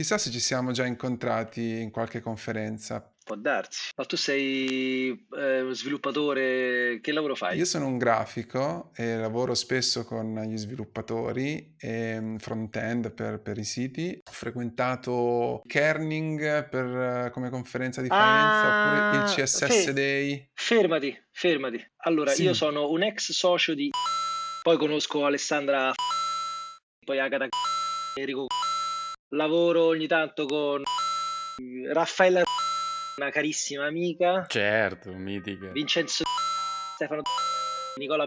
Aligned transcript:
Chissà 0.00 0.16
se 0.16 0.30
ci 0.30 0.40
siamo 0.40 0.70
già 0.72 0.86
incontrati 0.86 1.60
in 1.82 1.90
qualche 1.90 2.20
conferenza. 2.22 3.06
Può 3.22 3.36
darsi. 3.36 3.90
Ma 3.98 4.06
tu 4.06 4.16
sei 4.16 5.10
eh, 5.36 5.68
sviluppatore, 5.72 7.00
che 7.02 7.12
lavoro 7.12 7.34
fai? 7.34 7.58
Io 7.58 7.66
sono 7.66 7.86
un 7.86 7.98
grafico 7.98 8.92
e 8.96 9.16
lavoro 9.18 9.52
spesso 9.52 10.06
con 10.06 10.40
gli 10.48 10.56
sviluppatori 10.56 11.74
e 11.78 12.18
mm, 12.18 12.36
front-end 12.36 13.12
per, 13.12 13.40
per 13.42 13.58
i 13.58 13.64
siti. 13.64 14.18
Ho 14.26 14.32
frequentato 14.32 15.60
Kerning 15.66 16.66
per, 16.70 17.30
come 17.30 17.50
conferenza 17.50 18.00
di 18.00 18.08
Faenza 18.08 18.68
Ah, 18.68 19.12
oppure 19.12 19.18
il 19.18 19.24
CSS 19.24 19.84
fe- 19.84 19.92
Day. 19.92 20.48
fermati, 20.54 21.14
fermati. 21.30 21.92
Allora, 22.04 22.30
io 22.32 22.52
Sì, 22.52 22.54
sono 22.54 22.88
un 22.88 23.02
ex 23.02 23.32
socio 23.32 23.74
di... 23.74 23.90
Poi 24.62 24.78
conosco 24.78 25.26
Alessandra, 25.26 25.92
poi 27.04 27.18
Agata, 27.18 27.48
Enrico. 28.14 28.46
Lavoro 29.34 29.84
ogni 29.84 30.08
tanto 30.08 30.44
con 30.44 30.82
Raffaella, 31.92 32.42
una 33.16 33.30
carissima 33.30 33.86
amica, 33.86 34.44
Certo, 34.48 35.12
mitica. 35.12 35.68
Vincenzo, 35.68 36.24
Stefano, 36.94 37.22
Nicola. 37.96 38.26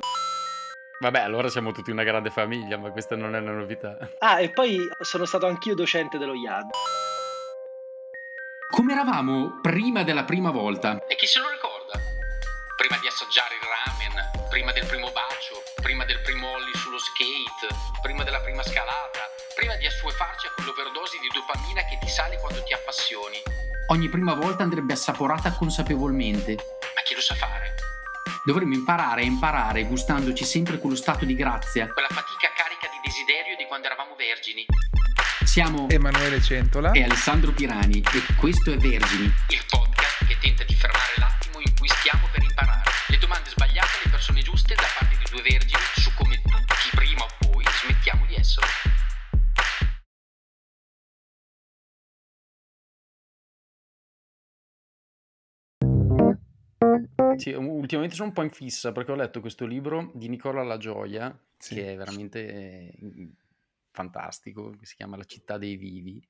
Vabbè, 1.01 1.19
allora 1.19 1.49
siamo 1.49 1.73
tutti 1.73 1.91
una 1.91 2.03
grande 2.03 2.29
famiglia, 2.29 2.77
ma 2.77 2.89
questa 2.91 3.17
non 3.17 3.35
è 3.35 3.39
una 3.39 3.51
novità. 3.51 3.97
Ah, 4.19 4.39
e 4.39 4.51
poi 4.51 4.79
sono 5.01 5.25
stato 5.25 5.45
anch'io 5.45 5.75
docente 5.75 6.17
dello 6.17 6.35
IAD. 6.35 6.69
Come 8.71 8.93
eravamo 8.93 9.59
prima 9.61 10.03
della 10.03 10.23
prima 10.23 10.51
volta? 10.51 11.05
E 11.07 11.15
chi 11.15 11.27
se 11.27 11.39
lo 11.39 11.49
ricorda? 11.49 11.99
Prima 12.77 12.97
di 12.99 13.07
assaggiare 13.07 13.55
il 13.55 13.61
ramen, 13.67 14.47
prima 14.49 14.71
del 14.71 14.85
primo 14.85 15.11
bacio, 15.11 15.61
prima 15.81 16.05
del 16.05 16.21
primo 16.21 16.47
ollie 16.47 16.73
sullo 16.75 16.97
skate, 16.97 17.75
prima 18.01 18.23
della 18.23 18.39
prima 18.39 18.63
scalata, 18.63 19.22
prima 19.55 19.75
di 19.75 19.85
assuefarci 19.85 20.47
a 20.47 20.51
quell'overdosi 20.55 21.17
di 21.19 21.29
dopamina 21.33 21.83
che 21.85 21.97
ti 22.01 22.09
sale 22.09 22.37
quando 22.39 22.63
ti 22.63 22.73
appassioni. 22.73 23.37
Ogni 23.87 24.09
prima 24.09 24.33
volta 24.33 24.63
andrebbe 24.63 24.93
assaporata 24.93 25.51
consapevolmente. 25.53 26.55
Ma 26.55 27.01
chi 27.03 27.13
lo 27.13 27.21
sa 27.21 27.35
fare? 27.35 27.75
Dovremmo 28.45 28.73
imparare 28.73 29.21
a 29.21 29.25
imparare 29.25 29.83
gustandoci 29.85 30.43
sempre 30.43 30.77
quello 30.79 30.95
stato 30.95 31.25
di 31.25 31.35
grazia. 31.35 31.87
Quella 31.87 32.09
fatica 32.09 32.51
carica 32.55 32.87
di 32.89 32.99
desiderio 33.03 33.55
di 33.55 33.65
quando 33.65 33.87
eravamo 33.87 34.15
vergini. 34.15 34.65
Siamo 35.45 35.87
Emanuele 35.89 36.41
Centola. 36.41 36.91
e 36.91 37.03
Alessandro 37.03 37.51
Pirani 37.51 38.01
e 38.01 38.35
questo 38.35 38.71
è 38.71 38.77
Vergini. 38.77 39.31
Il 39.49 39.63
podcast 39.69 40.25
che 40.25 40.37
tenta 40.39 40.63
di 40.63 40.73
fermare 40.73 41.13
l'attimo 41.17 41.59
in 41.59 41.71
cui 41.77 41.87
stiamo 41.87 42.27
per 42.31 42.41
imparare. 42.41 42.89
Le 43.07 43.17
domande 43.17 43.49
sbagliate 43.49 43.97
alle 44.01 44.09
persone 44.09 44.41
giuste 44.41 44.73
da 44.73 44.87
parte 44.97 45.15
di 45.17 45.25
due 45.29 45.41
vergini 45.41 45.83
su 45.95 46.11
come 46.15 46.41
tutti 46.41 46.89
prima 46.95 47.23
o 47.23 47.27
poi 47.39 47.63
smettiamo 47.83 48.25
di 48.25 48.35
esserlo. 48.35 49.02
Sì, 57.37 57.51
ultimamente 57.53 58.15
sono 58.15 58.29
un 58.29 58.33
po' 58.33 58.43
in 58.43 58.49
fissa 58.49 58.91
perché 58.91 59.11
ho 59.11 59.15
letto 59.15 59.39
questo 59.41 59.65
libro 59.65 60.11
di 60.13 60.29
Nicola 60.29 60.63
La 60.63 60.77
Gioia, 60.77 61.35
Sì. 61.57 61.75
che 61.75 61.93
è 61.93 61.97
veramente 61.97 62.45
eh, 62.47 63.29
fantastico, 63.91 64.71
che 64.71 64.85
si 64.85 64.95
chiama 64.95 65.17
La 65.17 65.23
città 65.23 65.57
dei 65.57 65.75
vivi, 65.75 66.25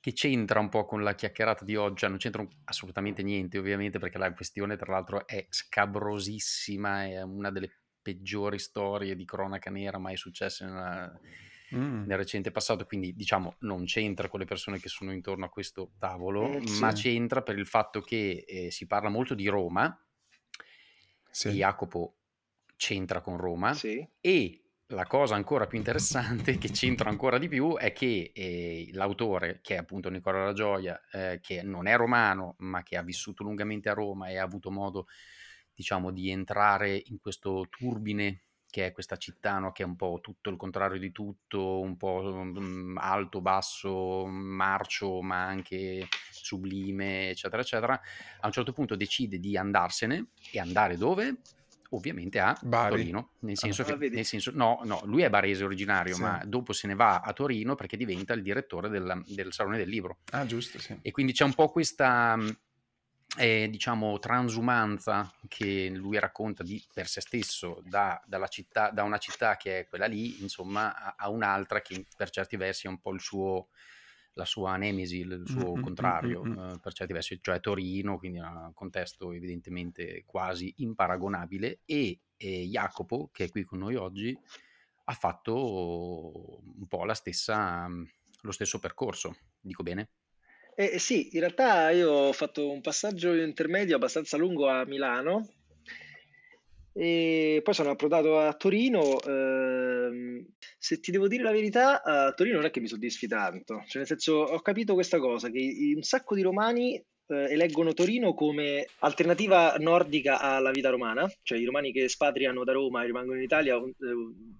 che 0.00 0.12
c'entra 0.12 0.60
un 0.60 0.68
po' 0.68 0.84
con 0.84 1.02
la 1.02 1.14
chiacchierata 1.14 1.64
di 1.64 1.76
oggi, 1.76 1.96
cioè 2.00 2.08
non 2.10 2.18
c'entra 2.18 2.46
assolutamente 2.64 3.22
niente 3.22 3.58
ovviamente 3.58 3.98
perché 3.98 4.18
la 4.18 4.32
questione 4.32 4.76
tra 4.76 4.92
l'altro 4.92 5.26
è 5.26 5.46
scabrosissima, 5.48 7.04
è 7.06 7.22
una 7.22 7.50
delle 7.50 7.70
peggiori 8.02 8.58
storie 8.58 9.16
di 9.16 9.24
cronaca 9.24 9.70
nera 9.70 9.98
mai 9.98 10.16
successe 10.16 10.64
nella- 10.64 11.18
Mm. 11.74 12.04
nel 12.04 12.16
recente 12.18 12.52
passato, 12.52 12.84
quindi 12.86 13.14
diciamo 13.14 13.56
non 13.60 13.84
c'entra 13.84 14.28
con 14.28 14.38
le 14.40 14.46
persone 14.46 14.78
che 14.78 14.88
sono 14.88 15.12
intorno 15.12 15.44
a 15.46 15.48
questo 15.48 15.92
tavolo, 15.98 16.48
Eh, 16.52 16.60
ma 16.60 16.92
sì. 16.92 17.02
c'entra 17.02 17.42
per 17.42 17.58
il 17.58 17.66
fatto 17.66 18.00
che 18.00 18.44
eh, 18.46 18.70
si 18.70 18.86
parla 18.86 19.08
molto 19.08 19.34
di 19.34 19.46
Roma, 19.48 19.98
Sì. 21.30 21.50
Jacopo 21.50 22.18
c'entra 22.76 23.20
con 23.20 23.36
Roma, 23.36 23.72
Sì. 23.74 24.06
e 24.20 24.60
la 24.90 25.04
cosa 25.06 25.34
ancora 25.34 25.66
più 25.66 25.78
interessante, 25.78 26.58
che 26.58 26.70
c'entra 26.70 27.10
ancora 27.10 27.38
di 27.38 27.48
più, 27.48 27.76
è 27.76 27.92
che 27.92 28.30
eh, 28.34 28.88
l'autore, 28.92 29.60
che 29.60 29.74
è 29.74 29.78
appunto 29.78 30.08
Nicola 30.10 30.44
La 30.44 30.52
Gioia, 30.52 31.00
eh, 31.10 31.40
che 31.40 31.62
non 31.62 31.86
è 31.88 31.96
romano, 31.96 32.54
ma 32.58 32.82
che 32.84 32.96
ha 32.96 33.02
vissuto 33.02 33.42
lungamente 33.42 33.88
a 33.88 33.94
Roma 33.94 34.28
e 34.28 34.36
ha 34.38 34.44
avuto 34.44 34.70
modo, 34.70 35.06
diciamo, 35.74 36.12
di 36.12 36.30
entrare 36.30 37.00
in 37.06 37.18
questo 37.18 37.66
turbine 37.68 38.44
che 38.76 38.88
è 38.88 38.92
questa 38.92 39.16
città, 39.16 39.58
no? 39.58 39.72
che 39.72 39.84
è 39.84 39.86
un 39.86 39.96
po' 39.96 40.18
tutto 40.20 40.50
il 40.50 40.58
contrario 40.58 40.98
di 40.98 41.10
tutto, 41.10 41.80
un 41.80 41.96
po' 41.96 42.44
mm, 42.44 42.98
alto, 42.98 43.40
basso, 43.40 44.26
marcio, 44.26 45.22
ma 45.22 45.46
anche 45.46 46.06
sublime, 46.30 47.30
eccetera, 47.30 47.62
eccetera. 47.62 47.98
A 48.40 48.46
un 48.46 48.52
certo 48.52 48.74
punto 48.74 48.94
decide 48.94 49.38
di 49.38 49.56
andarsene 49.56 50.26
e 50.52 50.58
andare 50.58 50.98
dove? 50.98 51.36
Ovviamente 51.90 52.38
a 52.38 52.54
Bari. 52.60 52.96
Torino, 52.96 53.30
nel 53.38 53.56
senso 53.56 53.80
Ah, 53.80 53.96
che, 53.96 54.10
nel 54.10 54.26
senso, 54.26 54.50
no, 54.52 54.80
no, 54.84 55.00
lui 55.06 55.22
è 55.22 55.30
barese 55.30 55.64
originario, 55.64 56.14
Sì. 56.14 56.20
ma 56.20 56.42
dopo 56.44 56.74
se 56.74 56.86
ne 56.86 56.94
va 56.94 57.20
a 57.20 57.32
Torino 57.32 57.76
perché 57.76 57.96
diventa 57.96 58.34
il 58.34 58.42
direttore 58.42 58.90
del, 58.90 59.22
del 59.26 59.54
Salone 59.54 59.78
del 59.78 59.88
Libro. 59.88 60.18
Ah, 60.32 60.44
giusto, 60.44 60.78
sì. 60.78 60.98
E 61.00 61.10
quindi 61.12 61.32
c'è 61.32 61.44
un 61.44 61.54
po' 61.54 61.70
questa, 61.70 62.36
mh, 62.36 62.58
eh, 63.36 63.68
diciamo, 63.68 64.18
transumanza 64.18 65.30
che 65.48 65.90
lui 65.90 66.18
racconta 66.18 66.62
di, 66.62 66.82
per 66.92 67.06
se 67.06 67.20
stesso 67.20 67.82
da, 67.84 68.20
dalla 68.26 68.48
città, 68.48 68.90
da 68.90 69.02
una 69.02 69.18
città 69.18 69.56
che 69.56 69.80
è 69.80 69.86
quella 69.86 70.06
lì, 70.06 70.40
insomma, 70.42 70.94
a, 70.94 71.14
a 71.18 71.28
un'altra 71.28 71.80
che 71.80 72.06
per 72.16 72.30
certi 72.30 72.56
versi 72.56 72.86
è 72.86 72.90
un 72.90 73.00
po' 73.00 73.12
il 73.12 73.20
suo, 73.20 73.68
la 74.34 74.44
sua 74.44 74.76
nemesi, 74.76 75.18
il 75.18 75.42
suo 75.46 75.74
Mm, 75.74 75.78
mm, 75.78 75.82
contrario, 75.82 76.44
mm, 76.44 76.48
mm, 76.48 76.58
mm. 76.58 76.68
eh, 76.70 76.78
per 76.80 76.92
certi 76.92 77.12
versi, 77.12 77.38
cioè 77.42 77.60
Torino, 77.60 78.18
quindi 78.18 78.38
un 78.38 78.70
contesto 78.74 79.32
evidentemente 79.32 80.24
quasi 80.24 80.72
imparagonabile, 80.78 81.80
e, 81.84 82.20
e 82.36 82.66
Jacopo, 82.68 83.28
che 83.32 83.44
è 83.44 83.48
qui 83.50 83.64
con 83.64 83.80
noi 83.80 83.96
oggi, 83.96 84.38
ha 85.08 85.12
fatto 85.12 86.60
un 86.62 86.86
po' 86.88 87.04
la 87.04 87.14
stessa, 87.14 87.86
lo 88.40 88.52
stesso 88.52 88.78
percorso, 88.78 89.36
dico 89.60 89.82
bene? 89.82 90.08
Eh, 90.78 90.98
sì, 90.98 91.30
in 91.32 91.40
realtà 91.40 91.88
io 91.90 92.10
ho 92.10 92.32
fatto 92.34 92.70
un 92.70 92.82
passaggio 92.82 93.32
intermedio 93.34 93.96
abbastanza 93.96 94.36
lungo 94.36 94.68
a 94.68 94.84
Milano 94.84 95.48
e 96.92 97.60
poi 97.64 97.72
sono 97.72 97.90
approdato 97.90 98.38
a 98.38 98.52
Torino. 98.52 99.18
ehm, 99.22 100.46
se 100.78 101.00
ti 101.00 101.10
devo 101.10 101.28
dire 101.28 101.42
la 101.42 101.50
verità, 101.52 102.02
a 102.02 102.32
Torino 102.34 102.56
non 102.56 102.66
è 102.66 102.70
che 102.70 102.80
mi 102.80 102.88
soddisfi 102.88 103.26
tanto, 103.26 103.84
cioè 103.86 103.98
nel 103.98 104.06
senso 104.06 104.34
ho 104.34 104.60
capito 104.60 104.92
questa 104.92 105.18
cosa, 105.18 105.48
che 105.50 105.92
un 105.94 106.02
sacco 106.02 106.34
di 106.34 106.42
romani 106.42 107.02
eh, 107.28 107.52
eleggono 107.52 107.92
Torino 107.92 108.34
come 108.34 108.86
alternativa 109.00 109.74
nordica 109.78 110.40
alla 110.40 110.70
vita 110.70 110.90
romana, 110.90 111.30
cioè 111.42 111.58
i 111.58 111.64
romani 111.64 111.92
che 111.92 112.04
espatriano 112.04 112.64
da 112.64 112.72
Roma 112.72 113.02
e 113.02 113.06
rimangono 113.06 113.38
in 113.38 113.44
Italia 113.44 113.76
eh, 113.76 113.84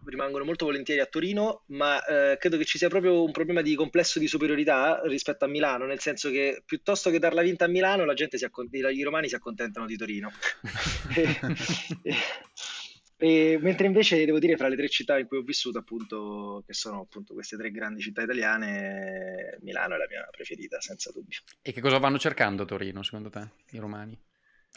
rimangono 0.05 0.45
molto 0.45 0.67
volentieri 0.67 1.01
a 1.01 1.07
Torino, 1.07 1.63
ma 1.67 2.05
eh, 2.05 2.37
credo 2.39 2.57
che 2.57 2.65
ci 2.65 2.79
sia 2.79 2.89
proprio 2.89 3.23
un 3.23 3.33
problema 3.33 3.63
di 3.63 3.75
complesso 3.75 4.19
di 4.19 4.29
superiorità 4.29 5.01
rispetto 5.05 5.45
a 5.45 5.49
Milano, 5.49 5.87
nel 5.87 6.01
senso 6.01 6.31
che 6.31 6.63
piuttosto 6.65 7.11
che 7.11 7.19
darla 7.19 7.43
vinta 7.43 7.65
a 7.65 7.69
Milano, 7.69 8.05
la 8.05 8.15
gente 8.15 8.39
si 8.39 8.45
accon- 8.45 8.69
i 8.71 8.85
i 8.97 9.03
romani 9.03 9.29
si 9.29 9.35
accontentano 9.35 9.87
di 9.87 9.97
Torino. 9.97 10.31
E- 11.17 11.39
e- 12.03 12.15
e- 13.19 13.59
mentre 13.61 13.87
invece 13.87 14.25
devo 14.25 14.39
dire, 14.39 14.57
fra 14.57 14.69
le 14.69 14.77
tre 14.77 14.89
città 14.89 15.19
in 15.19 15.27
cui 15.27 15.39
ho 15.39 15.43
vissuto, 15.43 15.79
appunto, 15.79 16.63
che 16.67 16.75
sono 16.75 17.01
appunto 17.01 17.35
queste 17.35 17.57
tre 17.57 17.71
grandi 17.71 18.01
città 18.03 18.23
italiane, 18.23 19.59
Milano 19.63 19.95
è 19.95 19.99
la 19.99 20.07
mia 20.09 20.29
preferita, 20.31 20.81
senza 20.81 21.11
dubbio. 21.13 21.41
E 21.63 21.73
che 21.73 21.81
cosa 21.81 21.99
vanno 21.99 22.19
cercando 22.19 22.63
a 22.63 22.67
Torino, 22.67 23.03
secondo 23.03 23.31
te, 23.31 23.49
i 23.71 23.79
romani? 23.79 24.19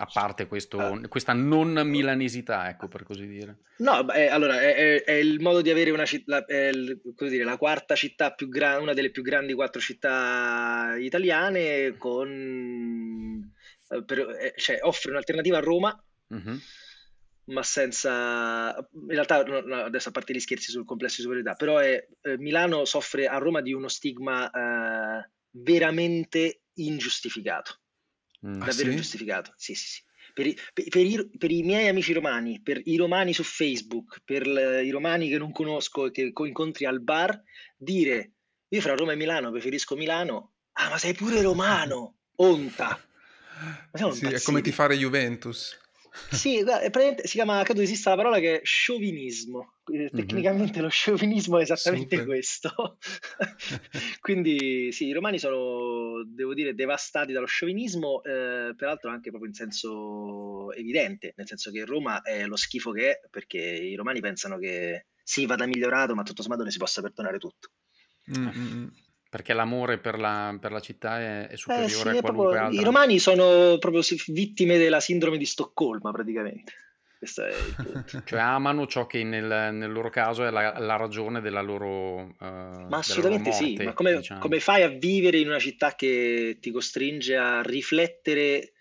A 0.01 0.07
parte 0.11 0.47
questo- 0.47 0.79
Ah. 0.79 1.07
questa 1.09 1.33
non 1.33 1.73
milanesità, 1.85 2.69
ecco, 2.69 2.87
per 2.87 3.03
così 3.03 3.27
dire. 3.27 3.57
No, 3.79 4.01
beh, 4.05 4.29
allora 4.29 4.61
è, 4.61 4.73
è- 4.73 5.03
è 5.03 5.11
il 5.11 5.41
modo 5.41 5.59
di 5.61 5.69
avere 5.69 5.91
una 5.91 6.05
città, 6.05 6.45
è 6.45 6.67
il- 6.69 7.01
come 7.15 7.29
dire, 7.29 7.43
la 7.43 7.57
quarta 7.57 7.95
città 7.95 8.31
più 8.31 8.47
grande, 8.47 8.81
una 8.83 8.93
delle 8.93 9.09
più 9.11 9.21
grandi 9.21 9.53
quattro 9.53 9.81
città 9.81 10.95
italiane, 10.97 11.95
con, 11.97 13.51
eh, 13.89 14.03
per- 14.05 14.29
eh, 14.39 14.53
cioè, 14.55 14.79
offre 14.83 15.11
un'alternativa 15.11 15.57
a 15.57 15.61
Roma, 15.61 16.03
Mhm. 16.27 16.61
Ma 17.49 17.63
senza, 17.63 18.75
in 18.93 19.07
realtà, 19.09 19.43
no, 19.43 19.61
no, 19.61 19.75
adesso 19.83 20.09
a 20.09 20.11
parte 20.11 20.33
gli 20.33 20.39
scherzi 20.39 20.71
sul 20.71 20.85
complesso 20.85 21.15
di 21.17 21.21
superiorità, 21.23 21.53
però 21.55 21.77
è, 21.77 22.05
eh, 22.21 22.37
Milano 22.37 22.85
soffre 22.85 23.27
a 23.27 23.37
Roma 23.37 23.61
di 23.61 23.73
uno 23.73 23.87
stigma 23.87 24.49
eh, 24.49 25.29
veramente 25.51 26.61
ingiustificato. 26.75 27.79
Mm. 28.45 28.61
Ah, 28.61 28.65
Davvero 28.65 28.87
sì? 28.87 28.91
ingiustificato. 28.91 29.53
Sì, 29.57 29.73
sì, 29.75 29.87
sì. 29.87 30.01
Per 30.33 30.45
i, 30.47 30.57
per- 30.73 30.87
per 30.89 31.05
i- 31.05 31.29
per 31.37 31.51
i 31.51 31.63
miei 31.63 31.87
amici 31.87 32.13
romani, 32.13 32.61
per 32.61 32.79
i 32.85 32.95
romani 32.95 33.33
su 33.33 33.43
Facebook, 33.43 34.21
per 34.23 34.47
l- 34.47 34.81
i 34.85 34.89
romani 34.91 35.27
che 35.27 35.37
non 35.37 35.51
conosco 35.51 36.05
e 36.05 36.11
che 36.11 36.31
co- 36.31 36.45
incontri 36.45 36.85
al 36.85 37.01
bar, 37.01 37.41
dire 37.75 38.31
io 38.69 38.81
fra 38.81 38.95
Roma 38.95 39.13
e 39.13 39.15
Milano 39.15 39.49
preferisco 39.51 39.95
Milano. 39.95 40.53
Ah, 40.73 40.89
ma 40.89 40.97
sei 40.97 41.13
pure 41.13 41.41
romano! 41.41 42.17
Onta! 42.35 43.03
Sì, 44.13 44.27
è 44.27 44.39
come 44.41 44.61
tifare 44.61 44.95
Juventus. 44.95 45.77
Sì, 46.31 46.63
si 47.23 47.33
chiama, 47.33 47.63
credo 47.63 47.81
esista 47.81 48.11
la 48.11 48.15
parola 48.15 48.39
che 48.39 48.59
è 48.59 48.61
sciovinismo. 48.63 49.75
Eh, 49.91 49.97
Mhm. 49.97 50.09
Tecnicamente 50.09 50.81
lo 50.81 50.89
sciovinismo 50.89 51.57
è 51.57 51.61
esattamente 51.63 52.17
Super. 52.17 52.25
questo. 52.25 52.97
Quindi 54.21 54.91
sì, 54.91 55.07
i 55.07 55.13
romani 55.13 55.39
sono, 55.39 56.23
devo 56.25 56.53
dire, 56.53 56.75
devastati 56.75 57.33
dallo 57.33 57.47
sciovinismo, 57.47 58.21
eh, 58.23 58.73
peraltro 58.75 59.09
anche 59.09 59.29
proprio 59.29 59.49
in 59.49 59.55
senso 59.55 60.71
evidente, 60.73 61.33
nel 61.35 61.47
senso 61.47 61.71
che 61.71 61.85
Roma 61.85 62.21
è 62.21 62.45
lo 62.45 62.55
schifo 62.55 62.91
che 62.91 63.11
è, 63.11 63.19
perché 63.29 63.59
i 63.59 63.95
romani 63.95 64.19
pensano 64.19 64.57
che 64.57 65.07
sì, 65.23 65.45
vada 65.45 65.65
migliorato, 65.65 66.15
ma 66.15 66.23
tutto 66.23 66.41
sommato 66.41 66.63
ne 66.63 66.71
si 66.71 66.77
possa 66.77 67.01
perdonare 67.01 67.37
tutto. 67.37 67.69
Mm, 68.37 68.47
mm, 68.47 68.73
mm. 68.73 68.87
Perché 69.29 69.53
l'amore 69.53 69.99
per 69.99 70.17
la, 70.17 70.57
per 70.59 70.71
la 70.71 70.79
città 70.79 71.19
è, 71.19 71.47
è 71.49 71.53
Eh 71.53 71.57
superiore 71.57 72.11
sì, 72.11 72.17
a 72.17 72.21
qualunque 72.21 72.57
proprio- 72.57 72.61
altra. 72.65 72.81
i 72.81 72.83
romani 72.83 73.19
sono 73.19 73.77
proprio 73.77 74.01
vittime 74.27 74.77
della 74.79 74.99
sindrome 74.99 75.37
di 75.37 75.45
Stoccolma, 75.45 76.11
praticamente. 76.11 76.73
Cioè 78.25 78.39
amano 78.39 78.87
ciò 78.87 79.05
che 79.05 79.23
nel, 79.23 79.73
nel 79.73 79.91
loro 79.91 80.09
caso 80.09 80.45
è 80.45 80.49
la, 80.49 80.79
la 80.79 80.95
ragione 80.95 81.41
della 81.41 81.61
loro, 81.61 82.29
eh, 82.29 82.35
della 82.39 82.77
Ma 82.79 82.85
loro 82.87 82.97
assolutamente 82.99 83.51
sì, 83.51 83.67
morte, 83.67 83.83
ma 83.83 83.93
come, 83.93 84.15
diciamo. 84.15 84.39
come 84.39 84.59
fai 84.59 84.83
a 84.83 84.87
vivere 84.87 85.37
in 85.37 85.47
una 85.47 85.59
città 85.59 85.95
che 85.95 86.57
ti 86.61 86.71
costringe 86.71 87.35
a 87.35 87.61
riflettere 87.61 88.71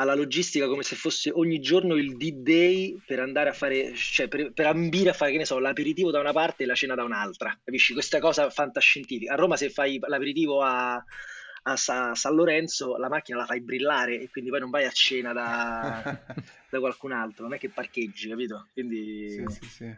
alla 0.00 0.14
logistica 0.14 0.66
come 0.66 0.82
se 0.82 0.96
fosse 0.96 1.30
ogni 1.30 1.60
giorno 1.60 1.94
il 1.94 2.16
D-Day 2.16 3.02
per 3.06 3.20
andare 3.20 3.50
a 3.50 3.52
fare, 3.52 3.92
cioè 3.94 4.28
per, 4.28 4.52
per 4.52 4.66
ambire 4.66 5.10
a 5.10 5.12
fare, 5.12 5.32
che 5.32 5.38
ne 5.38 5.44
so, 5.44 5.58
l'aperitivo 5.58 6.10
da 6.10 6.20
una 6.20 6.32
parte 6.32 6.62
e 6.62 6.66
la 6.66 6.74
cena 6.74 6.94
da 6.94 7.04
un'altra, 7.04 7.56
capisci? 7.62 7.92
Questa 7.92 8.18
cosa 8.18 8.48
fantascientifica. 8.48 9.34
A 9.34 9.36
Roma 9.36 9.56
se 9.56 9.68
fai 9.68 9.98
l'aperitivo 10.00 10.62
a, 10.62 10.94
a 10.94 11.76
Sa- 11.76 12.14
San 12.14 12.34
Lorenzo, 12.34 12.96
la 12.96 13.08
macchina 13.08 13.38
la 13.38 13.44
fai 13.44 13.60
brillare 13.60 14.20
e 14.20 14.30
quindi 14.30 14.50
poi 14.50 14.60
non 14.60 14.70
vai 14.70 14.86
a 14.86 14.90
cena 14.90 15.34
da, 15.34 16.02
da 16.70 16.78
qualcun 16.78 17.12
altro, 17.12 17.44
non 17.44 17.54
è 17.54 17.58
che 17.58 17.68
parcheggi, 17.68 18.28
capito? 18.28 18.68
Quindi... 18.72 19.28
Sì, 19.28 19.44
sì, 19.48 19.68
sì. 19.68 19.96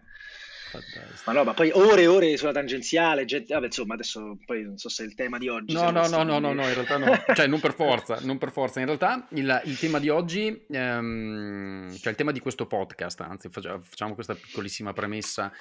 Fantastico. 0.73 1.23
Ma 1.27 1.33
no, 1.33 1.45
ma 1.45 1.53
poi 1.53 1.71
ore 1.71 2.03
e 2.03 2.07
ore 2.07 2.37
sulla 2.39 2.53
tangenziale, 2.53 3.27
gente... 3.27 3.53
vabbè, 3.53 3.67
insomma, 3.67 3.95
adesso 3.95 4.39
poi 4.47 4.63
non 4.63 4.79
so 4.79 4.89
se 4.89 5.03
è 5.03 5.07
il 5.07 5.15
tema 5.15 5.37
di 5.37 5.49
oggi. 5.49 5.75
No, 5.75 5.91
no, 5.91 6.07
no, 6.09 6.23
no, 6.23 6.39
no, 6.39 6.53
no, 6.53 6.67
in 6.67 6.75
realtà 6.75 6.97
no, 6.97 7.13
cioè 7.35 7.47
non 7.47 7.61
per 7.61 7.75
forza, 7.75 8.19
non 8.23 8.39
per 8.39 8.51
forza. 8.51 8.81
In 8.81 8.87
realtà 8.87 9.27
il, 9.31 9.63
il 9.67 9.79
tema 9.79 9.99
di 9.99 10.09
oggi, 10.09 10.65
ehm, 10.71 11.95
cioè 11.99 12.11
il 12.11 12.17
tema 12.17 12.33
di 12.33 12.41
questo 12.41 12.67
podcast, 12.67 13.21
anzi 13.21 13.49
faccia- 13.51 13.79
facciamo 13.81 14.15
questa 14.15 14.35
piccolissima 14.35 14.93
premessa, 14.95 15.53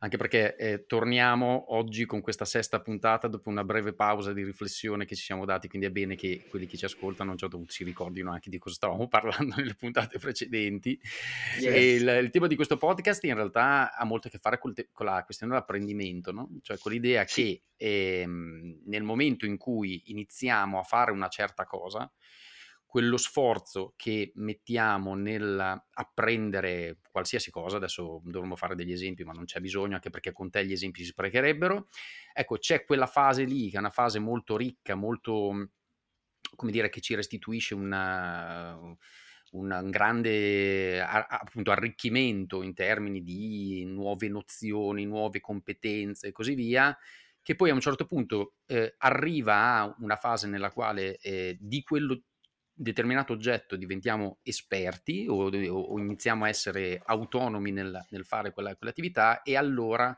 anche 0.00 0.16
perché 0.16 0.56
eh, 0.56 0.86
torniamo 0.86 1.74
oggi 1.74 2.04
con 2.06 2.20
questa 2.20 2.44
sesta 2.44 2.80
puntata 2.80 3.26
dopo 3.26 3.48
una 3.48 3.64
breve 3.64 3.92
pausa 3.92 4.32
di 4.32 4.44
riflessione 4.44 5.04
che 5.04 5.16
ci 5.16 5.24
siamo 5.24 5.44
dati, 5.44 5.68
quindi 5.68 5.88
è 5.88 5.90
bene 5.90 6.14
che 6.14 6.46
quelli 6.48 6.66
che 6.66 6.76
ci 6.76 6.84
ascoltano 6.84 7.30
a 7.30 7.32
un 7.32 7.38
certo 7.38 7.56
punto 7.56 7.72
si 7.72 7.82
ricordino 7.82 8.30
anche 8.30 8.48
di 8.48 8.58
cosa 8.58 8.76
stavamo 8.76 9.08
parlando 9.08 9.56
nelle 9.56 9.74
puntate 9.74 10.18
precedenti. 10.18 10.98
Yes. 11.60 12.00
Il, 12.00 12.08
il 12.22 12.30
tema 12.30 12.46
di 12.46 12.54
questo 12.54 12.76
podcast 12.76 13.24
in 13.24 13.34
realtà 13.34 13.92
ha 13.94 14.04
molto 14.04 14.28
a 14.28 14.30
che 14.30 14.38
fare 14.38 14.58
col 14.58 14.72
te- 14.72 14.88
con 14.92 15.06
la 15.06 15.24
questione 15.24 15.52
dell'apprendimento, 15.52 16.30
no? 16.30 16.48
cioè 16.62 16.78
con 16.78 16.92
l'idea 16.92 17.24
che 17.24 17.62
ehm, 17.76 18.82
nel 18.84 19.02
momento 19.02 19.46
in 19.46 19.56
cui 19.56 20.02
iniziamo 20.06 20.78
a 20.78 20.82
fare 20.84 21.10
una 21.10 21.28
certa 21.28 21.64
cosa, 21.64 22.10
quello 22.88 23.18
sforzo 23.18 23.92
che 23.96 24.32
mettiamo 24.36 25.14
nell'apprendere 25.14 27.00
qualsiasi 27.10 27.50
cosa, 27.50 27.76
adesso 27.76 28.22
dovremmo 28.24 28.56
fare 28.56 28.74
degli 28.74 28.92
esempi, 28.92 29.24
ma 29.24 29.32
non 29.32 29.44
c'è 29.44 29.60
bisogno, 29.60 29.96
anche 29.96 30.08
perché 30.08 30.32
con 30.32 30.48
te 30.48 30.64
gli 30.64 30.72
esempi 30.72 31.00
si 31.00 31.10
sprecherebbero. 31.10 31.88
Ecco, 32.32 32.56
c'è 32.56 32.86
quella 32.86 33.04
fase 33.04 33.44
lì, 33.44 33.68
che 33.68 33.76
è 33.76 33.80
una 33.80 33.90
fase 33.90 34.18
molto 34.20 34.56
ricca, 34.56 34.94
molto, 34.94 35.68
come 36.56 36.72
dire, 36.72 36.88
che 36.88 37.02
ci 37.02 37.14
restituisce 37.14 37.74
una, 37.74 38.74
un 39.50 39.88
grande 39.90 41.02
appunto 41.02 41.70
arricchimento 41.70 42.62
in 42.62 42.72
termini 42.72 43.22
di 43.22 43.84
nuove 43.84 44.28
nozioni, 44.28 45.04
nuove 45.04 45.40
competenze 45.40 46.28
e 46.28 46.32
così 46.32 46.54
via, 46.54 46.96
che 47.42 47.54
poi 47.54 47.68
a 47.68 47.74
un 47.74 47.80
certo 47.80 48.06
punto 48.06 48.54
eh, 48.64 48.94
arriva 48.96 49.76
a 49.76 49.94
una 49.98 50.16
fase 50.16 50.46
nella 50.46 50.70
quale 50.70 51.18
eh, 51.18 51.54
di 51.60 51.82
quello 51.82 52.22
determinato 52.78 53.32
oggetto 53.32 53.76
diventiamo 53.76 54.38
esperti 54.42 55.26
o, 55.28 55.48
o- 55.48 55.98
iniziamo 55.98 56.44
a 56.44 56.48
essere 56.48 57.02
autonomi 57.04 57.72
nel, 57.72 58.06
nel 58.10 58.24
fare 58.24 58.52
quella, 58.52 58.76
quell'attività 58.76 59.42
e 59.42 59.56
allora 59.56 60.16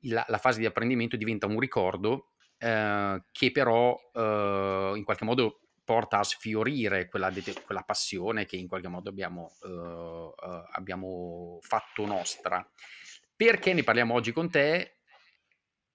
la, 0.00 0.24
la 0.28 0.38
fase 0.38 0.58
di 0.58 0.66
apprendimento 0.66 1.16
diventa 1.16 1.46
un 1.46 1.60
ricordo 1.60 2.32
eh, 2.58 3.22
che 3.30 3.52
però 3.52 3.96
eh, 4.12 4.92
in 4.96 5.04
qualche 5.04 5.24
modo 5.24 5.60
porta 5.84 6.18
a 6.18 6.24
sfiorire 6.24 7.08
quella, 7.08 7.32
quella 7.64 7.82
passione 7.82 8.44
che 8.44 8.56
in 8.56 8.66
qualche 8.66 8.88
modo 8.88 9.08
abbiamo, 9.08 9.52
eh, 9.62 9.68
eh, 9.68 10.64
abbiamo 10.72 11.58
fatto 11.62 12.04
nostra. 12.04 12.68
Perché 13.36 13.72
ne 13.72 13.84
parliamo 13.84 14.14
oggi 14.14 14.32
con 14.32 14.50
te? 14.50 14.95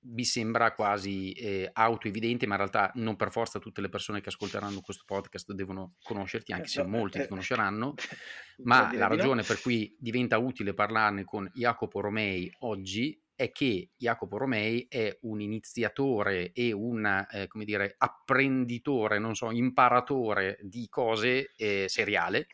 Mi 0.03 0.25
sembra 0.25 0.73
quasi 0.73 1.31
eh, 1.33 1.69
autoevidente, 1.71 2.47
ma 2.47 2.53
in 2.53 2.59
realtà 2.59 2.91
non 2.95 3.15
per 3.15 3.31
forza 3.31 3.59
tutte 3.59 3.81
le 3.81 3.89
persone 3.89 4.21
che 4.21 4.29
ascolteranno 4.29 4.81
questo 4.81 5.03
podcast 5.05 5.51
devono 5.53 5.95
conoscerti, 6.01 6.51
anche 6.53 6.67
se 6.67 6.81
no, 6.81 6.89
molti 6.89 7.19
ti 7.19 7.25
eh, 7.25 7.27
conosceranno. 7.27 7.93
Ma 8.63 8.93
la 8.93 9.07
ragione 9.07 9.43
per 9.43 9.59
cui 9.59 9.95
diventa 9.97 10.37
utile 10.37 10.73
parlarne 10.73 11.23
con 11.23 11.49
Jacopo 11.53 11.99
Romei 11.99 12.51
oggi 12.59 13.19
è 13.41 13.51
che 13.51 13.89
Jacopo 13.97 14.37
Romei 14.37 14.85
è 14.87 15.17
un 15.21 15.41
iniziatore 15.41 16.51
e 16.51 16.71
un, 16.71 17.25
eh, 17.31 17.47
come 17.47 17.65
dire, 17.65 17.95
apprenditore, 17.97 19.17
non 19.17 19.33
so, 19.33 19.49
imparatore 19.49 20.59
di 20.61 20.87
cose 20.89 21.51
eh, 21.55 21.85
seriale, 21.87 22.45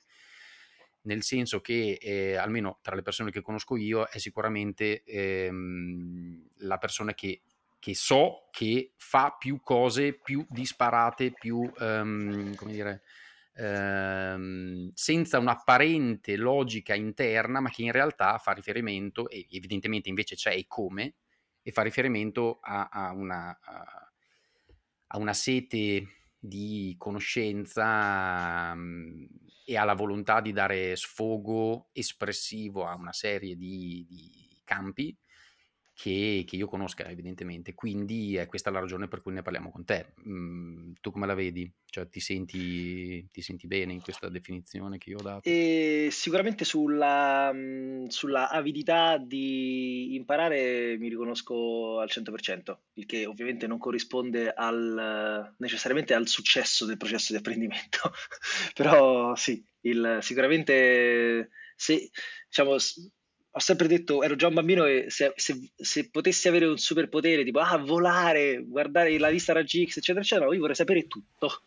nel 1.07 1.24
senso 1.24 1.62
che 1.62 1.98
eh, 2.00 2.36
almeno 2.36 2.80
tra 2.81 2.95
le 2.95 3.01
persone 3.01 3.31
che 3.31 3.42
conosco 3.42 3.77
io 3.77 4.06
è 4.06 4.18
sicuramente 4.18 5.04
ehm, 5.04 6.50
la 6.57 6.77
persona 6.77 7.13
che, 7.13 7.42
che 7.80 7.95
so 7.95 8.50
che 8.51 8.94
fa 8.98 9.36
più 9.38 9.62
cose 9.62 10.13
più 10.13 10.45
disparate, 10.50 11.31
più, 11.31 11.69
ehm, 11.80 12.56
come 12.56 12.71
dire, 12.74 13.04
ehm, 13.56 14.92
senza 14.94 15.39
un'apparente 15.39 16.36
logica 16.36 16.94
interna, 16.94 17.62
ma 17.62 17.69
che 17.69 17.83
in 17.83 17.94
realtà 17.94 18.38
fa 18.38 18.51
riferimento, 18.51 19.30
e 19.30 19.48
evidentemente 19.50 20.10
invece 20.10 20.36
c'è 20.36 20.53
e 20.53 20.65
come, 20.68 21.15
e 21.62 21.71
fa 21.71 21.83
riferimento 21.83 22.60
a, 22.62 22.89
a 22.92 23.12
una, 23.13 23.57
a, 23.62 24.12
a 25.07 25.18
una 25.18 25.33
sete 25.33 26.06
di 26.38 26.95
conoscenza 26.98 28.75
e 29.69 29.75
alla 29.75 29.96
volontà 29.96 30.40
di 30.40 30.54
dare 30.54 30.96
sfogo 30.96 31.90
espressivo 31.92 32.86
a 32.86 32.96
una 32.96 33.12
serie 33.12 33.58
di, 33.58 34.06
di 34.08 34.62
campi 34.64 35.14
che, 35.98 36.44
che 36.46 36.56
io 36.56 36.68
conosca 36.68 37.10
evidentemente. 37.10 37.74
Quindi 37.74 38.36
è 38.36 38.46
questa 38.46 38.70
la 38.70 38.80
ragione 38.80 39.08
per 39.08 39.24
cui 39.24 39.34
ne 39.34 39.42
parliamo 39.42 39.72
con 39.72 39.84
te. 39.84 40.14
Mm, 40.30 40.92
tu 41.02 41.10
come 41.10 41.26
la 41.26 41.34
vedi? 41.34 41.70
Cioè 41.90 42.08
ti 42.08 42.20
senti, 42.20 43.27
ti 43.32 43.42
senti 43.42 43.66
bene 43.66 43.94
in 43.94 44.01
questa 44.01 44.30
definizione 44.30 45.00
che 45.00 45.10
io 45.10 45.18
ho 45.18 45.24
dato? 45.24 45.50
E 45.50 46.10
sicuramente 46.12 46.66
sulla, 46.66 47.51
mh, 47.51 48.10
sulla 48.10 48.51
avidità 48.51 49.18
di 49.18 50.13
imparare 50.13 50.98
mi 51.00 51.10
riconosco 51.10 52.00
al 52.00 52.10
100%, 52.12 52.77
il 52.94 53.08
che 53.08 53.25
ovviamente 53.25 53.66
non 53.66 53.80
corrisponde 53.80 54.54
al, 54.54 55.56
necessariamente 55.58 56.13
al 56.13 56.27
successo 56.27 56.86
del 56.86 56.98
processo 56.98 57.34
di 57.34 57.39
apprendimento, 57.39 58.12
però 58.75 59.34
sì, 59.36 59.66
il- 59.82 60.20
sicuramente 60.22 61.50
se, 61.75 62.12
diciamo, 62.48 62.75
ho 63.58 63.60
sempre 63.60 63.88
detto, 63.88 64.24
ero 64.24 64.36
già 64.36 64.48
un 64.48 64.54
bambino 64.54 64.86
e 64.86 65.06
se, 65.10 65.34
se- 65.36 65.72
se 65.76 66.10
potessi 66.10 66.48
avere 66.48 66.66
un 66.66 66.78
superpotere, 66.78 67.44
tipo 67.44 67.60
ah, 67.60 67.78
volare, 67.78 68.64
guardare 68.66 69.18
la 69.20 69.30
vista 69.30 69.54
raggi 69.54 69.86
X, 69.86 69.98
eccetera, 69.98 70.22
eccetera, 70.24 70.54
io 70.54 70.60
vorrei 70.60 70.76
sapere 70.76 71.08
tutto. 71.08 71.62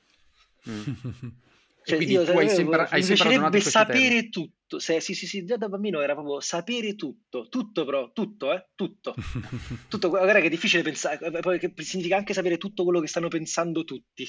Mm. 0.69 0.83
E 1.83 1.93
Cioè, 1.93 1.97
quindi 1.97 2.15
io 2.15 2.25
tu 2.25 2.31
hai 2.33 2.47
sapevo- 2.47 2.55
sempre, 2.55 2.81
hai 2.83 3.03
sempre 3.03 3.15
piacerebbe 3.15 3.49
questi 3.51 3.71
termini. 3.71 3.99
sapere 4.05 4.29
tutto. 4.29 4.79
Se- 4.79 5.01
sì, 5.01 5.15
sì, 5.15 5.27
sì, 5.27 5.45
già 5.47 5.57
da 5.57 5.69
bambino 5.71 6.03
era 6.03 6.13
proprio 6.13 6.39
sapere 6.41 6.95
tutto, 6.95 7.49
tutto 7.49 7.85
però, 7.87 8.13
tutto, 8.13 8.53
eh, 8.53 8.67
tutto. 8.75 9.15
Tutto, 9.89 10.09
guarda 10.11 10.41
che 10.41 10.47
è 10.47 10.51
difficile 10.51 10.83
pensare, 10.83 11.19
eh, 11.27 11.41
poi 11.41 11.59
che 11.59 11.73
significa 11.79 12.17
anche 12.17 12.35
sapere 12.35 12.59
tutto 12.59 12.85
quello 12.85 13.01
che 13.01 13.07
stanno 13.09 13.29
pensando 13.29 13.85
tutti. 13.85 14.29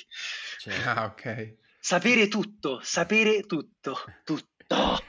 Cioè, 0.59 0.73
Ah, 0.85 1.03
ok. 1.03 1.55
Sapere 1.77 2.29
tutto, 2.29 2.79
sapere 2.81 3.41
tutto, 3.45 3.97
tutto. 4.23 5.03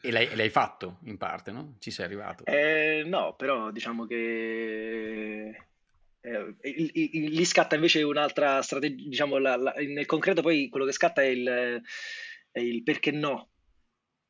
E 0.00 0.10
l'hai, 0.10 0.28
e 0.28 0.36
l'hai 0.36 0.50
fatto 0.50 0.98
in 1.04 1.16
parte, 1.16 1.50
no? 1.50 1.76
Ci 1.78 1.90
sei 1.90 2.04
arrivato. 2.04 2.44
Eh, 2.44 3.02
no, 3.06 3.34
però 3.36 3.70
diciamo 3.70 4.06
che 4.06 5.66
eh, 6.20 6.56
lì 6.62 7.44
scatta 7.44 7.74
invece 7.74 8.02
un'altra 8.02 8.62
strategia, 8.62 9.08
diciamo, 9.08 9.38
la- 9.38 9.56
la- 9.56 9.74
nel 9.76 10.06
concreto 10.06 10.40
poi 10.42 10.68
quello 10.68 10.86
che 10.86 10.92
scatta 10.92 11.22
è 11.22 11.26
il, 11.26 11.82
è 12.50 12.60
il 12.60 12.82
perché 12.82 13.10
no. 13.10 13.50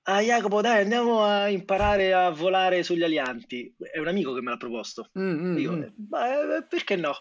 Ah, 0.07 0.21
Jacopo, 0.21 0.61
dai, 0.61 0.83
andiamo 0.83 1.23
a 1.23 1.49
imparare 1.49 2.13
a 2.13 2.29
volare 2.31 2.83
sugli 2.83 3.03
alianti. 3.03 3.75
È 3.79 3.99
un 3.99 4.09
amico 4.09 4.35
che 4.35 4.43
me 4.43 4.51
l'ha 4.51 4.57
proposto. 4.59 5.11
Mm, 5.19 5.45
mm, 5.45 5.57
Io, 5.59 5.73
mm. 5.73 5.83
eh, 5.83 5.93
ma, 6.11 6.57
eh, 6.57 6.67
perché 6.67 6.97
no? 6.97 7.15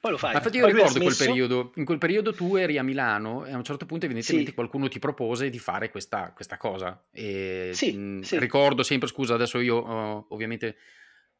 Poi 0.00 0.10
lo 0.12 0.18
fai. 0.18 0.32
Ma 0.32 0.38
infatti 0.38 0.56
io 0.56 0.64
Poi 0.64 0.72
ricordo 0.72 1.00
quel 1.00 1.16
periodo, 1.16 1.72
in 1.76 1.84
quel 1.84 1.98
periodo 1.98 2.32
tu 2.34 2.56
eri 2.56 2.78
a 2.78 2.82
Milano 2.82 3.44
e 3.44 3.52
a 3.52 3.56
un 3.56 3.64
certo 3.64 3.86
punto 3.86 4.06
evidentemente 4.06 4.48
Sì. 4.50 4.54
qualcuno 4.54 4.88
ti 4.88 4.98
propose 4.98 5.50
di 5.50 5.58
fare 5.58 5.90
questa, 5.90 6.32
questa 6.32 6.56
cosa. 6.56 7.04
E, 7.12 7.70
Sì, 7.74 7.92
mh, 7.92 8.20
sì. 8.22 8.38
Ricordo 8.38 8.82
sempre, 8.82 9.08
scusa, 9.08 9.34
adesso 9.34 9.60
io 9.60 9.76
oh, 9.76 10.26
ovviamente 10.30 10.76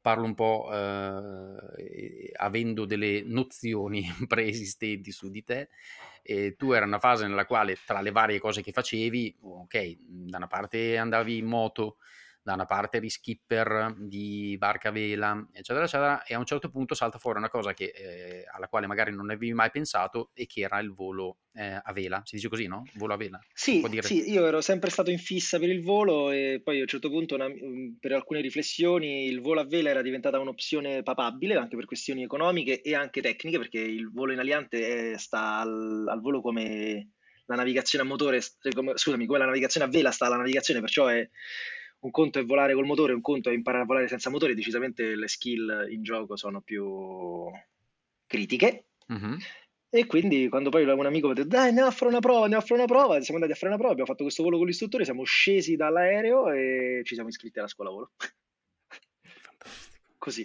parlo 0.03 0.25
un 0.25 0.35
po' 0.35 0.69
eh, 0.73 2.33
avendo 2.37 2.85
delle 2.85 3.23
nozioni 3.25 4.03
preesistenti 4.27 5.11
su 5.11 5.31
di 5.31 5.43
te. 5.43 5.69
E 6.23 6.55
tu 6.57 6.73
era 6.73 6.85
una 6.85 6.99
fase 6.99 7.27
nella 7.27 7.47
quale 7.47 7.79
tra 7.85 8.01
le 8.01 8.11
varie 8.11 8.39
cose 8.39 8.63
che 8.63 8.73
facevi, 8.73 9.39
ok, 9.41 9.97
da 10.01 10.37
una 10.37 10.47
parte 10.47 10.99
andavi 10.99 11.39
in 11.39 11.47
moto, 11.47 11.97
da 12.43 12.55
una 12.55 12.65
parte 12.65 12.97
eri 12.97 13.11
skipper 13.11 13.95
di 13.99 14.57
barca 14.59 14.89
a 14.89 14.93
vela, 14.93 15.47
eccetera, 15.53 15.85
eccetera, 15.85 16.23
e 16.25 16.35
a 16.35 16.39
un 16.39 16.47
certo 16.47 16.71
punto 16.71 16.95
salta 16.95 17.19
fuori 17.19 17.39
una 17.39 17.51
cosa 17.51 17.75
che, 17.75 17.93
eh, 17.95 18.45
alla 18.51 18.67
quale 18.69 18.87
magari 18.87 19.15
non 19.15 19.31
avevi 19.31 19.53
mai 19.53 19.71
pensato 19.71 20.31
e 20.33 20.47
che 20.47 20.63
era 20.63 20.79
il 20.79 20.93
volo 20.95 21.39
eh, 21.53 21.81
a 21.83 21.93
vela. 21.93 22.23
Si 22.25 22.37
dice 22.37 22.49
così, 22.49 22.67
no? 22.67 22.85
Volo 22.95 23.13
a 23.15 23.17
vela. 23.17 23.39
Sì, 23.53 23.83
sì, 24.01 24.31
io 24.31 24.47
ero 24.47 24.61
sempre 24.61 24.89
stato 24.91 25.11
in 25.11 25.19
fissa 25.19 25.59
per 25.59 25.69
il 25.69 25.83
volo 25.83 26.31
e 26.31 26.61
poi 26.65 26.79
a 26.79 26.83
un 26.83 26.87
certo 26.87 27.11
punto, 27.11 27.35
una- 27.35 27.49
mm, 27.49 27.97
per 28.01 28.13
alcune 28.13 28.41
riflessioni, 28.41 29.27
il 29.27 29.41
volo 29.41 29.61
a 29.61 29.67
vela 29.67 29.91
era 29.91 30.01
diventata 30.03 30.39
un'opzione 30.39 31.03
papabile 31.03 31.57
anche 31.57 31.77
per 31.77 31.85
questioni 31.85 32.23
economiche 32.23 32.81
e 32.81 32.95
anche 32.95 33.21
tecniche, 33.21 33.59
perché 33.59 33.81
il 33.81 34.11
volo 34.11 34.33
in 34.33 34.39
aliante 34.39 35.13
è- 35.13 35.19
sta 35.19 35.59
al, 35.59 36.07
al 36.09 36.21
volo 36.21 36.41
come 36.41 37.11
la 37.47 37.57
navigazione 37.57 38.05
a 38.05 38.09
motore, 38.09 38.37
eh, 38.39 38.73
come- 38.73 38.97
scusami, 38.97 39.27
come 39.27 39.39
la 39.41 39.47
navigazione 39.47 39.87
a 39.87 39.91
vela 39.91 40.11
sta 40.13 40.27
alla 40.27 40.37
navigazione, 40.37 40.81
perciò 40.81 41.09
è 41.09 41.29
un 42.01 42.11
conto 42.11 42.39
è 42.39 42.45
volare 42.45 42.75
col 42.75 42.87
motore, 42.87 43.13
un 43.13 43.21
conto 43.21 43.51
è 43.51 43.53
imparare 43.53 43.85
a 43.85 43.87
volare 43.87 44.09
senza 44.09 44.31
motore, 44.31 44.55
decisamente 44.55 45.15
le 45.15 45.29
skill 45.29 45.87
in 45.91 46.03
gioco 46.03 46.37
sono 46.37 46.61
più 46.61 47.51
critiche. 48.27 48.87
Mhm. 49.07 49.39
E 49.93 50.07
quindi 50.07 50.49
quando 50.49 50.71
poi 50.71 50.85
un 50.85 51.05
amico 51.05 51.27
mi 51.27 51.33
ha 51.33 51.37
detto 51.37 51.49
dai 51.49 51.69
andiamo 51.69 51.89
a 51.89 51.93
fare 51.93 52.11
una 52.11 52.21
prova, 52.21 52.43
andiamo 52.43 52.63
a 52.63 52.67
fare 52.67 52.81
una 52.81 52.93
prova, 52.93 53.21
siamo 53.21 53.41
andati 53.41 53.53
a 53.53 53.57
fare 53.57 53.67
una 53.67 53.77
prova, 53.77 53.91
abbiamo 53.91 54.09
fatto 54.09 54.23
questo 54.23 54.45
volo 54.45 54.57
con 54.57 54.67
l'istruttore, 54.67 55.05
siamo 55.05 55.25
scesi 55.25 55.75
dall'aereo 55.75 56.53
e 56.53 57.01
ci 57.05 57.15
siamo 57.15 57.29
iscritti 57.29 57.59
alla 57.59 57.67
scuola 57.67 57.91
volo. 57.91 58.13
Fantastico. 59.21 60.15
Così. 60.17 60.43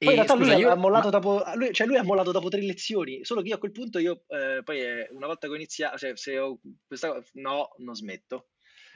E 0.00 0.04
Poi 0.04 0.14
in 0.14 0.14
realtà 0.14 0.36
scusa, 0.36 0.52
lui 0.52 0.62
io... 0.62 0.70
ha 0.70 0.74
mollato 0.74 1.10
ma- 1.10 1.10
dopo, 1.10 1.42
lui, 1.54 1.72
cioè 1.72 1.86
lui 1.86 1.96
ha 1.96 2.02
mollato 2.02 2.32
dopo 2.32 2.48
tre 2.48 2.60
lezioni, 2.60 3.24
solo 3.24 3.40
che 3.40 3.48
io 3.48 3.54
a 3.54 3.58
quel 3.58 3.72
punto 3.72 3.98
io 3.98 4.24
eh, 4.28 4.62
poi 4.64 4.80
eh, 4.80 5.08
una 5.12 5.26
volta 5.26 5.46
che 5.46 5.52
ho 5.52 5.56
iniziato, 5.56 5.96
cioè 5.96 6.16
se 6.16 6.38
ho 6.38 6.58
questa 6.86 7.22
no, 7.34 7.74
non 7.78 7.94
smetto. 7.94 8.48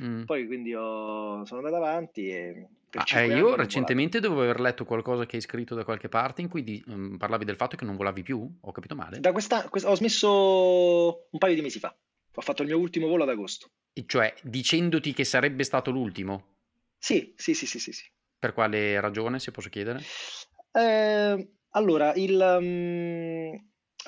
Mm. 0.02 0.22
Poi 0.24 0.46
quindi 0.46 0.74
ho- 0.74 1.44
sono 1.44 1.60
andato 1.60 1.76
avanti 1.76 2.28
e 2.28 2.68
Ah, 2.94 3.20
eh, 3.20 3.26
io 3.28 3.54
recentemente 3.56 4.20
dovevo 4.20 4.42
aver 4.42 4.60
letto 4.60 4.84
qualcosa 4.84 5.24
che 5.24 5.36
hai 5.36 5.42
scritto 5.42 5.74
da 5.74 5.82
qualche 5.82 6.10
parte 6.10 6.42
in 6.42 6.48
cui 6.48 6.62
di- 6.62 6.84
mm, 6.90 7.16
parlavi 7.16 7.46
del 7.46 7.56
fatto 7.56 7.74
che 7.74 7.86
non 7.86 7.96
volavi 7.96 8.22
più, 8.22 8.38
ho 8.60 8.70
capito 8.72 8.94
male? 8.94 9.08
volato. 9.16 9.22
Da 9.22 9.32
questa, 9.32 9.68
questa- 9.70 9.88
ho 9.90 9.94
smesso 9.94 11.28
un 11.30 11.38
paio 11.38 11.54
di 11.54 11.62
mesi 11.62 11.78
fa, 11.78 11.96
ho 12.34 12.40
fatto 12.42 12.60
il 12.62 12.68
mio 12.68 12.78
ultimo 12.78 13.06
volo 13.08 13.22
ad 13.22 13.30
agosto. 13.30 13.70
E 13.94 14.04
Cioè, 14.06 14.34
dicendoti 14.42 15.14
che 15.14 15.24
sarebbe 15.24 15.64
stato 15.64 15.90
l'ultimo, 15.90 16.56
Sì, 16.98 17.32
sì, 17.36 17.54
sì, 17.54 17.64
sì, 17.66 17.78
sì, 17.78 17.92
sì. 17.92 18.04
per 18.38 18.52
quale 18.52 19.00
ragione, 19.00 19.38
se 19.38 19.50
posso 19.52 19.70
chiedere? 19.70 20.00
Eh, 20.72 21.50
allora, 21.70 22.12
il, 22.14 22.58
mm, 22.60 23.54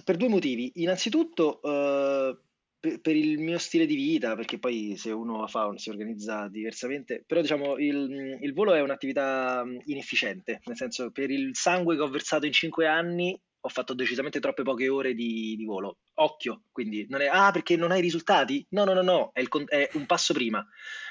per 0.05 0.17
due 0.17 0.29
motivi. 0.29 0.73
Innanzitutto, 0.77 1.61
eh, 1.63 2.39
per, 2.85 3.01
per 3.01 3.17
il 3.17 3.39
mio 3.39 3.57
stile 3.57 3.87
di 3.87 3.95
vita, 3.95 4.37
perché 4.37 4.59
poi 4.59 4.95
se 4.99 5.11
uno 5.11 5.47
fa, 5.47 5.73
si 5.77 5.89
organizza 5.89 6.49
diversamente, 6.49 7.25
però 7.27 7.41
diciamo 7.41 7.79
il, 7.79 8.39
il 8.43 8.53
volo 8.53 8.75
è 8.75 8.83
un'attività 8.83 9.65
mm, 9.65 9.79
inefficiente, 9.85 10.61
nel 10.65 10.77
senso 10.77 11.11
per 11.11 11.31
il 11.31 11.57
sangue 11.57 11.97
che 11.97 12.03
ho 12.03 12.09
versato 12.09 12.45
in 12.45 12.53
cinque 12.53 12.87
anni 12.87 13.39
ho 13.67 13.69
fatto 13.71 13.95
decisamente 13.95 14.41
troppe 14.41 14.63
poche 14.63 14.91
ore 14.91 15.15
di, 15.15 15.55
di 15.57 15.65
volo. 15.65 16.01
Occhio, 16.17 16.65
quindi 16.71 17.07
non 17.09 17.23
è, 17.23 17.27
ah, 17.27 17.51
perché 17.51 17.77
non 17.77 17.91
hai 17.93 18.03
risultati? 18.03 18.67
No, 18.71 18.85
no, 18.85 18.93
no, 18.93 19.01
no, 19.01 19.31
è, 19.33 19.41
il 19.41 19.49
è 19.67 19.89
un 19.95 20.05
passo 20.05 20.35
prima. 20.35 20.63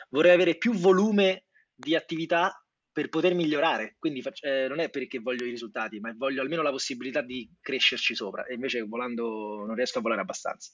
Vorrei 0.10 0.34
avere 0.34 0.56
più 0.58 0.74
volume 0.74 1.46
di 1.74 1.96
attività 1.96 2.62
per 2.94 3.10
poter 3.10 3.34
migliorare. 3.34 3.96
Quindi 3.98 4.24
eh, 4.42 4.68
non 4.70 4.80
è 4.80 4.90
perché 4.90 5.20
voglio 5.20 5.46
i 5.46 5.50
risultati, 5.50 6.00
ma 6.00 6.14
voglio 6.16 6.42
almeno 6.42 6.62
la 6.62 6.70
possibilità 6.70 7.22
di 7.22 7.50
crescerci 7.60 8.14
sopra. 8.14 8.46
E 8.46 8.54
invece 8.54 8.82
volando 8.84 9.66
non 9.66 9.76
riesco 9.76 9.98
a 9.98 10.02
volare 10.02 10.22
abbastanza. 10.22 10.72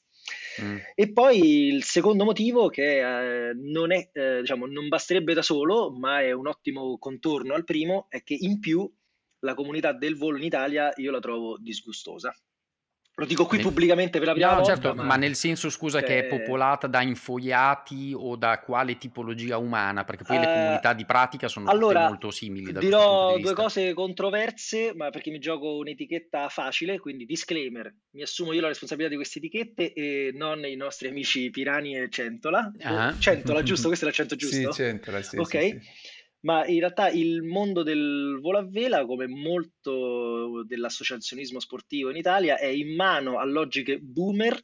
Mm. 0.62 0.78
E 0.94 1.14
poi 1.14 1.68
il 1.68 1.84
secondo 1.84 2.26
motivo 2.26 2.68
che 2.68 3.00
eh, 3.00 3.54
non 3.56 3.94
è, 3.94 4.10
eh, 4.12 4.42
diciamo, 4.42 4.68
non 4.68 4.90
basterebbe 4.90 5.34
da 5.34 5.42
solo, 5.42 5.92
ma 5.92 6.22
è 6.22 6.32
un 6.32 6.48
ottimo 6.48 6.98
contorno 7.00 7.54
al 7.54 7.64
primo, 7.64 8.08
è 8.10 8.22
che 8.22 8.36
in 8.38 8.60
più 8.60 8.88
la 9.40 9.54
comunità 9.54 9.94
del 9.94 10.18
volo 10.18 10.38
in 10.38 10.44
Italia 10.44 10.92
io 10.98 11.12
la 11.12 11.20
trovo 11.20 11.58
disgustosa. 11.58 12.36
Lo 13.20 13.26
dico 13.26 13.46
qui 13.46 13.58
Ne- 13.58 13.64
pubblicamente 13.64 14.18
per 14.18 14.28
la 14.28 14.34
prima 14.34 14.48
No, 14.48 14.56
volta, 14.56 14.72
certo, 14.72 14.96
ma... 14.96 15.04
ma 15.04 15.16
nel 15.18 15.36
senso, 15.36 15.70
scusa, 15.70 16.02
che 16.02 16.20
è 16.20 16.30
cioè, 16.30 16.40
popolata 16.40 16.88
da 16.88 17.02
infoiati 17.02 18.14
o 18.16 18.38
da 18.38 18.60
quale 18.60 18.98
tipologia 18.98 19.58
umana? 19.58 20.06
Perché 20.06 20.24
poi 20.24 20.40
le 20.40 20.46
eh, 20.46 20.54
comunità 20.54 20.94
di 20.94 21.04
pratica 21.04 21.50
sono 21.50 21.66
tutte 21.66 21.78
allora 21.78 22.08
molto 22.08 22.32
simili 22.32 22.72
dirò 22.72 23.36
di 23.36 23.42
due 23.42 23.54
cose 23.54 23.94
controverse, 23.94 24.94
ma 24.96 25.10
perché 25.10 25.32
mi 25.32 25.40
gioco 25.40 25.76
un'etichetta 25.76 26.48
facile, 26.48 26.98
quindi 26.98 27.26
disclaimer, 27.26 27.94
mi 28.12 28.22
assumo 28.22 28.54
io 28.54 28.62
la 28.62 28.68
responsabilità 28.68 29.12
di 29.12 29.20
queste 29.20 29.40
etichette 29.40 29.92
e 29.92 30.32
non 30.34 30.66
i 30.66 30.76
nostri 30.78 31.10
amici 31.10 31.50
Pirani 31.50 31.98
e 31.98 32.10
Centola. 32.10 32.72
Ah. 32.84 33.14
Centola, 33.20 33.64
giusto? 33.64 33.88
Questo 33.88 34.06
è 34.06 34.08
l'accento 34.08 34.36
Sì, 34.40 34.48
giusto? 34.48 34.70
c'entra, 34.70 35.22
sì, 35.22 35.38
Ok. 35.38 35.48
sì, 35.50 35.80
sì. 35.82 36.09
Ma 36.41 36.65
in 36.65 36.79
realtà 36.79 37.10
il 37.10 37.41
mondo 37.43 37.84
del 37.84 38.39
volo 38.41 38.60
a 38.60 38.67
vela, 38.67 39.05
come 39.05 39.27
molto 39.27 40.63
dell'associazionismo 40.65 41.60
sportivo 41.60 42.10
in 42.10 42.15
Italia, 42.15 42.58
è 42.58 42.67
in 42.67 42.96
mano 42.96 43.39
a 43.39 43.46
logiche 43.46 44.00
boomer 44.00 44.58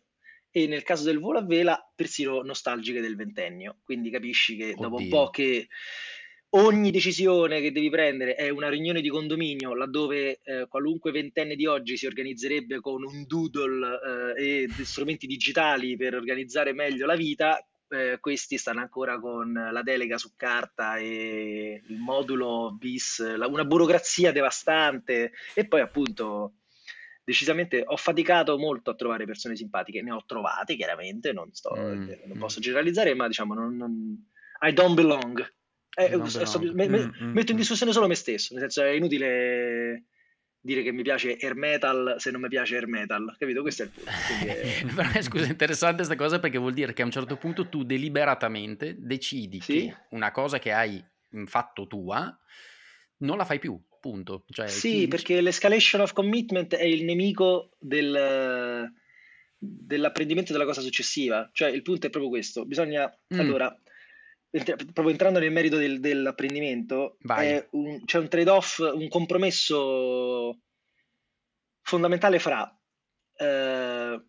e 0.50 0.68
nel 0.68 0.84
caso 0.84 1.04
del 1.04 1.20
volo 1.20 1.40
a 1.40 1.46
vela 1.46 1.92
persino 1.94 2.42
nostalgiche 2.42 3.02
del 3.02 3.18
ventennio. 3.18 3.80
Quindi 3.84 4.10
capisci 4.10 4.56
che 4.56 4.74
dopo 4.74 4.96
un 4.96 5.10
po' 5.10 5.30
che 5.30 5.68
ogni 6.56 6.92
decisione 6.92 7.60
che 7.60 7.72
devi 7.72 7.90
prendere 7.90 8.36
è 8.36 8.50
una 8.50 8.70
riunione 8.70 9.02
di 9.02 9.10
condominio 9.10 9.76
laddove 9.76 10.40
eh, 10.44 10.66
qualunque 10.68 11.12
ventenne 11.12 11.56
di 11.56 11.66
oggi 11.66 11.98
si 11.98 12.06
organizzerebbe 12.06 12.80
con 12.80 13.04
un 13.04 13.26
doodle 13.26 14.34
eh, 14.38 14.64
e 14.64 14.70
strumenti 14.86 15.28
digitali 15.28 15.98
per 15.98 16.16
organizzare 16.16 16.74
meglio 16.74 17.06
la 17.06 17.16
vita, 17.16 17.60
eh, 17.90 18.18
questi 18.20 18.58
stanno 18.58 18.80
ancora 18.82 19.20
con 19.20 19.52
la 19.54 19.82
delega 19.84 20.18
su 20.18 20.34
carta 20.36 20.98
e 20.98 21.82
il 21.88 21.98
modulo 22.00 22.76
bis, 22.78 23.36
la- 23.38 23.48
una 23.48 23.66
burocrazia 23.66 24.32
devastante 24.32 25.32
e 25.54 25.68
poi 25.68 25.82
appunto 25.82 26.56
decisamente 27.24 27.84
ho 27.86 27.98
faticato 27.98 28.58
molto 28.58 28.92
a 28.92 28.96
trovare 28.96 29.26
persone 29.26 29.56
simpatiche, 29.56 30.02
ne 30.02 30.12
ho 30.12 30.24
trovate 30.26 30.76
chiaramente, 30.76 31.34
non, 31.34 31.52
sto, 31.54 31.76
Mm, 31.76 32.08
non 32.28 32.38
mm. 32.38 32.40
posso 32.40 32.60
generalizzare, 32.60 33.14
ma 33.16 33.28
diciamo 33.28 33.54
non, 33.54 33.76
non- 33.76 34.30
I 34.62 34.74
don't 34.74 34.94
belong. 34.96 35.40
Eh, 35.98 36.20
sto- 36.28 36.60
belong. 36.60 36.76
me- 36.76 36.88
me- 36.88 37.06
Mm, 37.06 37.26
mm, 37.28 37.32
metto 37.34 37.52
in 37.52 37.58
mm. 37.58 37.60
discussione 37.60 37.92
solo 37.92 38.08
me 38.08 38.16
stesso, 38.16 38.54
nel 38.54 38.64
senso 38.64 38.84
è 38.84 38.90
inutile 38.90 40.06
dire 40.66 40.82
che 40.82 40.92
mi 40.92 41.04
piace 41.04 41.38
air 41.40 41.54
metal 41.56 42.16
se 42.18 42.32
non 42.32 42.42
mi 42.42 42.48
piace 42.48 42.76
air 42.76 42.88
metal, 42.88 43.36
capito? 43.38 43.62
Questo 43.62 43.84
è 43.84 43.86
il 43.86 43.92
punto. 43.92 45.02
è- 45.14 45.22
scusa, 45.22 45.46
è 45.46 45.50
interessante 45.50 45.98
questa 45.98 46.16
cosa 46.16 46.40
perché 46.40 46.58
vuol 46.58 46.74
dire 46.74 46.92
che 46.94 47.04
a 47.04 47.06
un 47.06 47.12
certo 47.12 47.38
punto 47.38 47.70
tu 47.70 47.84
deliberatamente 47.84 48.96
decidi 48.98 49.62
Sì. 49.62 49.74
che 49.82 49.96
una 50.10 50.32
cosa 50.32 50.58
che 50.58 50.72
hai 50.72 51.04
fatto 51.46 51.86
tua 51.86 52.36
non 53.18 53.38
la 53.38 53.46
fai 53.46 53.60
più, 53.60 53.80
punto. 54.02 54.44
Cioè, 54.50 54.68
Sì, 54.68 54.90
chi- 55.02 55.08
perché 55.08 55.40
l'escalation 55.40 56.02
of 56.02 56.14
commitment 56.14 56.74
è 56.76 56.84
il 56.84 57.04
nemico 57.06 57.72
del, 57.80 58.92
dell'apprendimento 59.58 60.52
della 60.52 60.66
cosa 60.66 60.82
successiva. 60.82 61.50
Cioè, 61.54 61.70
il 61.70 61.82
punto 61.84 62.08
è 62.08 62.10
proprio 62.10 62.30
questo. 62.32 62.66
Bisogna, 62.66 63.08
Mm. 63.34 63.40
allora, 63.40 63.76
proprio 64.64 65.10
entrando 65.10 65.40
nel 65.40 65.52
merito 65.52 65.78
del- 65.78 66.00
dell'apprendimento, 66.00 67.18
un- 67.72 68.04
c'è 68.06 68.20
un 68.20 68.28
trade-off, 68.30 68.80
un 68.80 69.08
compromesso 69.10 70.60
fondamentale 71.82 72.40
fra 72.40 72.70
eh, 73.38 74.26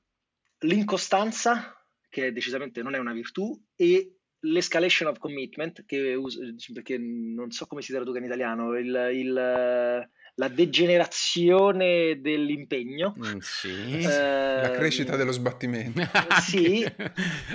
l'incostanza, 0.61 1.73
che 2.09 2.33
decisamente 2.33 2.83
non 2.83 2.95
è 2.95 2.99
una 2.99 3.13
virtù, 3.13 3.57
e 3.77 4.17
l'escalation 4.41 5.09
of 5.11 5.19
commitment, 5.19 5.85
che 5.85 6.15
uso, 6.15 6.41
perché 6.73 6.99
non 6.99 7.51
so 7.51 7.67
come 7.67 7.83
si 7.83 7.93
traduca 7.93 8.19
in 8.19 8.25
italiano, 8.25 8.77
il- 8.77 9.11
il- 9.13 10.11
la 10.39 10.49
degenerazione 10.49 12.21
dell'impegno. 12.21 13.15
Mm, 13.19 13.39
sì. 13.39 14.03
La 14.03 14.73
Eh, 14.73 14.77
crescita 14.77 15.17
dello 15.17 15.33
sbattimento. 15.33 16.01
sì. 16.43 16.87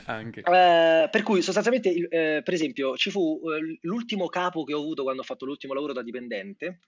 Anche. 0.05 0.39
Eh, 0.39 1.07
per 1.09 1.23
cui 1.23 1.41
sostanzialmente, 1.41 1.89
eh, 1.91 2.41
per 2.43 2.53
esempio, 2.53 2.95
ci 2.97 3.11
fu 3.11 3.39
eh, 3.45 3.77
l'ultimo 3.81 4.27
capo 4.27 4.63
che 4.63 4.73
ho 4.73 4.79
avuto 4.79 5.03
quando 5.03 5.21
ho 5.21 5.25
fatto 5.25 5.45
l'ultimo 5.45 5.73
lavoro 5.73 5.93
da 5.93 6.01
dipendente, 6.01 6.79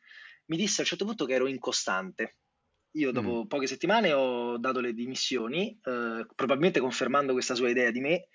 mi 0.46 0.58
disse 0.58 0.78
a 0.78 0.82
un 0.82 0.88
certo 0.88 1.06
punto 1.06 1.26
che 1.26 1.34
ero 1.34 1.48
incostante. 1.48 2.38
Io 2.96 3.12
dopo 3.12 3.48
poche 3.48 3.66
settimane 3.66 4.14
ho 4.14 4.58
dato 4.58 4.80
le 4.80 4.94
dimissioni, 4.94 5.70
eh, 5.84 6.26
probabilmente 6.36 6.80
confermando 6.80 7.34
questa 7.34 7.56
sua 7.56 7.70
idea 7.70 7.90
di 7.90 8.00
me, 8.00 8.28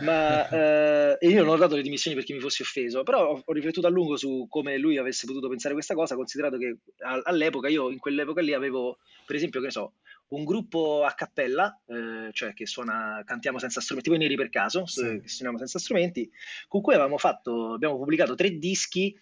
ma 0.00 0.46
eh, 1.16 1.16
e 1.18 1.28
io 1.28 1.42
non 1.42 1.54
ho 1.54 1.56
dato 1.56 1.76
le 1.76 1.82
dimissioni 1.82 2.14
perché 2.14 2.34
mi 2.34 2.40
fossi 2.40 2.60
offeso, 2.60 3.04
però 3.04 3.26
ho, 3.30 3.42
ho 3.42 3.52
riflettuto 3.52 3.86
a 3.86 3.90
lungo 3.90 4.16
su 4.16 4.46
come 4.50 4.76
lui 4.76 4.98
avesse 4.98 5.26
potuto 5.26 5.48
pensare 5.48 5.72
questa 5.72 5.94
cosa, 5.94 6.14
considerato 6.14 6.58
che 6.58 6.76
a- 7.04 7.22
all'epoca 7.24 7.68
io 7.68 7.88
in 7.90 7.98
quell'epoca 7.98 8.42
lì 8.42 8.52
avevo, 8.52 8.98
per 9.24 9.36
esempio, 9.36 9.60
che 9.60 9.66
ne 9.66 9.72
so, 9.72 9.94
un 10.28 10.44
gruppo 10.44 11.04
a 11.04 11.12
cappella, 11.14 11.80
eh, 11.86 12.30
cioè 12.32 12.52
che 12.52 12.66
suona, 12.66 13.22
cantiamo 13.24 13.58
senza 13.58 13.80
strumenti, 13.80 14.10
voi 14.10 14.18
neri 14.18 14.34
per 14.36 14.50
caso, 14.50 14.84
Sì. 14.86 15.20
che 15.22 15.28
suoniamo 15.28 15.56
senza 15.56 15.78
strumenti, 15.78 16.30
con 16.68 16.82
cui 16.82 16.92
avevamo 16.92 17.16
fatto, 17.16 17.72
abbiamo 17.72 17.96
pubblicato 17.96 18.34
tre 18.34 18.50
dischi, 18.58 19.18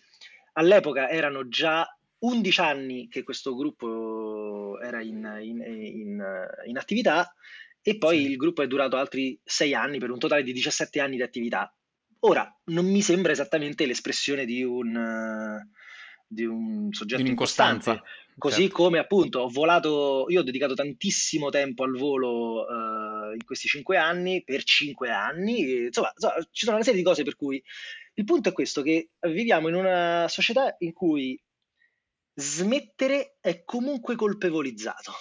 all'epoca 0.54 1.08
erano 1.08 1.46
già 1.48 1.86
11 2.20 2.60
anni 2.60 3.08
che 3.08 3.22
questo 3.22 3.54
gruppo 3.54 4.78
era 4.80 5.00
in, 5.02 5.38
in- 5.42 5.62
in- 5.62 6.46
in 6.66 6.76
attività 6.78 7.34
e 7.82 7.96
poi 7.96 8.18
Sì. 8.18 8.30
il 8.30 8.36
gruppo 8.36 8.62
è 8.62 8.66
durato 8.66 8.96
altri 8.96 9.38
6 9.42 9.74
anni 9.74 9.98
per 9.98 10.10
un 10.10 10.18
totale 10.18 10.42
di 10.42 10.52
17 10.52 11.00
anni 11.00 11.16
di 11.16 11.22
attività. 11.22 11.74
Ora, 12.20 12.54
non 12.66 12.84
mi 12.84 13.00
sembra 13.00 13.32
esattamente 13.32 13.86
l'espressione 13.86 14.44
di 14.44 14.62
un, 14.62 15.58
di 16.26 16.44
un 16.44 16.88
soggetto 16.92 17.16
Di 17.22 17.28
un'incostanza. 17.28 18.02
Così 18.36 18.62
Certo. 18.62 18.74
come 18.74 18.98
appunto 18.98 19.40
ho 19.40 19.48
volato, 19.48 20.26
io 20.28 20.40
ho 20.40 20.42
dedicato 20.44 20.74
tantissimo 20.74 21.48
tempo 21.50 21.84
al 21.84 21.96
volo 21.96 22.66
eh, 22.68 23.34
in 23.34 23.44
questi 23.44 23.68
cinque 23.68 23.96
anni, 23.96 24.42
per 24.44 24.62
cinque 24.64 25.10
anni, 25.10 25.64
e, 25.64 25.84
insomma, 25.86 26.10
insomma, 26.14 26.34
ci 26.50 26.64
sono 26.64 26.76
una 26.76 26.84
serie 26.84 27.00
di 27.00 27.04
cose 27.06 27.22
per 27.22 27.36
cui 27.36 27.62
il 28.14 28.24
punto 28.24 28.50
è 28.50 28.52
questo, 28.52 28.82
che 28.82 29.10
viviamo 29.20 29.68
in 29.68 29.74
una 29.74 30.26
società 30.28 30.74
in 30.80 30.92
cui 30.92 31.38
smettere 32.40 33.36
è 33.40 33.64
comunque 33.64 34.16
colpevolizzato. 34.16 35.12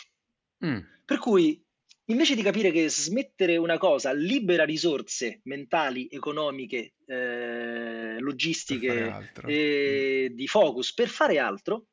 Mm. 0.65 0.79
Per 1.05 1.17
cui 1.17 1.63
invece 2.05 2.35
di 2.35 2.41
capire 2.41 2.71
che 2.71 2.89
smettere 2.89 3.57
una 3.57 3.77
cosa 3.77 4.11
libera 4.13 4.65
risorse 4.65 5.41
mentali, 5.43 6.07
economiche, 6.09 6.93
eh, 7.05 8.19
logistiche 8.19 9.31
e 9.45 10.31
di 10.33 10.47
focus 10.47 10.93
per 10.93 11.07
fare 11.07 11.37
altro, 11.39 11.85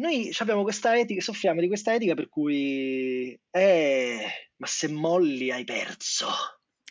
noi 0.00 0.34
abbiamo 0.38 0.62
questa 0.62 0.98
etica, 0.98 1.20
soffriamo 1.20 1.60
di 1.60 1.66
questa 1.66 1.94
etica 1.94 2.14
per 2.14 2.28
cui, 2.28 3.38
eh, 3.50 4.26
ma 4.56 4.66
se 4.66 4.88
molli 4.88 5.50
hai 5.50 5.64
perso. 5.64 6.28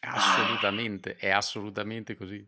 Assolutamente, 0.01 1.15
è 1.15 1.29
assolutamente 1.29 2.15
così. 2.15 2.47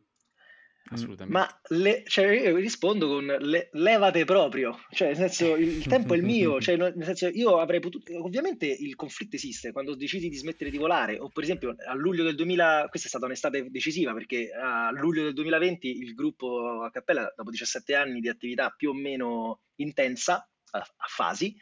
Assolutamente. 0.89 1.37
Ma 1.37 1.61
le- 1.77 2.03
cioè, 2.05 2.27
io 2.27 2.55
rispondo 2.57 3.07
con 3.07 3.25
le- 3.25 3.69
levate 3.73 4.25
proprio, 4.25 4.77
cioè 4.91 5.07
nel 5.07 5.17
senso 5.17 5.55
il, 5.55 5.77
il 5.77 5.87
tempo 5.87 6.13
è 6.13 6.17
il 6.17 6.23
mio, 6.23 6.59
cioè, 6.59 6.75
nel 6.75 6.93
senso 7.03 7.27
io 7.27 7.59
avrei 7.59 7.79
potuto, 7.79 8.11
ovviamente 8.23 8.65
il 8.65 8.95
conflitto 8.95 9.35
esiste 9.35 9.71
quando 9.71 9.95
decidi 9.95 10.27
di 10.27 10.35
smettere 10.35 10.69
di 10.69 10.77
volare 10.77 11.17
o 11.17 11.29
per 11.29 11.43
esempio 11.43 11.75
a 11.87 11.93
luglio 11.93 12.23
del 12.23 12.35
2000, 12.35 12.87
questa 12.89 13.07
è 13.07 13.09
stata 13.09 13.25
un'estate 13.25 13.69
decisiva 13.69 14.13
perché 14.13 14.51
a 14.51 14.91
luglio 14.91 15.23
del 15.23 15.33
2020 15.33 15.87
il 15.87 16.13
gruppo 16.13 16.81
a 16.83 16.91
Cappella 16.91 17.31
dopo 17.35 17.49
17 17.51 17.95
anni 17.95 18.19
di 18.19 18.27
attività 18.27 18.73
più 18.75 18.89
o 18.89 18.93
meno 18.93 19.61
intensa 19.75 20.47
a, 20.71 20.79
a 20.79 21.05
fasi 21.07 21.55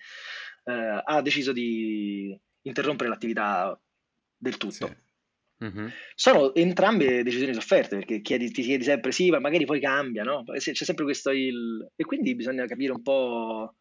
eh, 0.65 1.01
ha 1.03 1.21
deciso 1.21 1.51
di 1.51 2.37
interrompere 2.61 3.09
l'attività 3.09 3.79
del 4.37 4.57
tutto. 4.57 4.87
Sì. 4.87 5.07
Mhm. 5.59 5.91
Sono 6.15 6.53
entrambe 6.55 7.21
decisioni 7.23 7.53
sofferte 7.53 7.97
perché 7.97 8.21
chiedi- 8.21 8.51
ti 8.51 8.61
chiedi 8.61 8.83
sempre 8.83 9.11
sì, 9.11 9.29
ma 9.29 9.39
magari 9.39 9.65
poi 9.65 9.79
cambia, 9.79 10.23
no? 10.23 10.43
C'è 10.57 10.73
sempre 10.73 11.03
questo 11.03 11.31
il... 11.31 11.87
E 11.95 12.05
quindi 12.05 12.33
bisogna 12.35 12.65
capire 12.65 12.93
un 12.93 13.01
po' 13.01 13.75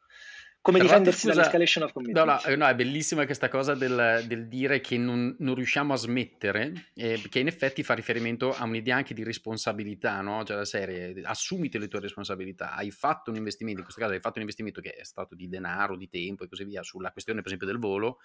come 0.61 0.81
difendersi 0.81 1.21
scusa, 1.21 1.35
dall'escalation 1.35 1.85
of 1.85 1.91
No, 1.91 1.95
commitment. 1.95 2.45
no, 2.45 2.51
eh, 2.51 2.57
no, 2.57 2.67
è 2.67 2.75
bellissima 2.75 3.25
questa 3.25 3.49
cosa 3.49 3.75
del, 3.75 4.25
del 4.27 4.49
dire 4.49 4.81
che 4.81 4.99
non, 4.99 5.35
non 5.39 5.55
riusciamo 5.55 5.93
a 5.95 5.97
smettere, 5.97 6.91
eh, 6.95 7.23
che 7.31 7.39
in 7.39 7.47
effetti 7.47 7.83
fa 7.83 7.95
riferimento 7.95 8.53
a 8.53 8.65
un'idea 8.65 8.97
anche 8.97 9.15
di 9.15 9.23
responsabilità, 9.23 10.21
no? 10.21 10.45
Cioè 10.45 10.57
la 10.57 10.65
serie, 10.65 11.15
assumiti 11.23 11.79
le 11.79 11.89
tue 11.89 12.01
responsabilità, 12.01 12.75
hai 12.75 12.91
fatto 12.91 13.31
un 13.31 13.37
investimento, 13.37 13.79
in 13.79 13.85
questo 13.85 14.03
caso 14.03 14.15
hai 14.15 14.21
fatto 14.21 14.35
un 14.35 14.43
investimento 14.43 14.81
che 14.81 14.91
è 14.91 15.05
stato 15.05 15.35
di 15.35 15.49
denaro, 15.49 15.97
di 15.97 16.09
tempo 16.09 16.45
e 16.45 16.49
così 16.49 16.65
via, 16.65 16.83
sulla 16.83 17.13
questione 17.13 17.39
per 17.39 17.47
esempio 17.53 17.69
del 17.69 17.79
volo, 17.79 18.19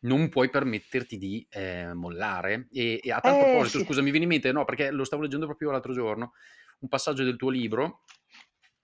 non 0.00 0.28
puoi 0.28 0.50
permetterti 0.50 1.18
di 1.18 1.46
eh, 1.50 1.92
mollare. 1.92 2.68
E, 2.72 3.00
e 3.02 3.12
a 3.12 3.20
tal 3.20 3.34
Eh, 3.34 3.44
proposito, 3.44 3.78
sì. 3.78 3.84
scusa, 3.84 4.02
mi 4.02 4.10
viene 4.10 4.24
in 4.24 4.30
mente, 4.30 4.52
no, 4.52 4.64
perché 4.64 4.90
lo 4.90 5.04
stavo 5.04 5.22
leggendo 5.22 5.46
proprio 5.46 5.70
l'altro 5.70 5.92
giorno, 5.92 6.32
un 6.80 6.88
passaggio 6.88 7.24
del 7.24 7.36
tuo 7.36 7.50
libro 7.50 8.02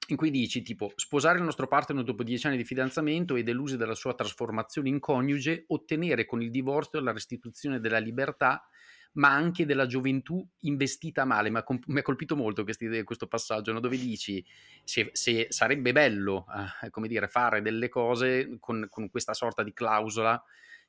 in 0.08 0.16
cui 0.16 0.30
dici 0.30 0.60
tipo 0.60 0.92
sposare 0.96 1.38
il 1.38 1.44
nostro 1.44 1.66
partner 1.66 2.04
dopo 2.04 2.22
dieci 2.22 2.46
anni 2.46 2.58
di 2.58 2.64
fidanzamento 2.64 3.36
e 3.36 3.42
delusi 3.42 3.78
dalla 3.78 3.94
sua 3.94 4.14
trasformazione 4.14 4.88
in 4.90 4.98
coniuge, 4.98 5.64
ottenere 5.68 6.26
con 6.26 6.42
il 6.42 6.50
divorzio 6.50 7.00
la 7.00 7.12
restituzione 7.12 7.80
della 7.80 7.98
libertà 7.98 8.68
ma 9.12 9.30
anche 9.30 9.64
della 9.64 9.86
gioventù 9.86 10.46
investita 10.60 11.24
male. 11.24 11.48
Mi 11.48 11.58
ha 11.58 12.02
colpito 12.02 12.36
molto 12.36 12.64
questi- 12.64 13.02
questo 13.04 13.28
passaggio 13.28 13.72
no? 13.72 13.80
dove 13.80 13.96
dici 13.96 14.44
se, 14.82 15.10
se 15.12 15.46
sarebbe 15.50 15.92
bello 15.92 16.46
eh, 16.82 16.90
come 16.90 17.08
dire, 17.08 17.28
fare 17.28 17.62
delle 17.62 17.88
cose 17.88 18.56
con, 18.58 18.86
con 18.90 19.08
questa 19.08 19.32
sorta 19.32 19.62
di 19.62 19.72
clausola 19.72 20.42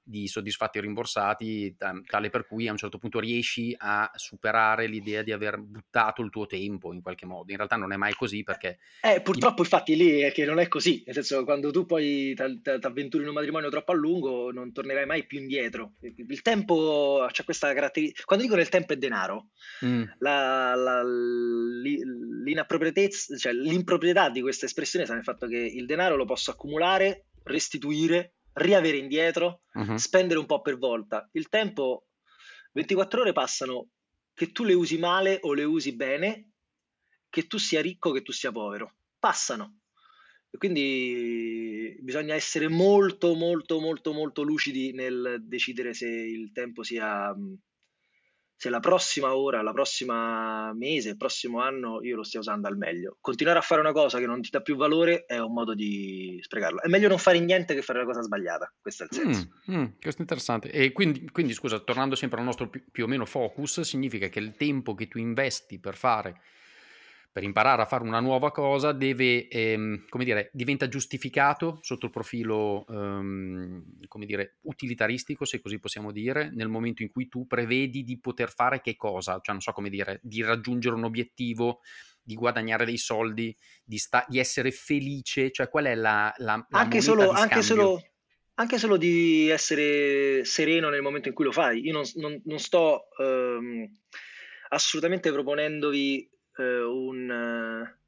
di 0.08 0.28
soddisfatti 0.28 0.78
o 0.78 0.82
rimborsati, 0.82 1.76
ta- 1.76 2.00
tale 2.06 2.30
per 2.30 2.46
cui 2.46 2.68
a 2.68 2.72
un 2.72 2.78
certo 2.78 3.00
punto 3.00 3.20
riesci 3.20 3.76
a 3.76 4.12
superare 4.14 4.86
l'idea 4.88 5.24
di 5.24 5.32
aver 5.32 5.58
buttato 5.58 6.22
il 6.22 6.30
tuo 6.30 6.46
tempo 6.46 6.94
in 6.94 7.02
qualche 7.02 7.26
modo. 7.26 7.50
In 7.50 7.58
realtà 7.58 7.76
non 7.76 7.92
è 7.92 7.96
mai 7.96 8.14
così 8.14 8.44
perché 8.44 8.78
Eh, 9.02 9.22
purtroppo 9.22 9.64
infatti 9.64 9.96
lì 9.96 10.20
è 10.20 10.32
che 10.32 10.46
non 10.46 10.60
è 10.60 10.68
così, 10.68 11.02
nel 11.06 11.16
senso 11.16 11.44
quando 11.44 11.72
tu 11.72 11.86
poi 11.86 12.36
ti 12.36 12.70
avventuri 12.86 13.24
in 13.24 13.30
un 13.30 13.36
matrimonio 13.36 13.70
troppo 13.70 13.92
a 13.92 13.96
lungo 13.96 14.52
non 14.52 14.72
tornerai 14.72 15.06
mai 15.08 15.26
più 15.26 15.40
indietro. 15.40 15.94
Il 16.02 16.42
tempo 16.44 17.28
c'è 17.32 17.44
questa 17.44 17.74
caratteristica, 17.74 18.24
quando 18.26 18.44
dicono 18.46 18.62
il 18.62 18.70
tempo 18.70 18.94
è 18.94 18.98
denaro, 18.98 19.50
Mm, 19.84 20.04
la, 20.20 20.76
la- 20.76 21.04
li- 21.04 22.02
l'inappropriatezza, 22.44 23.36
cioè 23.38 23.54
l'improprietà 23.54 24.30
di 24.30 24.42
questa 24.42 24.66
espressione 24.66 25.06
sta 25.06 25.16
nel 25.16 25.24
fatto 25.24 25.48
che 25.48 25.58
il 25.58 25.86
denaro 25.86 26.16
lo 26.16 26.26
posso 26.26 26.52
accumulare, 26.52 27.26
restituire, 27.44 28.34
riavere 28.56 28.98
indietro, 28.98 29.64
mhm. 29.74 29.96
spendere 29.96 30.40
un 30.40 30.46
po' 30.46 30.62
per 30.62 30.78
volta. 30.78 31.28
Il 31.34 31.50
tempo, 31.50 32.08
24 32.74 33.22
ore 33.22 33.34
passano 33.34 33.90
che 34.34 34.52
tu 34.52 34.64
le 34.64 34.74
usi 34.74 34.98
male 34.98 35.40
o 35.42 35.54
le 35.54 35.64
usi 35.64 35.96
bene, 35.96 36.52
che 37.30 37.48
tu 37.48 37.58
sia 37.58 37.82
ricco 37.82 38.10
o 38.10 38.12
che 38.12 38.22
tu 38.22 38.32
sia 38.32 38.52
povero. 38.52 38.96
Passano. 39.18 39.80
E 40.50 40.58
quindi 40.58 41.98
bisogna 42.02 42.34
essere 42.34 42.68
molto, 42.70 43.34
molto, 43.34 43.80
molto, 43.80 44.14
molto 44.14 44.42
lucidi 44.42 44.94
nel 44.94 45.44
decidere 45.44 45.94
se 45.94 46.08
il 46.08 46.52
tempo 46.54 46.84
sia, 46.84 47.34
se 48.58 48.70
la 48.70 48.80
prossima 48.80 49.36
ora, 49.36 49.62
la 49.62 49.74
prossima 49.74 50.72
mese, 50.74 51.10
il 51.10 51.18
prossimo 51.18 51.62
anno 51.62 52.02
io 52.02 52.16
lo 52.16 52.24
stia 52.24 52.40
usando 52.40 52.68
al 52.68 52.78
meglio. 52.78 53.18
Continuare 53.20 53.60
a 53.60 53.62
fare 53.62 53.82
una 53.82 53.92
cosa 53.92 54.18
che 54.18 54.26
non 54.26 54.42
ti 54.42 54.50
dà 54.50 54.62
più 54.62 54.76
valore 54.76 55.26
è 55.26 55.38
un 55.40 55.54
modo 55.54 55.74
di 55.74 56.40
sprecarlo. 56.42 56.82
È 56.82 56.88
meglio 56.88 57.10
non 57.10 57.18
fare 57.18 57.40
niente 57.40 57.76
che 57.76 57.82
fare 57.82 58.00
la 58.00 58.06
cosa 58.06 58.22
sbagliata. 58.22 58.74
Questo 58.82 59.04
è 59.04 59.08
il 59.10 59.16
senso. 59.16 59.50
Mm, 59.72 59.76
mm, 59.76 59.86
questo 60.00 60.20
è 60.20 60.22
interessante. 60.22 60.72
E 60.72 60.94
quindi, 60.94 61.30
quindi, 61.32 61.54
scusa, 61.54 61.80
tornando 61.80 62.16
sempre 62.16 62.40
al 62.40 62.46
nostro 62.46 62.70
più, 62.70 62.84
più 62.90 63.04
o 63.04 63.08
meno 63.08 63.26
focus, 63.26 63.82
significa 63.82 64.30
che 64.30 64.40
il 64.40 64.56
tempo 64.56 64.96
che 64.96 65.08
tu 65.08 65.18
investi 65.18 65.80
per 65.80 65.96
fare, 65.96 66.40
per 67.36 67.44
imparare 67.44 67.82
a 67.82 67.86
fare 67.86 68.06
una 68.06 68.22
nuova 68.22 68.50
cosa, 68.50 68.94
deve, 68.94 69.50
ehm, 69.50 70.06
come 70.08 70.24
dire, 70.24 70.50
diventa 70.54 70.88
giustificato 70.88 71.80
sotto 71.82 72.06
il 72.06 72.12
profilo, 72.14 72.86
ehm, 72.88 74.08
come 74.08 74.26
dire, 74.26 74.60
utilitaristico, 74.62 75.44
se 75.44 75.60
così 75.60 75.78
possiamo 75.78 76.14
dire, 76.14 76.50
nel 76.54 76.70
momento 76.70 77.04
in 77.04 77.12
cui 77.12 77.28
tu 77.28 77.46
prevedi 77.46 78.06
di 78.06 78.22
poter 78.22 78.54
fare 78.54 78.80
che 78.80 78.96
cosa? 78.96 79.42
Cioè, 79.42 79.52
non 79.52 79.60
so 79.60 79.74
come 79.74 79.90
dire, 79.90 80.22
di 80.24 80.44
raggiungere 80.44 80.96
un 80.96 81.04
obiettivo, 81.04 81.82
di 82.24 82.36
guadagnare 82.36 82.86
dei 82.86 82.96
soldi, 82.96 83.54
di, 83.84 83.98
sta- 83.98 84.26
di 84.30 84.40
essere 84.40 84.72
felice, 84.72 85.52
cioè 85.52 85.68
qual 85.68 85.88
è 85.88 85.96
la, 85.96 86.34
la, 86.38 86.66
la 86.70 86.80
anche 86.80 87.02
solo, 87.02 87.34
di 87.34 87.38
anche, 87.38 87.62
solo, 87.62 88.02
anche 88.54 88.78
solo 88.78 88.96
di 88.96 89.50
essere 89.50 90.46
sereno 90.46 90.88
nel 90.88 91.02
momento 91.02 91.28
in 91.28 91.34
cui 91.34 91.44
lo 91.44 91.52
fai. 91.52 91.82
Io 91.82 91.92
non, 91.92 92.04
non- 92.14 92.42
non 92.46 92.60
sto 92.60 93.08
ehm, 93.20 93.92
assolutamente 94.70 95.34
proponendovi 95.34 96.30
eh, 96.58 96.84
un, 96.84 97.30
eh, 97.30 98.00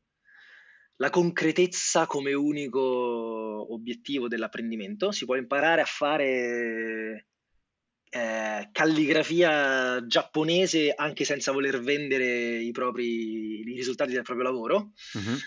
la 0.97 1.09
concretezza 1.09 2.05
come 2.05 2.33
unico 2.33 3.73
obiettivo 3.73 4.27
dell'apprendimento. 4.27 5.11
Si 5.11 5.25
può 5.25 5.35
imparare 5.35 5.81
a 5.81 5.85
fare 5.85 7.27
eh, 8.09 8.69
calligrafia 8.71 10.05
giapponese 10.05 10.93
anche 10.95 11.23
senza 11.25 11.51
voler 11.51 11.79
vendere 11.79 12.57
i 12.57 12.71
propri 12.71 13.59
i 13.59 13.75
risultati 13.75 14.11
del 14.11 14.23
proprio 14.23 14.45
lavoro. 14.45 14.91
Mhm. 15.13 15.37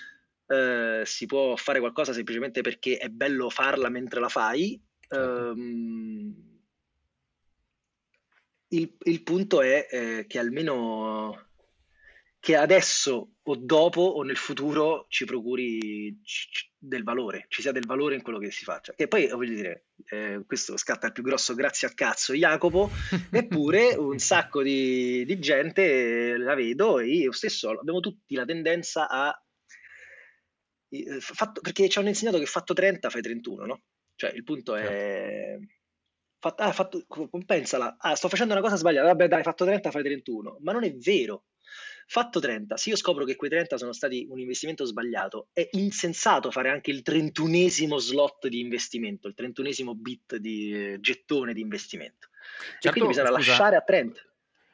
Eh, 0.47 1.03
si 1.05 1.27
può 1.27 1.55
fare 1.57 1.79
qualcosa 1.79 2.13
semplicemente 2.13 2.61
perché 2.61 2.97
è 2.97 3.09
bello 3.09 3.51
farla 3.51 3.89
mentre 3.89 4.21
la 4.21 4.29
fai. 4.29 4.81
Certo. 4.99 5.51
Ehm, 5.51 6.49
il, 8.73 8.97
il 9.03 9.23
punto 9.23 9.63
è 9.63 9.87
eh, 9.91 10.27
che 10.29 10.39
almeno 10.39 11.50
che 12.41 12.57
adesso 12.57 13.35
o 13.43 13.57
dopo 13.57 14.01
o 14.01 14.23
nel 14.23 14.39
futuro 14.39 15.05
ci 15.09 15.27
procuri 15.27 16.19
del 16.79 17.03
valore, 17.03 17.45
ci 17.49 17.61
sia 17.61 17.71
del 17.71 17.87
valore 17.87 18.15
in 18.15 18.23
quello 18.23 18.39
che 18.39 18.51
si 18.51 18.65
faccia. 18.65 18.95
Che 18.95 19.09
poi 19.09 19.29
voglio 19.29 19.55
dire, 19.55 19.89
eh, 20.07 20.43
questo 20.47 20.79
scatta 20.79 21.09
il 21.09 21.13
più 21.13 21.23
grosso 21.23 21.55
grazie 21.55 21.87
al 21.87 21.95
cazzo 21.95 22.33
Jacopo, 22.33 22.91
eppure 23.31 23.95
un 23.95 24.19
sacco 24.19 24.63
di, 24.63 25.25
di 25.27 25.39
gente 25.39 26.39
la 26.39 26.55
vedo 26.55 26.99
e 26.99 27.09
io 27.09 27.33
stesso 27.33 27.71
abbiamo 27.79 28.01
tutti 28.01 28.35
la 28.35 28.47
tendenza 28.47 29.07
a 29.07 29.39
eh, 30.89 31.21
fatto- 31.21 31.61
perché 31.61 31.91
ci 31.91 31.99
hanno 31.99 32.09
insegnato 32.09 32.39
che 32.39 32.47
fatto 32.47 32.73
30 32.73 33.11
fai 33.11 33.21
31, 33.21 33.67
no? 33.67 33.83
Cioè 34.15 34.31
il 34.31 34.45
punto 34.45 34.75
è 34.77 35.59
Fatto, 36.43 36.63
ah, 36.63 36.73
fatto, 36.73 37.05
pensala, 37.45 37.97
ah, 37.99 38.15
sto 38.15 38.31
facendo 38.31 38.55
una 38.55 38.63
cosa 38.63 38.77
sbagliata, 38.77 39.09
vabbè 39.09 39.29
dai, 39.29 39.43
fatto 39.43 39.67
30, 39.67 39.91
fai 39.91 40.03
31, 40.03 40.57
ma 40.61 40.73
non 40.73 40.85
è 40.85 40.95
vero. 40.95 41.45
Fatto 42.13 42.41
30, 42.41 42.77
se 42.77 42.91
io 42.91 42.97
scopro 42.97 43.25
che 43.25 43.37
quei 43.37 43.49
30 43.51 43.79
sono 43.79 43.93
stati 43.93 44.27
un 44.29 44.41
investimento 44.41 44.85
sbagliato, 44.85 45.47
è 45.53 45.69
insensato 45.75 46.51
fare 46.51 46.69
anche 46.69 46.91
il 46.91 47.03
trentunesimo 47.03 47.99
slot 47.99 48.49
di 48.49 48.59
investimento, 48.59 49.29
il 49.29 49.35
trentunesimo 49.35 49.95
bit 49.95 50.35
di 50.39 50.73
eh, 50.73 50.99
gettone 50.99 51.53
di 51.53 51.61
investimento. 51.61 52.31
Certo, 52.81 52.89
e 52.89 52.91
quindi 52.91 53.11
bisogna 53.11 53.29
scusa, 53.29 53.51
lasciare 53.51 53.77
a 53.77 53.83
30 53.83 54.21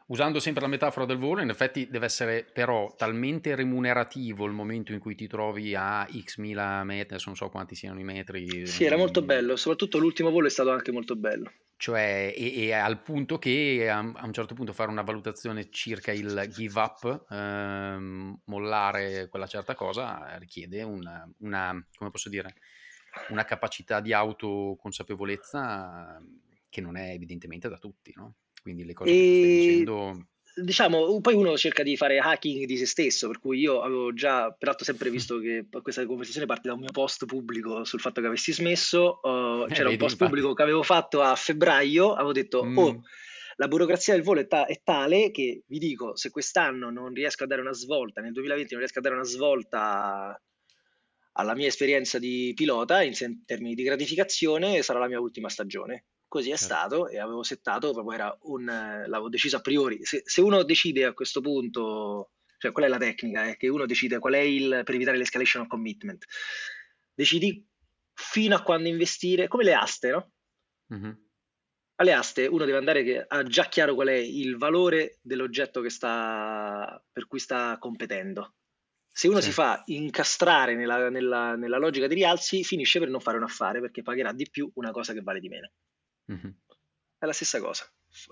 usando 0.07 0.39
sempre 0.39 0.63
la 0.63 0.69
metafora 0.69 1.07
del 1.07 1.19
volo, 1.19 1.41
in 1.41 1.49
effetti 1.49 1.89
deve 1.89 2.07
essere 2.07 2.47
però 2.53 2.95
talmente 2.97 3.55
remunerativo 3.55 4.45
il 4.45 4.53
momento 4.53 4.93
in 4.93 4.99
cui 4.99 5.15
ti 5.15 5.27
trovi 5.27 5.75
a 5.75 6.07
x 6.07 6.39
mila 6.39 6.85
metri, 6.85 7.15
adesso 7.15 7.29
non 7.29 7.37
so 7.37 7.49
quanti 7.49 7.75
siano 7.75 7.99
i 7.99 8.05
metri. 8.05 8.67
Sì, 8.67 8.85
era 8.85 8.97
molto 8.97 9.23
bello, 9.23 9.57
soprattutto 9.57 9.99
l'ultimo 9.99 10.31
volo 10.31 10.47
è 10.47 10.51
stato 10.51 10.71
anche 10.71 10.93
molto 10.93 11.17
bello. 11.17 11.51
Cioè, 11.79 12.33
e, 12.35 12.55
e 12.57 12.73
al 12.73 13.03
punto 13.03 13.39
che 13.39 13.87
a, 13.91 13.99
a, 13.99 14.25
un 14.25 14.33
certo 14.33 14.55
punto 14.55 14.73
fare 14.73 14.91
una 14.91 15.03
valutazione 15.03 15.69
circa 15.71 16.11
il 16.11 16.49
give 16.51 16.81
up, 16.81 17.27
ehm, 17.31 18.41
mollare 18.45 19.29
quella 19.29 19.47
certa 19.47 19.75
cosa, 19.75 20.39
richiede 20.39 20.83
una, 20.83 21.31
una, 21.41 21.87
come 21.97 22.11
posso 22.11 22.31
dire, 22.31 22.55
una 23.29 23.45
capacità 23.45 24.01
di 24.01 24.15
autoconsapevolezza 24.15 26.19
che 26.69 26.81
non 26.81 26.97
è 26.97 27.11
evidentemente 27.11 27.69
da 27.69 27.77
tutti, 27.77 28.13
no? 28.15 28.37
Quindi 28.67 28.85
le 28.85 28.95
cose 28.95 29.11
e... 29.11 29.13
che 29.13 29.19
stai 29.19 29.57
dicendo 29.69 30.27
diciamo, 30.57 31.21
poi 31.21 31.35
uno 31.35 31.57
cerca 31.57 31.85
di 31.85 31.97
fare 31.97 32.19
hacking 32.19 32.65
di 32.65 32.77
se 32.77 32.87
stesso, 32.87 33.29
per 33.29 33.39
cui 33.39 33.61
io 33.61 33.83
avevo 33.83 34.13
già, 34.13 34.51
peraltro 34.51 34.85
sempre 34.85 35.09
visto 35.09 35.39
che 35.39 35.67
questa 35.83 36.05
conversazione 36.05 36.47
parte 36.47 36.67
da 36.67 36.75
un 36.75 36.81
mio 36.81 36.91
post 36.91 37.27
pubblico 37.27 37.85
sul 37.85 38.01
fatto 38.01 38.21
che 38.21 38.27
avessi 38.27 38.53
smesso, 38.53 39.21
uh, 39.23 39.67
c'era 39.69 39.89
un 39.89 39.97
post 39.97 40.15
infatti. 40.15 40.25
pubblico 40.25 40.55
che 40.55 40.63
avevo 40.63 40.83
fatto 40.83 41.21
a 41.21 41.37
febbraio, 41.37 42.15
avevo 42.15 42.33
detto, 42.33 42.65
mm. 42.65 42.79
oh, 42.79 43.03
la 43.57 43.69
burocrazia 43.69 44.15
del 44.15 44.23
volo 44.23 44.41
è, 44.41 44.47
ta- 44.47 44.67
è, 44.67 44.81
tale 44.83 45.31
che 45.31 45.63
vi 45.67 45.79
dico, 45.79 46.17
se 46.17 46.31
quest'anno 46.31 46.91
non 46.91 47.13
riesco 47.13 47.45
a 47.45 47.47
dare 47.47 47.61
una 47.61 47.75
svolta, 47.75 48.21
nel 48.21 48.33
2020 48.33 48.73
non 48.73 48.81
riesco 48.81 48.99
a 48.99 49.03
dare 49.03 49.15
una 49.15 49.25
svolta 49.25 50.43
alla 51.39 51.55
mia 51.55 51.67
esperienza 51.67 52.19
di 52.19 52.53
pilota 52.55 53.03
in 53.03 53.13
termini 53.45 53.75
di 53.75 53.83
gratificazione, 53.83 54.83
sarà 54.83 54.99
la 54.99 55.09
mia 55.09 55.21
ultima 55.21 55.51
stagione. 55.51 56.07
Così 56.29 56.51
è 56.51 56.57
certo. 56.57 56.75
stato 56.75 57.09
e 57.09 57.19
avevo 57.19 57.43
settato, 57.43 57.93
proprio 57.93 58.15
era 58.19 58.39
un, 58.43 58.65
l'avevo 58.65 59.29
deciso 59.29 59.57
a 59.57 59.61
priori. 59.61 60.05
Se, 60.05 60.23
se, 60.25 60.41
uno 60.41 60.65
decide 60.65 61.05
a 61.05 61.13
questo 61.13 61.41
punto, 61.41 62.33
cioè 62.59 62.73
qual 62.73 62.87
è 62.87 62.89
la 62.89 62.99
tecnica? 62.99 63.45
È 63.47 63.57
che 63.57 63.69
uno 63.69 63.87
decide 63.87 64.19
qual 64.19 64.35
è 64.35 64.39
il, 64.39 64.83
per 64.85 64.95
evitare 64.95 65.17
l'escalation 65.17 65.63
of 65.63 65.69
commitment. 65.69 66.25
Decidi 67.15 67.65
fino 68.13 68.57
a 68.57 68.63
quando 68.63 68.89
investire, 68.89 69.47
come 69.47 69.65
le 69.65 69.75
aste, 69.75 70.11
no? 70.11 70.33
Mm-hmm. 70.93 71.13
Alle 71.99 72.13
aste 72.13 72.47
uno 72.47 72.65
deve 72.65 72.79
andare 72.79 73.03
che 73.05 73.25
ha 73.27 73.43
già 73.43 73.69
chiaro 73.69 73.95
qual 73.95 74.09
è 74.09 74.15
il 74.15 74.57
valore 74.57 75.19
dell'oggetto 75.23 75.81
che 75.81 75.91
sta, 75.91 77.03
per 77.11 77.27
cui 77.27 77.39
sta 77.39 77.79
competendo. 77.79 78.57
Se 79.11 79.29
uno 79.29 79.41
sì. 79.41 79.47
si 79.47 79.53
fa 79.53 79.83
incastrare 79.87 80.75
nella, 80.75 81.09
nella, 81.09 81.57
nella 81.57 81.79
logica 81.79 82.07
di 82.07 82.15
rialzi, 82.15 82.65
finisce 82.65 82.99
per 82.99 83.09
non 83.09 83.21
fare 83.21 83.39
un 83.39 83.45
affare 83.45 83.81
perché 83.81 84.03
pagherà 84.03 84.33
di 84.33 84.49
più 84.51 84.71
una 84.75 84.91
cosa 84.91 85.15
che 85.15 85.23
vale 85.23 85.41
di 85.41 85.49
meno. 85.49 85.71
Mm-hmm. 86.33 86.51
È 87.19 87.27
la 87.27 87.33
stessa 87.33 87.61
cosa. 87.61 87.85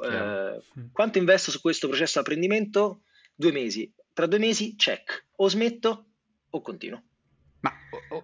Eh, 0.02 0.62
quanto 0.92 1.18
investo 1.18 1.50
su 1.50 1.60
questo 1.60 1.88
processo 1.88 2.14
di 2.14 2.24
apprendimento? 2.26 3.02
Due 3.34 3.52
mesi. 3.52 3.92
Tra 4.12 4.26
due 4.26 4.38
mesi, 4.38 4.76
check. 4.76 5.26
O 5.36 5.48
smetto 5.48 6.06
o 6.50 6.60
continuo. 6.60 7.02
Ma 7.64 7.72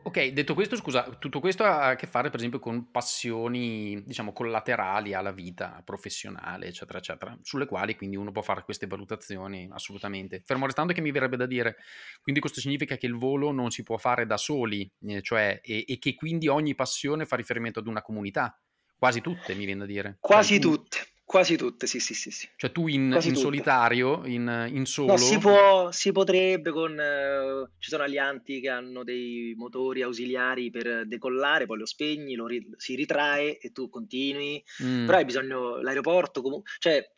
ok, 0.03 0.27
detto 0.33 0.53
questo, 0.53 0.77
scusa, 0.77 1.17
tutto 1.19 1.41
questo 1.41 1.65
ha 1.65 1.89
a 1.89 1.97
che 1.97 2.07
fare 2.07 2.29
per 2.29 2.39
esempio 2.39 2.59
con 2.59 2.91
passioni, 2.91 4.03
diciamo, 4.05 4.35
collaterali 4.35 5.15
alla 5.15 5.33
vita 5.33 5.81
professionale, 5.83 6.67
eccetera, 6.67 6.99
eccetera, 6.99 7.39
sulle 7.41 7.65
quali 7.65 7.97
quindi 7.97 8.17
uno 8.17 8.33
può 8.33 8.43
fare 8.43 8.65
queste 8.65 8.87
valutazioni 8.87 9.67
assolutamente. 9.73 10.43
Fermo 10.45 10.67
restando 10.67 10.93
che 10.93 11.01
mi 11.01 11.11
verrebbe 11.11 11.39
da 11.39 11.47
dire, 11.47 11.77
quindi 12.21 12.39
questo 12.43 12.61
significa 12.61 12.99
che 12.99 13.07
il 13.07 13.17
volo 13.17 13.51
non 13.51 13.71
si 13.71 13.83
può 13.83 13.97
fare 13.97 14.27
da 14.27 14.37
soli, 14.37 14.91
eh, 15.07 15.23
cioè, 15.23 15.59
e, 15.65 15.87
e 15.89 15.99
che 15.99 16.15
quindi 16.15 16.47
ogni 16.47 16.75
passione 16.75 17.25
fa 17.25 17.37
riferimento 17.37 17.79
ad 17.79 17.87
una 17.87 18.03
comunità. 18.03 18.61
Quasi 19.01 19.23
tutte, 19.23 19.55
mi 19.55 19.65
viene 19.65 19.81
da 19.81 19.87
dire. 19.87 20.19
Quasi 20.21 20.59
tu... 20.59 20.73
tutte. 20.73 20.99
Quasi 21.25 21.57
tutte, 21.57 21.87
sì, 21.87 22.01
sì, 22.01 22.13
sì. 22.13 22.31
sì. 22.31 22.49
Cioè 22.55 22.71
tu 22.71 22.87
in, 22.87 23.19
in 23.23 23.35
solitario, 23.35 24.27
in, 24.27 24.69
in, 24.73 24.85
solo... 24.85 25.13
No, 25.13 25.17
si, 25.17 25.39
può, 25.39 25.91
si 25.91 26.13
potrebbe 26.13 26.71
con... 26.71 26.93
Uh, 26.93 27.67
ci 27.79 27.89
sono 27.89 28.03
alianti 28.03 28.61
che 28.61 28.69
hanno 28.69 29.05
dei 29.05 29.55
motori 29.57 30.03
ausiliari 30.03 30.71
per 30.71 31.07
decollare, 31.07 31.65
poi 31.65 31.79
lo 31.79 31.87
spegni, 31.87 32.35
lo 32.35 32.47
ri- 32.47 32.69
si 32.77 32.95
ritrae 32.95 33.59
e 33.59 33.73
tu 33.73 33.89
continui. 33.89 34.63
Mm. 34.83 35.07
Però 35.07 35.17
hai 35.17 35.25
bisogno... 35.25 35.81
L'aeroporto, 35.81 36.43
comunque... 36.43 36.71
Cioè, 36.79 37.11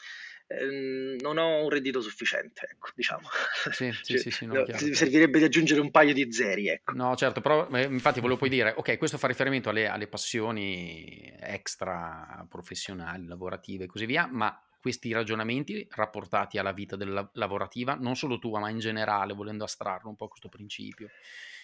Ehm, 0.60 1.16
non 1.20 1.38
ho 1.38 1.62
un 1.62 1.70
reddito 1.70 2.00
sufficiente, 2.00 2.68
ecco, 2.70 2.90
diciamo. 2.94 3.28
Sì, 3.70 3.92
sì, 4.02 4.18
sì, 4.18 4.30
sì 4.30 4.46
no, 4.46 4.64
servirebbe 4.92 5.38
di 5.38 5.44
aggiungere 5.44 5.80
un 5.80 5.90
paio 5.90 6.12
di 6.12 6.32
zeri, 6.32 6.68
ecco. 6.68 6.92
No, 6.92 7.14
certo, 7.16 7.40
però 7.40 7.68
eh, 7.70 7.84
infatti 7.84 8.20
volevo 8.20 8.38
poi 8.38 8.48
dire, 8.48 8.74
ok, 8.76 8.98
questo 8.98 9.18
fa 9.18 9.26
riferimento 9.26 9.70
alle, 9.70 9.88
alle 9.88 10.06
passioni 10.06 11.32
extra 11.40 12.46
professionali, 12.48 13.26
lavorative 13.26 13.84
e 13.84 13.86
così 13.86 14.06
via, 14.06 14.26
ma 14.30 14.56
questi 14.80 15.12
ragionamenti 15.12 15.86
rapportati 15.90 16.58
alla 16.58 16.72
vita 16.72 16.96
del, 16.96 17.30
lavorativa, 17.34 17.94
non 17.94 18.16
solo 18.16 18.38
tua, 18.38 18.58
ma 18.58 18.68
in 18.68 18.80
generale, 18.80 19.32
volendo 19.32 19.64
astrarlo 19.64 20.08
un 20.08 20.16
po' 20.16 20.26
questo 20.28 20.48
principio. 20.48 21.08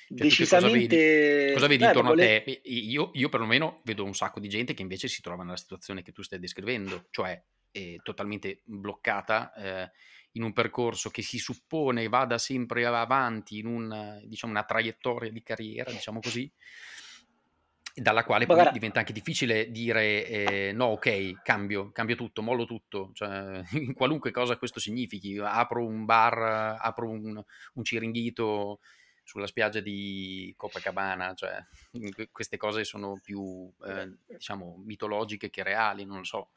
Cioè, 0.07 0.17
Decisamente. 0.17 0.97
Cosa 0.97 1.27
vedi, 1.37 1.53
cosa 1.53 1.67
vedi 1.67 1.83
Beh, 1.83 1.87
intorno 1.87 2.11
vole... 2.11 2.37
a 2.37 2.43
te? 2.43 2.61
Io, 2.65 3.11
io 3.13 3.29
perlomeno 3.29 3.81
vedo 3.85 4.05
un 4.05 4.15
sacco 4.15 4.41
di 4.41 4.49
gente 4.49 4.73
che 4.73 4.83
invece 4.83 5.09
si 5.09 5.21
trova 5.21 5.43
nella 5.43 5.57
situazione 5.57 6.03
che 6.03 6.13
tu 6.13 6.23
stai 6.23 6.39
descrivendo, 6.39 7.07
cioè 7.11 7.43
eh, 7.71 8.01
totalmente 8.03 8.61
bloccata 8.65 9.53
eh, 9.55 9.91
in 10.33 10.43
un 10.43 10.53
percorso 10.53 11.11
che 11.11 11.23
si 11.23 11.39
suppone 11.39 12.09
vada 12.09 12.39
sempre 12.39 12.85
avanti 12.87 13.59
in 13.59 13.67
un, 13.67 14.21
diciamo, 14.25 14.53
una 14.53 14.65
traiettoria 14.65 15.31
di 15.31 15.43
carriera, 15.43 15.91
diciamo 15.91 16.21
così, 16.21 16.51
dalla 18.01 18.25
quale 18.25 18.47
poi 18.47 18.57
Magari... 18.57 18.75
diventa 18.75 19.01
anche 19.01 19.13
difficile 19.13 19.71
dire 19.71 20.27
eh, 20.27 20.73
no, 20.73 20.87
ok, 20.87 21.43
cambio, 21.43 21.91
cambio 21.91 22.17
tutto, 22.17 22.43
mollo 22.43 22.65
tutto, 22.65 23.11
cioè, 23.15 23.63
in 23.73 23.95
qualunque 23.95 24.31
cosa 24.31 24.57
questo 24.57 24.81
significhi, 24.81 25.39
apro 25.39 25.85
un 25.85 26.05
bar, 26.05 26.77
apro 26.81 27.09
un, 27.09 27.43
un 27.75 27.85
ciringhito 27.85 28.81
sulla 29.25 29.47
spiaggia 29.47 29.81
di 29.81 30.55
Copacabana, 30.57 31.35
cioè 31.35 31.63
queste 32.33 32.57
cose 32.57 32.85
sono 32.85 33.21
più, 33.23 33.71
eh, 33.87 34.17
diciamo, 34.27 34.81
mitologiche 34.85 35.51
che 35.51 35.63
reali, 35.63 36.05
non 36.05 36.19
lo 36.19 36.25
so. 36.25 36.51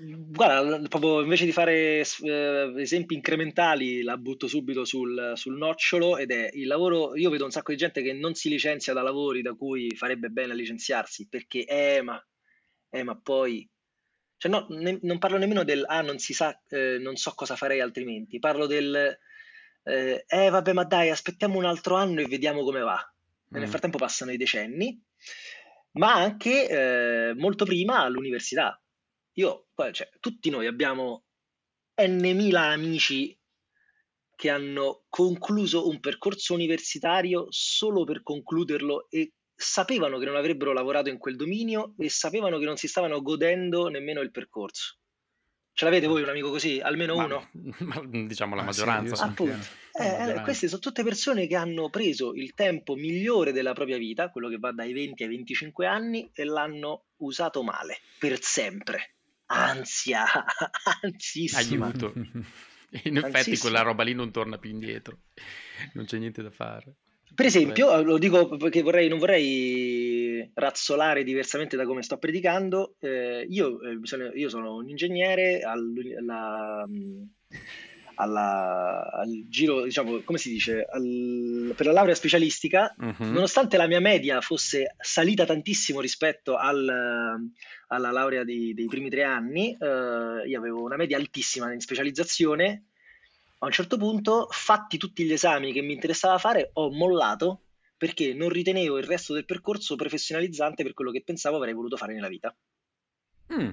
Guarda, 0.00 0.86
proprio 0.88 1.22
invece 1.22 1.46
di 1.46 1.52
fare 1.52 2.04
eh, 2.22 2.74
esempi 2.76 3.14
incrementali, 3.14 4.02
la 4.02 4.16
butto 4.16 4.46
subito 4.46 4.84
sul, 4.84 5.32
sul, 5.34 5.56
nocciolo 5.56 6.18
ed 6.18 6.30
è 6.30 6.50
il 6.52 6.66
lavoro. 6.66 7.16
Io 7.16 7.30
vedo 7.30 7.44
un 7.44 7.50
sacco 7.50 7.72
di 7.72 7.78
gente 7.78 8.02
che 8.02 8.12
non 8.12 8.34
si 8.34 8.48
licenzia 8.48 8.92
da 8.92 9.02
lavori 9.02 9.40
da 9.40 9.54
cui 9.54 9.94
farebbe 9.96 10.28
bene 10.28 10.54
licenziarsi 10.54 11.26
perché, 11.28 11.64
eh, 11.64 12.02
ma, 12.02 12.22
eh, 12.90 13.02
ma 13.02 13.18
poi. 13.18 13.68
Cioè, 14.36 14.50
no, 14.50 14.66
ne, 14.68 14.98
non 15.02 15.18
parlo 15.18 15.38
nemmeno 15.38 15.64
del 15.64 15.84
ah, 15.86 16.02
non 16.02 16.18
si 16.18 16.32
sa, 16.32 16.60
eh, 16.68 16.98
non 16.98 17.16
so 17.16 17.32
cosa 17.34 17.56
farei 17.56 17.80
altrimenti. 17.80 18.38
Parlo 18.38 18.66
del 18.66 19.18
eh, 19.84 20.24
eh, 20.28 20.50
vabbè, 20.50 20.72
ma 20.74 20.84
dai, 20.84 21.08
aspettiamo 21.08 21.56
un 21.56 21.64
altro 21.64 21.94
anno 21.96 22.20
e 22.20 22.26
vediamo 22.26 22.62
come 22.62 22.80
va. 22.80 22.98
Mm. 23.56 23.58
Nel 23.58 23.68
frattempo 23.68 23.96
passano 23.96 24.32
i 24.32 24.36
decenni, 24.36 25.00
ma 25.92 26.12
anche 26.14 26.68
eh, 26.68 27.34
molto 27.34 27.64
prima 27.64 28.00
all'università 28.00 28.78
io, 29.38 29.68
cioè, 29.92 30.10
tutti 30.18 30.50
noi 30.50 30.66
abbiamo 30.66 31.24
n 32.02 32.20
mila 32.20 32.66
amici 32.66 33.36
che 34.34 34.50
hanno 34.50 35.04
concluso 35.08 35.88
un 35.88 36.00
percorso 36.00 36.54
universitario 36.54 37.46
solo 37.48 38.04
per 38.04 38.22
concluderlo 38.22 39.08
e 39.08 39.32
sapevano 39.54 40.18
che 40.18 40.24
non 40.24 40.36
avrebbero 40.36 40.72
lavorato 40.72 41.08
in 41.08 41.18
quel 41.18 41.36
dominio 41.36 41.94
e 41.98 42.08
sapevano 42.08 42.58
che 42.58 42.64
non 42.64 42.76
si 42.76 42.86
stavano 42.86 43.20
godendo 43.22 43.88
nemmeno 43.88 44.20
il 44.20 44.30
percorso. 44.30 44.98
Ce 45.72 45.84
l'avete 45.84 46.08
voi 46.08 46.22
un 46.22 46.28
amico 46.28 46.50
così? 46.50 46.80
Almeno 46.80 47.14
ma, 47.14 47.24
uno? 47.24 47.50
Ma, 47.78 48.04
diciamo 48.04 48.56
la 48.56 48.62
maggioranza. 48.64 49.14
Sì, 49.14 49.22
Appunto. 49.22 49.66
Eh, 49.92 50.30
eh, 50.30 50.40
queste 50.42 50.66
sono 50.66 50.80
tutte 50.80 51.04
persone 51.04 51.46
che 51.46 51.54
hanno 51.54 51.88
preso 51.90 52.34
il 52.34 52.54
tempo 52.54 52.96
migliore 52.96 53.52
della 53.52 53.72
propria 53.72 53.98
vita, 53.98 54.30
quello 54.30 54.48
che 54.48 54.58
va 54.58 54.72
dai 54.72 54.92
20 54.92 55.22
ai 55.22 55.28
25 55.28 55.86
anni, 55.86 56.28
e 56.32 56.44
l'hanno 56.44 57.06
usato 57.18 57.62
male, 57.62 57.98
per 58.18 58.42
sempre 58.42 59.17
ansia, 59.48 60.24
ansissima. 61.02 61.86
Aiuto. 61.86 62.12
In 63.04 63.18
effetti 63.18 63.58
quella 63.58 63.82
roba 63.82 64.02
lì 64.02 64.14
non 64.14 64.30
torna 64.30 64.56
più 64.56 64.70
indietro, 64.70 65.18
non 65.92 66.06
c'è 66.06 66.16
niente 66.16 66.42
da 66.42 66.50
fare. 66.50 66.94
Per 67.34 67.44
esempio, 67.44 68.02
lo 68.02 68.16
dico 68.16 68.56
perché 68.56 68.82
vorrei, 68.82 69.08
non 69.08 69.18
vorrei 69.18 70.50
razzolare 70.54 71.22
diversamente 71.22 71.76
da 71.76 71.84
come 71.84 72.02
sto 72.02 72.16
predicando, 72.16 72.96
eh, 73.00 73.46
io, 73.48 73.80
eh, 73.82 73.98
io, 74.34 74.48
sono 74.48 74.76
un 74.76 74.88
ingegnere 74.88 75.60
alla, 75.60 76.00
alla, 76.18 76.88
al 78.26 79.44
giro, 79.48 79.84
diciamo, 79.84 80.20
come 80.22 80.38
si 80.38 80.50
dice, 80.50 80.84
al, 80.84 81.72
per 81.76 81.86
la 81.86 81.92
laurea 81.92 82.14
specialistica, 82.14 82.94
Mhm. 82.98 83.32
nonostante 83.32 83.76
la 83.76 83.86
mia 83.86 84.00
media 84.00 84.40
fosse 84.40 84.94
salita 84.98 85.44
tantissimo 85.46 86.00
rispetto 86.00 86.56
al, 86.56 86.88
alla 87.88 88.10
laurea 88.10 88.44
di- 88.44 88.74
dei 88.74 88.86
primi 88.86 89.08
tre 89.08 89.22
anni, 89.22 89.76
eh, 89.78 90.48
io 90.48 90.58
avevo 90.58 90.82
una 90.82 90.96
media 90.96 91.16
altissima 91.16 91.72
in 91.72 91.80
specializzazione. 91.80 92.84
A 93.60 93.66
un 93.66 93.72
certo 93.72 93.96
punto, 93.96 94.46
fatti 94.50 94.98
tutti 94.98 95.24
gli 95.24 95.32
esami 95.32 95.72
che 95.72 95.82
mi 95.82 95.92
interessava 95.92 96.38
fare, 96.38 96.70
ho 96.74 96.90
mollato 96.90 97.62
perché 97.96 98.32
non 98.32 98.48
ritenevo 98.48 98.98
il 98.98 99.04
resto 99.04 99.34
del 99.34 99.44
percorso 99.44 99.96
professionalizzante 99.96 100.84
per 100.84 100.94
quello 100.94 101.10
che 101.10 101.22
pensavo 101.24 101.56
avrei 101.56 101.74
voluto 101.74 101.96
fare 101.96 102.14
nella 102.14 102.28
vita. 102.28 102.54
Mm. 103.52 103.70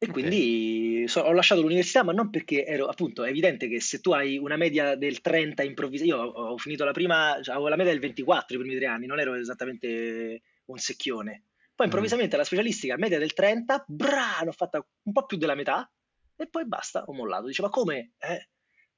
E 0.00 0.06
Ok. 0.06 0.12
quindi 0.12 1.08
so- 1.08 1.22
ho 1.22 1.32
lasciato 1.32 1.60
l'università, 1.60 2.04
ma 2.04 2.12
non 2.12 2.30
perché 2.30 2.64
ero, 2.64 2.86
appunto, 2.86 3.24
è 3.24 3.30
evidente 3.30 3.66
che 3.68 3.80
se 3.80 4.00
tu 4.00 4.12
hai 4.12 4.38
una 4.38 4.56
media 4.56 4.94
del 4.94 5.20
30 5.20 5.64
improvvisa, 5.64 6.04
io 6.04 6.18
ho, 6.18 6.50
ho 6.52 6.56
finito 6.58 6.84
la 6.84 6.92
prima, 6.92 7.36
cioè, 7.42 7.54
avevo 7.54 7.68
la 7.68 7.74
media 7.76 7.90
del 7.92 8.00
24 8.00 8.54
i 8.56 8.60
primi 8.60 8.76
tre 8.76 8.86
anni, 8.86 9.06
non 9.06 9.18
ero 9.18 9.34
esattamente 9.34 10.42
un 10.66 10.78
secchione. 10.78 11.42
Poi 11.74 11.86
Mm. 11.86 11.90
improvvisamente 11.90 12.36
alla 12.36 12.44
specialistica, 12.44 12.96
media 12.96 13.18
del 13.18 13.32
30, 13.32 13.84
bra, 13.88 14.38
ne 14.42 14.48
ho 14.48 14.52
fatta 14.52 14.84
un 15.02 15.12
po' 15.12 15.26
più 15.26 15.36
della 15.36 15.56
metà 15.56 15.90
e 16.36 16.46
poi 16.46 16.64
basta, 16.64 17.02
ho 17.04 17.12
mollato. 17.12 17.46
Dice, 17.48 17.62
ma 17.62 17.68
come? 17.68 18.12
Eh, 18.18 18.48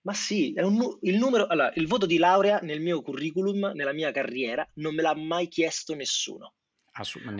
ma 0.02 0.12
sì, 0.12 0.52
un 0.58 0.98
il 1.02 1.16
numero, 1.16 1.46
allora, 1.46 1.72
il 1.76 1.86
voto 1.86 2.04
di 2.04 2.18
laurea 2.18 2.58
nel 2.60 2.80
mio 2.80 3.00
curriculum, 3.00 3.72
nella 3.74 3.92
mia 3.94 4.10
carriera, 4.12 4.68
non 4.74 4.94
me 4.94 5.00
l'ha 5.02 5.14
mai 5.14 5.48
chiesto 5.48 5.94
nessuno. 5.94 6.54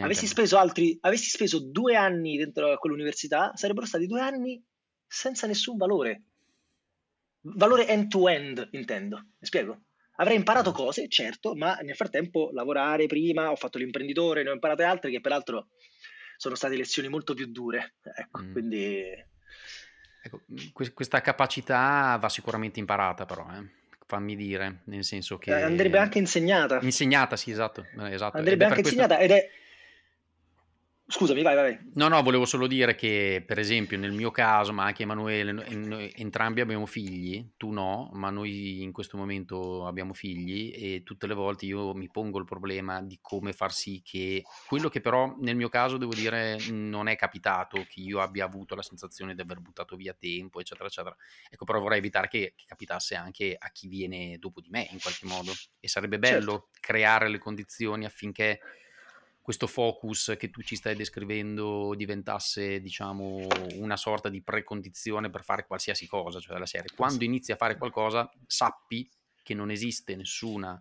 Avessi 0.04 0.26
speso 0.26 0.56
altri, 0.58 0.96
avessi 1.02 1.28
speso 1.28 1.60
due 1.60 1.96
anni 1.96 2.36
dentro 2.36 2.72
a 2.72 2.78
quell'università, 2.78 3.52
sarebbero 3.54 3.86
stati 3.86 4.06
due 4.06 4.20
anni 4.20 4.62
senza 5.06 5.46
nessun 5.46 5.76
valore. 5.76 6.22
Valore 7.42 7.86
end-to-end, 7.88 8.68
intendo. 8.72 9.16
Mi 9.16 9.46
spiego? 9.46 9.84
Avrei 10.16 10.36
imparato 10.36 10.72
cose, 10.72 11.08
certo, 11.08 11.54
ma 11.54 11.76
nel 11.76 11.96
frattempo 11.96 12.50
lavorare 12.52 13.06
prima, 13.06 13.50
ho 13.50 13.56
fatto 13.56 13.78
l'imprenditore, 13.78 14.42
ne 14.42 14.50
ho 14.50 14.52
imparate 14.52 14.84
altre 14.84 15.10
che 15.10 15.20
peraltro 15.20 15.68
sono 16.36 16.54
state 16.54 16.76
lezioni 16.76 17.08
molto 17.08 17.32
più 17.34 17.46
dure. 17.46 17.94
Ecco, 18.14 18.42
Mm. 18.42 18.52
quindi 18.52 19.28
Ecco, 20.22 20.42
que- 20.74 20.92
questa 20.92 21.22
capacità 21.22 22.18
va 22.20 22.28
sicuramente 22.28 22.78
imparata, 22.78 23.24
però, 23.24 23.50
eh. 23.54 23.79
Fammi 24.10 24.34
dire, 24.34 24.80
nel 24.86 25.04
senso 25.04 25.38
che... 25.38 25.56
eh, 25.56 25.62
andrebbe 25.62 25.98
anche 25.98 26.18
insegnata. 26.18 26.80
Insegnata, 26.82 27.36
sì, 27.36 27.52
esatto. 27.52 27.86
eh, 28.00 28.12
esatto. 28.12 28.36
Andrebbe 28.36 28.64
anche 28.64 28.82
questo- 28.82 29.00
insegnata 29.00 29.22
ed 29.22 29.30
è... 29.30 29.48
Scusami, 31.10 31.42
vai, 31.42 31.56
vai. 31.56 31.78
No, 31.94 32.06
no, 32.06 32.22
volevo 32.22 32.44
solo 32.44 32.68
dire 32.68 32.94
che, 32.94 33.42
per 33.44 33.58
esempio, 33.58 33.98
nel 33.98 34.12
mio 34.12 34.30
caso, 34.30 34.72
ma 34.72 34.84
anche 34.84 35.02
Emanuele, 35.02 35.50
noi 35.50 36.12
entrambi 36.14 36.60
abbiamo 36.60 36.86
figli, 36.86 37.44
tu 37.56 37.72
no, 37.72 38.10
ma 38.12 38.30
noi 38.30 38.80
in 38.82 38.92
questo 38.92 39.16
momento 39.16 39.86
abbiamo 39.88 40.14
figli 40.14 40.72
e 40.72 41.02
tutte 41.02 41.26
le 41.26 41.34
volte 41.34 41.66
io 41.66 41.94
mi 41.94 42.08
pongo 42.08 42.38
il 42.38 42.44
problema 42.44 43.02
di 43.02 43.18
come 43.20 43.52
far 43.52 43.72
sì 43.72 44.00
che 44.04 44.44
quello 44.68 44.88
che 44.88 45.00
però 45.00 45.34
nel 45.40 45.56
mio 45.56 45.68
caso 45.68 45.96
devo 45.96 46.14
dire 46.14 46.58
non 46.70 47.08
è 47.08 47.16
capitato, 47.16 47.84
che 47.88 47.98
io 47.98 48.20
abbia 48.20 48.44
avuto 48.44 48.76
la 48.76 48.82
sensazione 48.82 49.34
di 49.34 49.40
aver 49.40 49.58
buttato 49.58 49.96
via 49.96 50.14
tempo, 50.16 50.60
eccetera, 50.60 50.86
eccetera. 50.86 51.16
Ecco, 51.50 51.64
però 51.64 51.80
vorrei 51.80 51.98
evitare 51.98 52.28
che, 52.28 52.52
che 52.54 52.64
capitasse 52.66 53.16
anche 53.16 53.56
a 53.58 53.68
chi 53.72 53.88
viene 53.88 54.38
dopo 54.38 54.60
di 54.60 54.68
me 54.70 54.86
in 54.92 55.00
qualche 55.00 55.26
modo 55.26 55.50
e 55.80 55.88
sarebbe 55.88 56.20
bello 56.20 56.68
creare 56.78 57.28
le 57.28 57.38
condizioni 57.38 58.04
affinché 58.04 58.60
questo 59.42 59.66
focus 59.66 60.34
che 60.38 60.50
tu 60.50 60.62
ci 60.62 60.76
stai 60.76 60.94
descrivendo 60.94 61.94
diventasse, 61.96 62.80
diciamo, 62.80 63.46
una 63.76 63.96
sorta 63.96 64.28
di 64.28 64.42
precondizione 64.42 65.30
per 65.30 65.42
fare 65.44 65.66
qualsiasi 65.66 66.06
cosa, 66.06 66.40
cioè 66.40 66.52
della 66.54 66.66
serie. 66.66 66.90
Quando 66.94 67.24
inizi 67.24 67.52
a 67.52 67.56
fare 67.56 67.76
qualcosa, 67.78 68.30
sappi 68.46 69.08
che 69.42 69.54
non 69.54 69.70
esiste 69.70 70.14
nessuna 70.14 70.80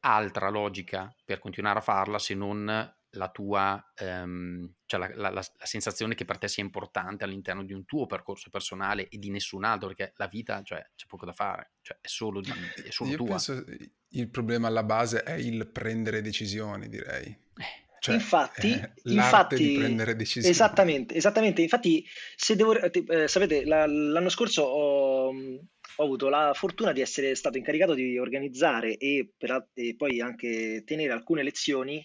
altra 0.00 0.48
logica 0.48 1.12
per 1.24 1.38
continuare 1.40 1.78
a 1.80 1.82
farla 1.82 2.18
se 2.18 2.34
non 2.34 2.94
la 3.12 3.30
tua, 3.30 3.92
ehm, 3.96 4.74
cioè 4.84 5.00
la, 5.00 5.08
la- 5.14 5.30
la- 5.30 5.34
la 5.56 5.66
sensazione 5.66 6.14
che 6.14 6.26
per 6.26 6.36
te 6.38 6.46
sia 6.46 6.62
importante 6.62 7.24
all'interno 7.24 7.64
di 7.64 7.72
un 7.72 7.84
tuo 7.86 8.06
percorso 8.06 8.50
personale 8.50 9.08
e 9.08 9.16
di 9.18 9.30
nessun 9.30 9.64
altro, 9.64 9.88
perché 9.88 10.12
la 10.16 10.26
vita, 10.28 10.62
cioè, 10.62 10.86
c'è 10.94 11.06
poco 11.06 11.24
da 11.24 11.32
fare, 11.32 11.72
cioè, 11.80 11.96
è 12.02 12.06
solo, 12.06 12.40
di- 12.42 12.52
è 12.84 12.90
solo 12.90 13.10
Io 13.10 13.16
tua. 13.16 13.26
penso 13.28 13.64
il 14.10 14.28
problema 14.28 14.68
alla 14.68 14.84
base 14.84 15.22
è 15.22 15.32
il 15.32 15.66
prendere 15.68 16.20
decisioni, 16.20 16.88
direi. 16.88 17.46
Eh, 17.58 17.86
Cioè, 18.00 18.14
infatti, 18.14 18.68
l'arte 18.70 19.12
infatti 19.12 19.72
prendere 19.76 20.14
decisioni. 20.16 20.48
Esattamente, 20.54 21.14
esattamente. 21.14 21.62
Infatti, 21.62 22.06
se 22.36 22.54
devo, 22.56 22.74
eh, 22.78 23.26
sapete, 23.28 23.64
la- 23.64 23.86
l'anno 23.86 24.28
scorso 24.28 24.62
ho, 24.62 25.28
ho 25.30 26.04
avuto 26.04 26.28
la 26.28 26.52
fortuna 26.54 26.92
di 26.92 27.00
essere 27.00 27.34
stato 27.34 27.58
incaricato 27.58 27.94
di 27.94 28.16
organizzare 28.18 28.96
e, 28.96 29.28
per- 29.36 29.68
e 29.74 29.94
poi 29.96 30.20
anche 30.20 30.84
tenere 30.86 31.12
alcune 31.12 31.42
lezioni, 31.42 32.04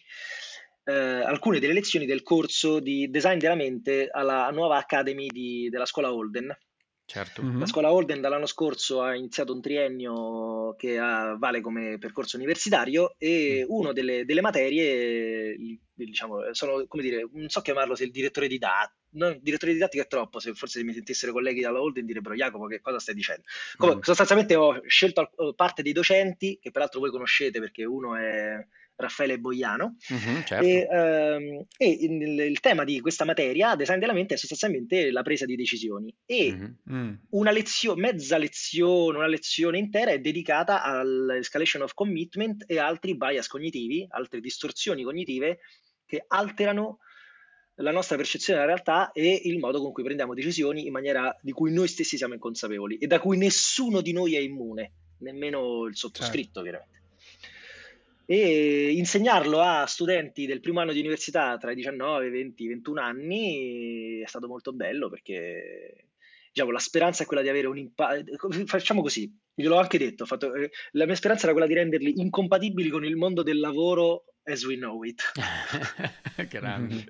eh, 0.85 0.91
alcune 0.91 1.59
delle 1.59 1.73
lezioni 1.73 2.05
del 2.07 2.23
corso 2.23 2.79
di 2.79 3.09
design 3.09 3.37
della 3.37 3.55
mente 3.55 4.07
alla 4.11 4.49
nuova 4.49 4.77
Academy 4.77 5.27
di- 5.27 5.69
della 5.69 5.85
scuola 5.85 6.11
Holden. 6.11 6.57
Certo. 7.05 7.41
Mhm. 7.43 7.59
La 7.59 7.65
scuola 7.65 7.91
Holden 7.91 8.21
dall'anno 8.21 8.45
scorso 8.45 9.01
ha 9.01 9.15
iniziato 9.15 9.53
un 9.53 9.61
triennio 9.61 10.75
che 10.77 10.97
ha- 10.97 11.35
vale 11.37 11.61
come 11.61 11.97
percorso 11.97 12.37
universitario 12.37 13.15
e 13.17 13.63
Mm. 13.65 13.71
una 13.71 13.91
delle, 13.93 14.25
delle 14.25 14.41
materie, 14.41 15.55
diciamo, 15.93 16.53
sono, 16.53 16.85
come 16.87 17.03
dire, 17.03 17.27
non 17.33 17.49
so 17.49 17.61
chiamarlo 17.61 17.95
se 17.95 18.05
il 18.05 18.11
direttore 18.11 18.47
didattico, 18.47 19.01
non, 19.15 19.37
direttore 19.41 19.73
didattico 19.73 20.03
è 20.03 20.07
troppo, 20.07 20.39
se 20.39 20.53
forse 20.55 20.79
se 20.79 20.85
mi 20.85 20.93
sentissero 20.93 21.31
i 21.31 21.35
colleghi 21.35 21.61
dalla 21.61 21.79
Holden 21.81 22.05
direbbero 22.05 22.33
Jacopo 22.35 22.65
che 22.65 22.81
cosa 22.81 22.97
stai 22.99 23.13
dicendo? 23.13 23.43
Come, 23.77 23.95
Mm. 23.95 23.99
sostanzialmente 24.01 24.55
ho 24.55 24.81
scelto 24.87 25.29
parte 25.55 25.83
dei 25.83 25.91
docenti, 25.93 26.57
che 26.59 26.71
peraltro 26.71 26.99
voi 26.99 27.11
conoscete 27.11 27.59
perché 27.59 27.83
uno 27.85 28.15
è 28.15 28.55
Raffaele 28.95 29.39
Boiano, 29.39 29.97
Mhm, 30.09 30.43
certo. 30.43 30.65
e, 30.65 30.87
ehm, 30.89 31.65
e 31.77 31.89
il, 31.89 32.39
il 32.39 32.59
tema 32.59 32.83
di 32.83 32.99
questa 32.99 33.25
materia, 33.25 33.75
design 33.75 33.99
della 33.99 34.13
mente, 34.13 34.35
è 34.35 34.37
sostanzialmente 34.37 35.11
la 35.11 35.23
presa 35.23 35.45
di 35.45 35.55
decisioni. 35.55 36.13
E. 36.25 36.51
Mm. 36.91 37.13
una 37.31 37.51
lezione, 37.51 38.01
mezza 38.01 38.37
lezione, 38.37 39.17
una 39.17 39.27
lezione 39.27 39.77
intera 39.77 40.11
è 40.11 40.19
dedicata 40.19 40.83
all'escalation 40.83 41.81
of 41.83 41.93
commitment 41.93 42.63
e 42.67 42.77
altri 42.77 43.15
bias 43.15 43.47
cognitivi, 43.47 44.05
altre 44.09 44.39
distorsioni 44.39 45.03
cognitive 45.03 45.59
che 46.05 46.23
alterano 46.27 46.99
la 47.77 47.91
nostra 47.91 48.15
percezione 48.17 48.59
della 48.59 48.71
realtà 48.71 49.11
e 49.11 49.41
il 49.45 49.57
modo 49.57 49.81
con 49.81 49.91
cui 49.91 50.03
prendiamo 50.03 50.33
decisioni 50.35 50.85
in 50.85 50.91
maniera 50.91 51.35
di 51.41 51.51
cui 51.51 51.73
noi 51.73 51.87
stessi 51.87 52.17
siamo 52.17 52.35
inconsapevoli 52.35 52.97
e 52.97 53.07
da 53.07 53.19
cui 53.19 53.37
nessuno 53.37 54.01
di 54.01 54.11
noi 54.11 54.35
è 54.35 54.39
immune, 54.39 54.91
nemmeno 55.19 55.85
il 55.85 55.95
sottoscritto, 55.95 56.61
chiaramente. 56.61 57.01
E 58.25 58.91
insegnarlo 58.91 59.59
a 59.59 59.85
studenti 59.85 60.45
del 60.45 60.61
primo 60.61 60.79
anno 60.79 60.93
di 60.93 60.99
università 60.99 61.57
tra 61.57 61.71
i 61.71 61.75
19, 61.75 62.29
20, 62.29 62.67
21 62.67 63.01
anni 63.01 64.19
è 64.21 64.27
stato 64.27 64.47
molto 64.47 64.71
bello 64.71 65.09
perché 65.09 66.07
diciamo, 66.53 66.71
la 66.71 66.79
speranza 66.79 67.23
è 67.23 67.25
quella 67.25 67.41
di 67.41 67.49
avere 67.49 67.67
un 67.67 67.77
impatto. 67.77 68.23
Facciamo 68.65 69.01
così, 69.01 69.29
gliel'ho 69.53 69.79
anche 69.79 69.97
detto, 69.97 70.25
fatto- 70.25 70.53
eh, 70.53 70.69
la 70.91 71.05
mia 71.05 71.15
speranza 71.15 71.43
era 71.43 71.51
quella 71.51 71.67
di 71.67 71.73
renderli 71.73 72.21
incompatibili 72.21 72.89
con 72.89 73.03
il 73.03 73.15
mondo 73.15 73.41
del 73.41 73.59
lavoro 73.59 74.25
as 74.43 74.63
we 74.63 74.75
know 74.75 75.03
it. 75.03 75.21
Grande. 76.49 77.05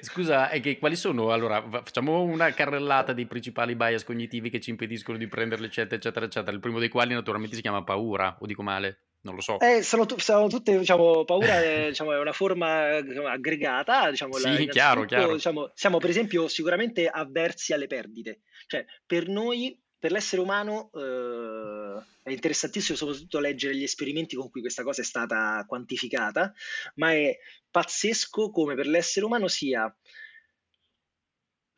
Scusa, 0.00 0.48
che 0.48 0.78
quali 0.78 0.96
sono? 0.96 1.30
Allora, 1.30 1.68
facciamo 1.82 2.22
una 2.22 2.52
carrellata 2.52 3.12
dei 3.12 3.26
principali 3.26 3.74
bias 3.74 4.04
cognitivi 4.04 4.50
che 4.50 4.60
ci 4.60 4.70
impediscono 4.70 5.18
di 5.18 5.26
prendere 5.26 5.60
le 5.60 5.68
scelte, 5.68 5.96
eccetera, 5.96 6.26
eccetera. 6.26 6.52
Il 6.52 6.60
primo 6.60 6.78
dei 6.78 6.88
quali 6.88 7.12
naturalmente 7.12 7.56
si 7.56 7.62
chiama 7.62 7.84
paura, 7.84 8.36
o 8.40 8.46
dico 8.46 8.62
male, 8.62 9.09
non 9.22 9.34
lo 9.34 9.40
so. 9.40 9.58
Eh, 9.60 9.82
sono, 9.82 10.06
tu- 10.06 10.18
sono 10.18 10.48
tutte, 10.48 10.78
diciamo, 10.78 11.24
paura 11.24 11.62
è, 11.62 11.88
diciamo, 11.88 12.12
è 12.12 12.18
una 12.18 12.32
forma 12.32 13.00
diciamo, 13.00 13.28
aggregata, 13.28 14.10
diciamo, 14.10 14.34
Sì, 14.34 14.68
chiaro, 14.68 15.04
chiaro. 15.04 15.34
diciamo, 15.34 15.70
siamo 15.74 15.98
per 15.98 16.10
esempio 16.10 16.48
sicuramente 16.48 17.06
avversi 17.08 17.72
alle 17.72 17.86
perdite, 17.86 18.40
cioè 18.66 18.84
per 19.04 19.28
noi, 19.28 19.78
per 19.98 20.12
l'essere 20.12 20.40
umano, 20.40 20.90
eh, 20.94 22.02
è 22.22 22.30
interessantissimo 22.30 22.96
soprattutto 22.96 23.40
leggere 23.40 23.76
gli 23.76 23.82
esperimenti 23.82 24.36
con 24.36 24.50
cui 24.50 24.60
questa 24.60 24.82
cosa 24.82 25.02
è 25.02 25.04
stata 25.04 25.64
quantificata, 25.66 26.52
ma 26.94 27.12
è 27.12 27.36
pazzesco 27.70 28.50
come 28.50 28.74
per 28.74 28.86
l'essere 28.86 29.26
umano 29.26 29.48
sia 29.48 29.94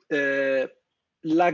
eh, 0.06 0.81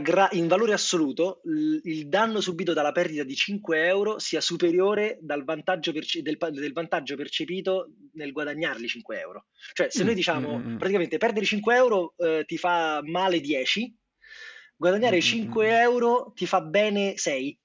gra- 0.01 0.29
in 0.31 0.47
valore 0.47 0.73
assoluto 0.73 1.41
l- 1.43 1.79
il 1.83 2.07
danno 2.09 2.41
subito 2.41 2.73
dalla 2.73 2.91
perdita 2.91 3.23
di 3.23 3.35
5 3.35 3.85
euro 3.85 4.17
sia 4.19 4.41
superiore 4.41 5.17
dal 5.21 5.43
vantaggio 5.43 5.91
perce- 5.91 6.21
del, 6.23 6.37
pa- 6.37 6.49
del 6.49 6.73
vantaggio 6.73 7.15
percepito 7.15 7.91
nel 8.13 8.31
guadagnarli 8.31 8.87
5 8.87 9.19
euro. 9.19 9.45
Cioè, 9.73 9.89
se 9.89 10.03
noi 10.03 10.13
Mm, 10.13 10.15
diciamo 10.15 10.57
mm, 10.57 10.61
mm, 10.65 10.71
mm. 10.73 10.77
praticamente 10.77 11.17
perdere 11.17 11.45
5 11.45 11.75
euro 11.75 12.13
eh, 12.17 12.43
ti 12.45 12.57
fa 12.57 13.01
male 13.03 13.39
10, 13.39 13.95
guadagnare 14.75 15.17
Mm, 15.17 15.19
mm, 15.19 15.21
5 15.21 15.67
mm. 15.67 15.71
euro 15.71 16.31
ti 16.35 16.45
fa 16.47 16.61
bene 16.61 17.13
6. 17.17 17.59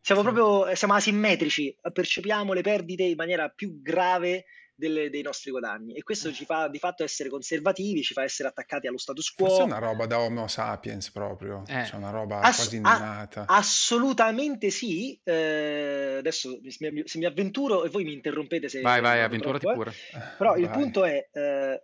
Siamo 0.00 0.20
Sì. 0.20 0.26
proprio 0.28 0.66
eh, 0.68 0.76
siamo 0.76 0.94
asimmetrici, 0.94 1.76
percepiamo 1.92 2.52
le 2.52 2.60
perdite 2.60 3.02
in 3.04 3.16
maniera 3.16 3.48
più 3.48 3.80
grave 3.80 4.44
delle- 4.76 5.08
dei 5.10 5.22
nostri 5.22 5.50
guadagni 5.50 5.94
e 5.94 6.02
questo 6.02 6.32
ci 6.32 6.44
fa 6.44 6.68
di 6.68 6.78
fatto 6.78 7.04
essere 7.04 7.28
conservativi, 7.28 8.02
ci 8.02 8.12
fa 8.12 8.22
essere 8.24 8.48
attaccati 8.48 8.86
allo 8.86 8.98
status 8.98 9.30
quo. 9.32 9.46
Forse 9.46 9.62
è 9.62 9.64
una 9.64 9.78
roba 9.78 10.06
da 10.06 10.18
Homo 10.20 10.48
sapiens 10.48 11.10
proprio, 11.10 11.62
Eh. 11.66 11.84
cioè 11.86 11.96
una 11.96 12.10
roba 12.10 12.40
Ass- 12.40 12.56
quasi 12.56 12.76
a- 12.76 12.78
innata. 12.78 13.44
assolutamente 13.46 14.70
sì. 14.70 15.18
Eh, 15.22 16.16
adesso 16.18 16.58
se 16.68 16.90
mi, 16.90 17.02
se 17.06 17.18
mi 17.18 17.24
avventuro 17.24 17.84
e 17.84 17.88
voi 17.88 18.04
mi 18.04 18.12
interrompete 18.12 18.68
se 18.68 18.80
Vai, 18.80 19.00
vai, 19.00 19.20
avventurati 19.22 19.64
troppo, 19.66 19.80
eh. 19.82 19.84
pure. 19.84 19.94
Però 20.38 20.56
il 20.56 20.66
Vai. 20.66 20.72
punto 20.78 21.04
è, 21.04 21.28
eh, 21.32 21.82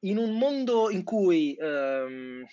in 0.00 0.18
un 0.18 0.36
mondo 0.36 0.90
in 0.90 1.02
cui 1.04 1.56
ehm, 1.58 2.44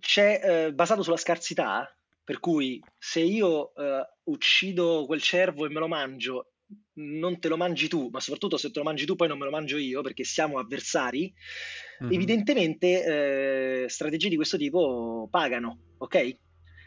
c'è 0.00 0.40
eh, 0.66 0.72
basato 0.74 1.02
sulla 1.02 1.16
scarsità, 1.16 1.90
per 2.22 2.40
cui 2.40 2.82
se 2.98 3.20
io 3.20 3.74
eh, 3.74 4.06
uccido 4.24 5.04
quel 5.06 5.22
cervo 5.22 5.64
e 5.64 5.70
me 5.70 5.78
lo 5.80 5.88
mangio, 5.88 6.52
non 6.94 7.38
te 7.38 7.48
lo 7.48 7.56
mangi 7.56 7.88
tu, 7.88 8.08
ma 8.10 8.20
soprattutto 8.20 8.56
se 8.56 8.70
te 8.70 8.78
lo 8.78 8.84
mangi 8.84 9.06
tu 9.06 9.14
poi 9.16 9.28
non 9.28 9.38
me 9.38 9.44
lo 9.44 9.50
mangio 9.50 9.76
io 9.78 10.02
perché 10.02 10.24
siamo 10.24 10.58
avversari, 10.58 11.32
Mhm. 12.00 12.12
evidentemente 12.12 13.82
eh, 13.84 13.88
strategie 13.88 14.28
di 14.28 14.36
questo 14.36 14.56
tipo 14.56 15.28
pagano, 15.30 15.94
ok? 15.98 16.36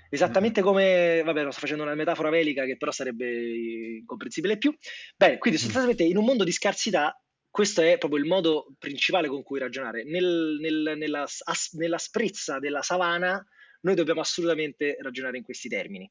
Esattamente 0.09 0.61
come, 0.61 1.21
vabbè, 1.23 1.41
sto 1.51 1.59
facendo 1.61 1.83
una 1.83 1.95
metafora 1.95 2.29
velica 2.29 2.65
che 2.65 2.75
però 2.75 2.91
sarebbe 2.91 3.97
incomprensibile 3.99 4.57
più. 4.57 4.75
Bene, 5.15 5.37
quindi 5.37 5.57
Mm. 5.57 5.61
sostanzialmente 5.63 6.03
in 6.03 6.17
un 6.17 6.25
mondo 6.25 6.43
di 6.43 6.51
scarsità, 6.51 7.17
questo 7.49 7.81
è 7.81 7.97
proprio 7.97 8.19
il 8.21 8.27
modo 8.27 8.73
principale 8.77 9.29
con 9.29 9.41
cui 9.43 9.59
ragionare. 9.59 10.03
Nel- 10.03 10.57
nel- 10.59 10.95
nella, 10.97 11.21
as- 11.23 11.73
nella 11.73 11.97
sprezza 11.97 12.59
della 12.59 12.81
savana, 12.81 13.41
noi 13.81 13.95
dobbiamo 13.95 14.19
assolutamente 14.21 14.97
ragionare 14.99 15.37
in 15.37 15.43
questi 15.43 15.69
termini. 15.69 16.09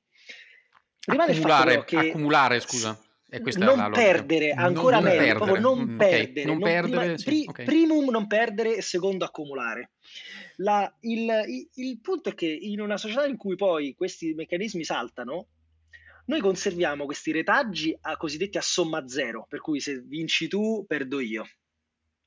Rimane 1.06 1.32
il 1.32 1.38
fatto 1.38 1.52
Accumulare, 1.52 1.84
che 1.84 1.96
accumulare, 1.96 2.60
scusa. 2.60 2.98
Non 3.58 3.90
perdere, 3.92 4.54
Non- 4.54 4.64
ancora 4.64 4.96
non 4.96 5.04
meglio, 5.04 5.18
perdere. 5.18 5.36
proprio 5.38 5.60
non 5.60 5.78
Mm, 5.78 5.90
ok. 5.92 5.96
perdere, 5.96 6.46
Non 6.46 6.58
non- 6.58 6.68
perdere, 6.68 7.00
prima- 7.00 7.16
sì, 7.18 7.24
pri- 7.24 7.44
ok. 7.48 7.62
primum 7.64 8.10
non 8.10 8.26
perdere 8.26 8.76
e 8.76 8.82
secondo 8.82 9.24
accumulare. 9.24 9.92
La- 10.56 10.92
il, 11.00 11.20
il- 11.46 11.68
il 11.74 12.00
punto 12.00 12.30
è 12.30 12.34
che 12.34 12.46
in 12.46 12.80
una 12.80 12.96
società 12.96 13.24
in 13.26 13.36
cui 13.36 13.54
poi 13.56 13.94
questi 13.94 14.34
meccanismi 14.34 14.84
saltano, 14.84 15.48
noi 16.26 16.40
conserviamo 16.40 17.04
questi 17.06 17.32
retaggi 17.32 17.96
a, 18.02 18.16
cosiddetti 18.16 18.58
a 18.58 18.62
somma 18.62 19.06
zero, 19.08 19.46
per 19.48 19.60
cui 19.60 19.80
se 19.80 20.00
vinci 20.06 20.48
tu, 20.48 20.84
perdo 20.86 21.20
io. 21.20 21.44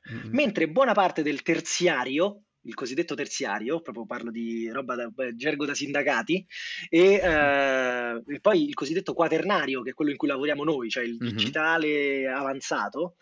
Mhm. 0.09 0.29
Mentre 0.31 0.67
buona 0.69 0.93
parte 0.93 1.21
del 1.21 1.41
terziario, 1.41 2.43
il 2.63 2.73
cosiddetto 2.73 3.15
terziario, 3.15 3.81
proprio 3.81 4.05
parlo 4.05 4.31
di 4.31 4.69
roba 4.71 4.95
da 4.95 5.09
gergo 5.35 5.65
da 5.65 5.73
sindacati, 5.73 6.45
e, 6.89 7.13
eh, 7.15 8.23
e 8.25 8.39
poi 8.39 8.67
il 8.67 8.73
cosiddetto 8.73 9.13
quaternario, 9.13 9.81
che 9.81 9.91
è 9.91 9.93
quello 9.93 10.11
in 10.11 10.17
cui 10.17 10.27
lavoriamo 10.27 10.63
noi, 10.63 10.89
cioè 10.89 11.03
il 11.03 11.19
Mhm. 11.19 11.29
digitale 11.29 12.27
avanzato, 12.27 13.15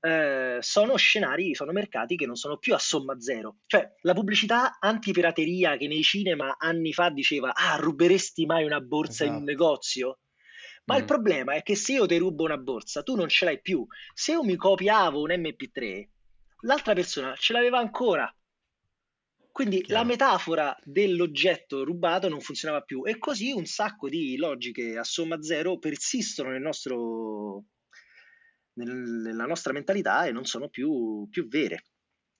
eh, 0.00 0.58
sono 0.60 0.96
scenari, 0.96 1.54
sono 1.54 1.72
mercati 1.72 2.16
che 2.16 2.26
non 2.26 2.36
sono 2.36 2.58
più 2.58 2.74
a 2.74 2.78
somma 2.78 3.20
zero. 3.20 3.58
Cioè 3.66 3.94
la 4.02 4.14
pubblicità 4.14 4.78
antipirateria 4.78 5.76
che 5.76 5.88
nei 5.88 6.02
cinema 6.02 6.56
anni 6.58 6.92
fa 6.92 7.10
diceva 7.10 7.52
ah, 7.54 7.76
ruberesti 7.76 8.46
mai 8.46 8.64
una 8.64 8.80
borsa 8.80 9.24
in 9.24 9.34
un 9.34 9.42
Esatto. 9.42 9.44
negozio? 9.44 10.18
Ma 10.84 10.96
il 10.96 11.02
Mm. 11.02 11.06
problema 11.06 11.54
è 11.54 11.62
che 11.62 11.76
se 11.76 11.92
io 11.94 12.06
ti 12.06 12.16
rubo 12.16 12.44
una 12.44 12.56
borsa, 12.56 13.02
tu 13.02 13.14
non 13.14 13.28
ce 13.28 13.44
l'hai 13.44 13.60
più. 13.60 13.86
Se 14.14 14.32
io 14.32 14.42
mi 14.42 14.56
copiavo 14.56 15.20
un 15.20 15.30
MP3, 15.30 16.10
l'altra 16.60 16.94
persona 16.94 17.34
ce 17.36 17.52
l'aveva 17.52 17.78
ancora. 17.78 18.32
Quindi 19.58 19.80
Chiaro. 19.80 20.02
la 20.02 20.06
metafora 20.06 20.78
dell'oggetto 20.84 21.82
rubato 21.82 22.28
non 22.28 22.40
funzionava 22.40 22.82
più 22.82 23.02
e 23.04 23.18
così 23.18 23.50
un 23.50 23.64
sacco 23.64 24.08
di 24.08 24.36
logiche 24.36 24.96
a 24.96 25.02
somma 25.02 25.42
zero 25.42 25.80
persistono 25.80 26.50
nel 26.50 26.60
nostro, 26.60 27.64
nel- 28.74 29.20
nella 29.24 29.46
nostra 29.46 29.72
mentalità 29.72 30.26
e 30.26 30.30
non 30.30 30.44
sono 30.44 30.68
più, 30.68 31.26
più 31.28 31.48
vere. 31.48 31.86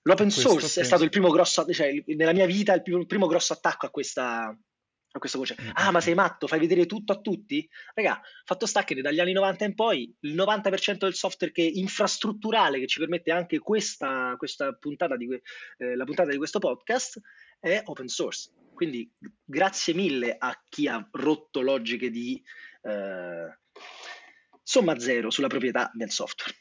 L'open 0.03 0.31
source 0.31 0.55
è 0.55 0.59
penso- 0.59 0.83
stato 0.85 1.03
il 1.03 1.09
primo 1.09 1.29
grosso, 1.29 1.65
cioè 1.73 1.91
nella 2.05 2.31
mia 2.31 2.45
vita 2.45 2.73
il 2.73 2.83
primo, 2.83 2.99
il 2.99 3.05
primo 3.05 3.27
grosso 3.27 3.51
attacco 3.51 3.85
a 3.85 3.89
questa, 3.89 4.57
a 5.11 5.19
questo 5.19 5.37
concetto. 5.37 5.61
Mm, 5.63 5.69
Ah, 5.73 5.91
ma 5.91 5.99
mm, 5.99 6.01
sei 6.01 6.13
matto, 6.13 6.47
fai 6.47 6.59
vedere 6.59 6.85
tutto 6.85 7.13
a 7.13 7.19
tutti? 7.19 7.67
Raga, 7.93 8.21
fatto 8.45 8.65
sta 8.65 8.83
che 8.83 9.01
dagli 9.01 9.19
anni 9.19 9.33
90 9.33 9.65
in 9.65 9.75
poi 9.75 10.15
il 10.21 10.35
90% 10.35 10.97
del 10.99 11.15
software 11.15 11.53
che 11.53 11.63
infrastrutturale 11.63 12.79
che 12.79 12.87
ci 12.87 12.99
permette 12.99 13.31
anche 13.31 13.59
questa, 13.59 14.35
questa 14.37 14.73
puntata 14.73 15.15
di, 15.15 15.27
eh, 15.77 15.95
la 15.95 16.03
puntata 16.03 16.29
di 16.29 16.37
questo 16.37 16.59
podcast 16.59 17.19
è 17.59 17.81
open 17.85 18.07
source. 18.07 18.51
Quindi 18.73 19.11
grazie 19.43 19.93
mille 19.93 20.35
a 20.37 20.57
chi 20.69 20.87
ha 20.87 21.05
rotto 21.11 21.61
logiche 21.61 22.09
di 22.09 22.41
eh, 22.83 23.57
somma 24.63 24.99
zero 24.99 25.29
sulla 25.29 25.47
proprietà 25.47 25.91
del 25.93 26.11
software. 26.11 26.55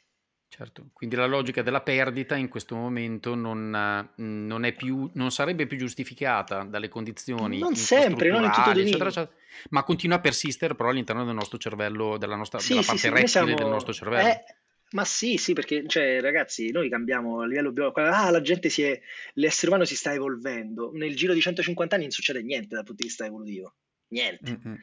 Certo, 0.58 0.88
quindi 0.92 1.14
la 1.14 1.26
logica 1.26 1.62
della 1.62 1.82
perdita 1.82 2.34
in 2.34 2.48
questo 2.48 2.74
momento 2.74 3.36
non, 3.36 3.72
eh, 3.72 4.10
non 4.22 4.64
è 4.64 4.72
più, 4.74 5.08
non 5.14 5.30
sarebbe 5.30 5.68
più 5.68 5.78
giustificata 5.78 6.64
dalle 6.64 6.88
condizioni 6.88 7.60
Non 7.60 7.76
sempre, 7.76 8.28
non 8.30 8.42
in 8.42 8.50
tutto 8.50 8.70
eccetera, 8.70 9.06
eccetera, 9.08 9.30
ma 9.70 9.84
continua 9.84 10.16
a 10.16 10.20
persistere 10.20 10.74
però 10.74 10.88
all'interno 10.88 11.24
del 11.24 11.34
nostro 11.36 11.58
cervello, 11.58 12.18
della, 12.18 12.34
nostra, 12.34 12.58
Sì, 12.58 12.70
della 12.70 12.80
sì, 12.80 12.86
parte 12.88 13.00
sì, 13.02 13.08
rettile 13.08 13.28
siamo... 13.28 13.54
del 13.54 13.66
nostro 13.68 13.92
cervello. 13.92 14.28
eh, 14.30 14.44
ma 14.90 15.04
sì, 15.04 15.36
sì, 15.36 15.52
perché 15.52 15.86
cioè, 15.86 16.20
ragazzi, 16.20 16.72
noi 16.72 16.88
cambiamo 16.88 17.40
a 17.42 17.46
livello 17.46 17.70
biologico. 17.70 18.00
Ah, 18.00 18.28
la 18.30 18.40
gente 18.40 18.68
si 18.68 18.82
è... 18.82 19.00
L'essere 19.34 19.68
umano 19.68 19.84
si 19.84 19.94
sta 19.94 20.12
evolvendo. 20.12 20.90
Nel 20.92 21.14
giro 21.14 21.34
di 21.34 21.40
150 21.40 21.94
anni 21.94 22.04
non 22.06 22.12
succede 22.12 22.42
niente 22.42 22.74
dal 22.74 22.82
punto 22.82 23.02
di 23.02 23.06
vista 23.06 23.24
evolutivo. 23.24 23.74
Niente. 24.08 24.58
Mhm. 24.60 24.78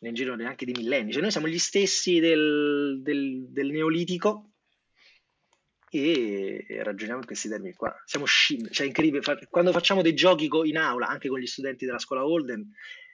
Nel 0.00 0.14
giro 0.14 0.34
neanche 0.34 0.64
di 0.64 0.72
millenni. 0.72 1.12
Cioè, 1.12 1.22
noi 1.22 1.30
siamo 1.30 1.46
gli 1.46 1.58
stessi 1.58 2.18
del, 2.18 2.98
del- 3.00 3.46
del 3.48 3.70
Neolitico 3.70 4.54
e 5.90 6.64
ragioniamo 6.82 7.20
in 7.20 7.26
questi 7.26 7.48
termini 7.48 7.74
qua. 7.74 7.94
Siamo 8.04 8.26
scimmie. 8.26 8.70
Cioè, 8.70 8.86
incredibile. 8.86 9.22
Quando 9.48 9.72
facciamo 9.72 10.02
dei 10.02 10.14
giochi 10.14 10.48
in 10.64 10.76
aula, 10.76 11.06
anche 11.06 11.28
con 11.28 11.38
gli 11.38 11.46
studenti 11.46 11.84
della 11.84 11.98
scuola 11.98 12.26
Holden, 12.26 12.70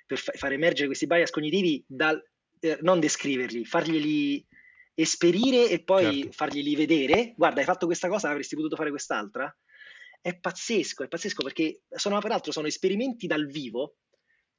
per 0.06 0.18
fa- 0.18 0.32
far 0.34 0.52
emergere 0.52 0.86
questi 0.86 1.06
bias 1.06 1.30
cognitivi, 1.30 1.84
dal, 1.86 2.22
eh, 2.60 2.78
non 2.82 3.00
descriverli, 3.00 3.64
farglieli 3.64 4.46
esperire 4.94 5.68
e 5.68 5.82
poi 5.82 6.20
Certo. 6.22 6.32
farglieli 6.32 6.76
vedere. 6.76 7.34
Guarda, 7.36 7.60
hai 7.60 7.66
fatto 7.66 7.86
questa 7.86 8.08
cosa, 8.08 8.30
avresti 8.30 8.54
potuto 8.54 8.76
fare 8.76 8.90
quest'altra. 8.90 9.54
È 10.20 10.38
pazzesco, 10.38 11.02
è 11.02 11.08
pazzesco 11.08 11.42
perché 11.42 11.82
sono, 11.90 12.18
peraltro 12.20 12.52
sono 12.52 12.66
esperimenti 12.66 13.26
dal 13.26 13.46
vivo 13.46 13.96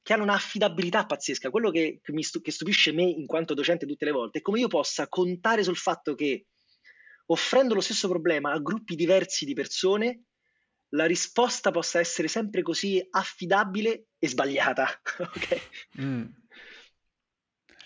che 0.02 0.12
hanno 0.12 0.22
un'affidabilità 0.22 1.04
pazzesca. 1.06 1.50
Quello 1.50 1.70
che, 1.70 1.98
che 2.00 2.12
mi 2.12 2.22
stu- 2.22 2.40
che 2.40 2.52
stupisce 2.52 2.92
me 2.92 3.02
in 3.02 3.26
quanto 3.26 3.54
docente 3.54 3.86
tutte 3.86 4.04
le 4.04 4.12
volte 4.12 4.38
è 4.38 4.42
come 4.42 4.60
io 4.60 4.68
possa 4.68 5.08
contare 5.08 5.64
sul 5.64 5.76
fatto 5.76 6.14
che 6.14 6.46
offrendo 7.26 7.74
lo 7.74 7.80
stesso 7.80 8.08
problema 8.08 8.52
a 8.52 8.60
gruppi 8.60 8.94
diversi 8.94 9.44
di 9.44 9.54
persone, 9.54 10.24
la 10.90 11.06
risposta 11.06 11.70
possa 11.70 11.98
essere 11.98 12.28
sempre 12.28 12.62
così 12.62 13.04
affidabile 13.10 14.06
e 14.18 14.28
sbagliata. 14.28 14.88
ok? 15.18 15.60
Mm. 16.00 16.24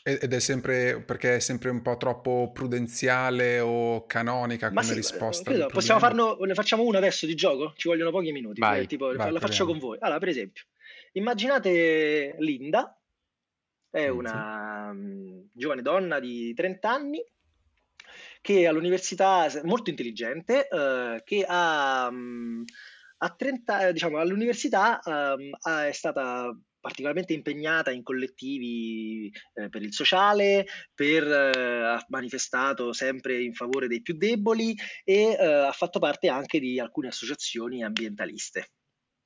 Ed 0.02 0.32
è 0.32 0.40
sempre 0.40 1.02
perché 1.02 1.36
è 1.36 1.40
sempre 1.40 1.68
un 1.68 1.82
po' 1.82 1.98
troppo 1.98 2.50
prudenziale 2.54 3.60
o 3.60 4.06
canonica 4.06 4.70
Ma 4.70 4.80
come 4.80 4.94
sì, 4.94 4.94
risposta 4.94 5.50
credo, 5.50 5.66
possiamo 5.66 6.00
farlo, 6.00 6.38
ne 6.40 6.54
facciamo 6.54 6.84
una 6.84 6.96
adesso 6.96 7.26
di 7.26 7.34
gioco? 7.34 7.74
Ci 7.76 7.86
vogliono 7.86 8.10
pochi 8.10 8.32
minuti, 8.32 8.60
Vai, 8.60 8.86
tipo, 8.86 9.14
vai, 9.14 9.30
la 9.30 9.40
faccio 9.40 9.64
proviamo. 9.64 9.70
con 9.72 9.78
voi. 9.78 9.98
Allora, 10.00 10.18
per 10.18 10.28
esempio, 10.28 10.64
immaginate 11.12 12.34
Linda, 12.38 12.98
è 13.90 14.08
una 14.08 14.90
mm, 14.90 15.40
giovane 15.52 15.82
donna 15.82 16.18
di 16.18 16.54
30 16.54 16.90
anni 16.90 17.22
che 18.40 18.66
all'università, 18.66 19.48
molto 19.64 19.90
intelligente, 19.90 20.68
eh, 20.68 21.22
che 21.24 21.44
ha, 21.46 22.08
mm, 22.10 22.62
a 23.18 23.34
30, 23.34 23.88
eh, 23.88 23.92
diciamo, 23.92 24.18
all'università 24.18 25.00
ha- 25.02 25.86
è 25.86 25.92
stata 25.92 26.54
particolarmente 26.80 27.34
impegnata 27.34 27.90
in 27.90 28.02
collettivi 28.02 29.30
eh, 29.54 29.68
per 29.68 29.82
il 29.82 29.92
sociale, 29.92 30.66
per, 30.94 31.24
eh, 31.24 31.84
ha 31.84 32.04
manifestato 32.08 32.92
sempre 32.92 33.42
in 33.42 33.52
favore 33.52 33.86
dei 33.86 34.00
più 34.00 34.16
deboli 34.16 34.74
e 35.04 35.36
eh, 35.38 35.44
ha 35.44 35.72
fatto 35.72 35.98
parte 35.98 36.28
anche 36.28 36.58
di 36.58 36.80
alcune 36.80 37.08
associazioni 37.08 37.84
ambientaliste. 37.84 38.70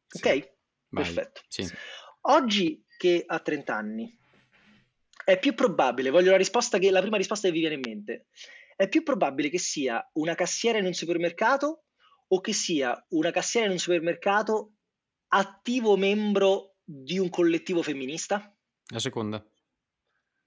Sì. 0.07 0.19
Ok? 0.19 0.53
Vai. 0.89 1.05
Perfetto. 1.05 1.41
Sì. 1.47 1.69
Oggi 2.23 2.85
che 2.97 3.23
ha 3.25 3.39
30 3.39 3.75
anni, 3.75 4.19
è 5.25 5.39
più 5.39 5.55
probabile, 5.55 6.11
voglio 6.11 6.33
la 6.33 6.37
risposta 6.37 6.79
che 6.79 6.91
la 6.91 7.01
prima 7.01 7.17
risposta 7.17 7.47
che 7.47 7.55
vi 7.55 7.61
viene 7.61 7.77
in 7.77 7.81
mente, 7.81 8.27
è 8.77 8.89
più 8.89 9.03
probabile 9.03 9.49
che 9.49 9.59
sia 9.59 10.09
una 10.15 10.35
cassiera 10.35 10.79
in 10.79 10.87
un 10.87 10.95
supermercato 10.95 11.85
o 12.29 12.41
che 12.41 12.53
sia 12.53 13.05
una 13.11 13.31
cassiera 13.31 13.67
in 13.67 13.73
un 13.73 13.79
supermercato 13.79 14.73
attivo 15.29 15.97
membro 15.97 16.77
di 16.83 17.19
un 17.19 17.29
collettivo 17.31 17.83
femminista? 17.83 18.55
La 18.89 18.99
seconda. 18.99 19.45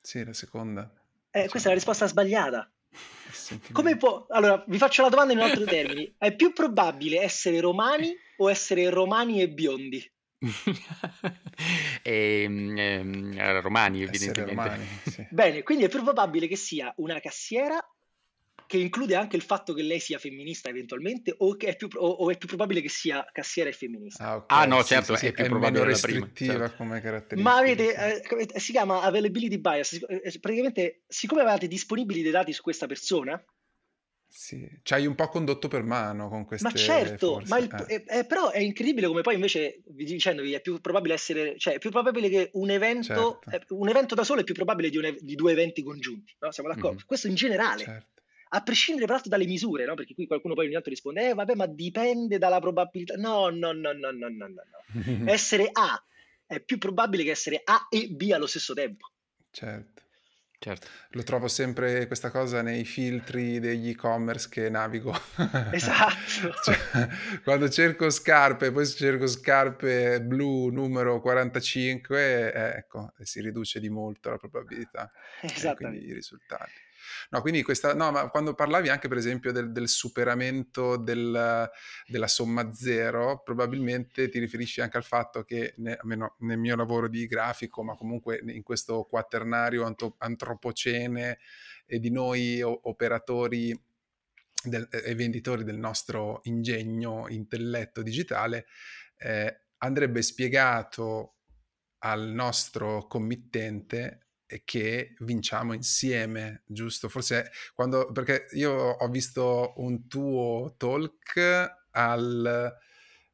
Sì, 0.02 0.24
la 0.24 0.34
seconda. 0.34 0.84
Eh, 0.84 0.90
Diciamo, 1.30 1.50
questa 1.50 1.68
è 1.68 1.72
la 1.72 1.78
risposta 1.78 2.08
sbagliata. 2.08 2.72
Come 3.72 3.98
può... 3.98 4.26
Allora, 4.30 4.64
vi 4.68 4.78
faccio 4.78 5.02
la 5.02 5.10
domanda 5.10 5.34
in 5.34 5.40
altri 5.40 5.66
termini. 5.66 6.16
È 6.18 6.36
più 6.36 6.54
probabile 6.54 7.22
essere 7.22 7.60
romani 7.60 8.16
o 8.38 8.50
essere 8.50 8.90
romani 8.90 9.42
e 9.42 9.50
biondi? 9.50 10.12
Ehm, 12.04 12.78
ehm, 12.78 13.62
romani, 13.62 14.04
Essere 14.04 14.18
evidentemente. 14.18 14.54
romani, 14.54 14.88
sì. 15.06 15.28
Bene, 15.32 15.64
quindi 15.64 15.84
è 15.86 15.90
più 15.90 16.02
probabile 16.04 16.48
che 16.48 16.56
sia 16.56 16.94
una 16.98 17.20
cassiera 17.20 17.80
che 18.68 18.78
include 18.78 19.16
anche 19.16 19.36
il 19.36 19.42
fatto 19.42 19.74
che 19.74 19.82
lei 19.82 20.00
sia 20.00 20.20
femminista 20.20 20.70
eventualmente 20.70 21.34
o, 21.38 21.56
che 21.56 21.68
è, 21.68 21.76
più, 21.76 21.88
o, 21.96 22.08
o 22.08 22.30
è 22.30 22.38
più 22.38 22.48
probabile 22.48 22.82
che 22.82 22.90
sia 22.90 23.26
cassiera 23.32 23.70
e 23.70 23.74
femminista. 23.74 24.24
Ah, 24.24 24.36
ok, 24.36 24.46
Ah, 24.50 24.66
no, 24.66 24.82
sì, 24.82 24.88
certo, 24.90 25.16
sì, 25.16 25.26
è 25.26 25.30
sì, 25.30 25.34
più 25.34 25.46
è 25.46 25.48
probabile 25.48 25.80
meno 25.86 25.92
la 25.92 25.98
prima, 26.00 26.20
restrittiva 26.26 26.60
certo. 26.68 26.76
come 26.76 27.02
caratteristica. 27.02 27.50
Ma 27.50 27.58
avete, 27.58 27.88
sì. 27.90 27.96
eh, 27.96 28.28
come- 28.28 28.60
si 28.60 28.72
chiama 28.74 29.02
availability 29.02 29.58
bias, 29.58 29.94
eh, 29.94 30.40
praticamente 30.40 31.04
siccome 31.08 31.42
avevate 31.42 31.68
disponibili 31.68 32.22
dei 32.22 32.32
dati 32.32 32.52
su 32.54 32.62
questa 32.62 32.86
persona, 32.88 33.44
Sì, 34.30 34.70
ci 34.84 34.94
hai 34.94 35.06
un 35.08 35.16
po' 35.16 35.30
condotto 35.30 35.68
per 35.70 35.84
mano 35.84 36.28
con 36.28 36.46
queste 36.46 36.68
ma 36.68 36.74
certo, 36.74 37.36
forze. 37.36 37.48
ma 37.48 37.58
il- 37.58 37.86
eh. 37.88 38.04
eh, 38.08 38.20
eh, 38.20 38.26
però 38.26 38.50
è 38.52 38.60
incredibile 38.60 39.08
come 39.08 39.22
poi 39.22 39.36
invece, 39.36 39.82
vi 39.88 40.04
dicendovi, 40.04 40.52
è 40.54 40.60
più 40.62 40.80
probabile 40.82 41.14
essere, 41.14 41.58
cioè 41.58 41.76
è 41.76 41.80
più 41.80 41.90
probabile 41.90 42.28
che 42.30 42.50
un 42.54 42.70
evento, 42.70 43.40
Certo. 43.42 43.50
eh, 43.52 43.62
un 43.70 43.88
evento 43.88 44.14
da 44.16 44.24
solo 44.26 44.42
è 44.42 44.44
più 44.44 44.54
probabile 44.54 44.90
di, 44.90 44.98
un 44.98 45.16
di 45.22 45.36
due 45.36 45.54
eventi 45.54 45.82
congiunti, 45.82 46.36
no? 46.40 46.52
Siamo 46.52 46.70
d'accordo? 46.70 46.98
Mhm. 47.00 47.06
Questo 47.06 47.28
in 47.28 47.36
generale. 47.36 47.84
Certo. 47.86 48.17
A 48.50 48.62
prescindere 48.62 49.06
peraltro 49.06 49.30
dalle 49.30 49.46
misure, 49.46 49.86
no? 49.86 49.96
Perché 49.96 50.14
qui 50.14 50.28
qualcuno 50.28 50.54
poi 50.54 50.66
ogni 50.66 50.74
tanto 50.74 50.90
risponde, 50.90 51.30
eh 51.30 51.34
vabbè, 51.34 51.56
ma 51.56 51.66
dipende 51.66 52.38
dalla 52.38 52.60
probabilità. 52.60 53.16
No, 53.16 53.50
no, 53.50 53.72
no, 53.72 53.92
no, 53.94 54.12
no, 54.12 54.30
no, 54.30 54.48
no. 54.48 54.48
no. 54.48 55.32
Essere 55.32 55.70
A 55.72 56.02
è 56.46 56.62
più 56.62 56.78
probabile 56.78 57.24
che 57.24 57.32
essere 57.32 57.62
A 57.64 57.88
e 57.90 58.08
B 58.08 58.32
allo 58.34 58.48
stesso 58.48 58.74
tempo. 58.74 59.12
certo. 59.52 60.06
Certo. 60.60 60.88
Lo 61.12 61.22
trovo 61.22 61.48
sempre 61.48 62.08
questa 62.08 62.32
cosa 62.32 62.64
nei 62.64 62.84
filtri 62.84 63.60
degli 63.60 63.90
e-commerce 63.90 64.50
che 64.50 64.70
navigo. 64.70 65.14
Esatto. 65.72 66.52
Cioè, 66.64 67.08
quando 67.44 67.70
cerco 67.70 68.10
scarpe, 68.10 68.72
poi 68.72 68.88
cerco 68.88 69.28
scarpe 69.28 70.20
blu 70.22 70.70
numero 70.70 71.22
45, 71.22 72.54
eh, 72.54 72.78
ecco, 72.78 73.14
si 73.22 73.40
riduce 73.40 73.80
di 73.80 73.90
molto 73.90 74.32
la 74.32 74.38
probabilità 74.38 75.12
e 75.36 75.40
quindi 75.42 75.56
Esattamente. 75.56 76.06
i 76.06 76.14
risultati. 76.14 76.72
No, 77.30 77.42
quindi 77.42 77.64
questa, 77.64 77.94
no, 77.94 78.12
ma 78.12 78.30
quando 78.30 78.54
parlavi 78.54 78.90
anche 78.90 79.08
per 79.08 79.18
esempio 79.18 79.52
del, 79.52 79.72
del 79.72 79.88
superamento 79.88 80.98
del- 80.98 81.70
della 82.06 82.28
somma 82.28 82.74
zero, 82.74 83.42
probabilmente 83.44 84.30
ti 84.30 84.40
riferisci 84.40 84.82
anche 84.82 84.98
al 84.98 85.04
fatto 85.04 85.44
che, 85.44 85.74
ne- 85.78 85.96
almeno 85.96 86.36
nel 86.40 86.58
mio 86.58 86.76
lavoro 86.76 87.08
di 87.08 87.26
grafico, 87.28 87.84
ma 87.84 87.96
comunque 87.96 88.42
in 88.46 88.64
questo 88.64 89.04
quaternario 89.04 89.86
antropocene 90.18 91.40
e 91.86 92.00
di 92.00 92.10
noi 92.12 92.62
operatori 92.62 93.80
del- 94.64 94.88
e 94.92 95.16
venditori 95.16 95.64
del 95.64 95.78
nostro 95.78 96.42
ingegno, 96.44 97.28
intelletto 97.30 98.02
digitale, 98.02 98.66
eh, 99.18 99.62
andrebbe 99.78 100.22
spiegato 100.22 101.36
al 102.00 102.28
nostro 102.30 103.08
committente 103.08 104.27
che 104.64 105.16
vinciamo 105.20 105.74
insieme, 105.74 106.64
giusto? 106.66 107.10
Forse 107.10 107.52
quando, 107.74 108.12
perché 108.12 108.48
io 108.52 108.72
ho 108.72 109.08
visto 109.10 109.74
un 109.78 110.08
tuo 110.08 110.74
talk 110.78 111.76
al, 111.92 112.74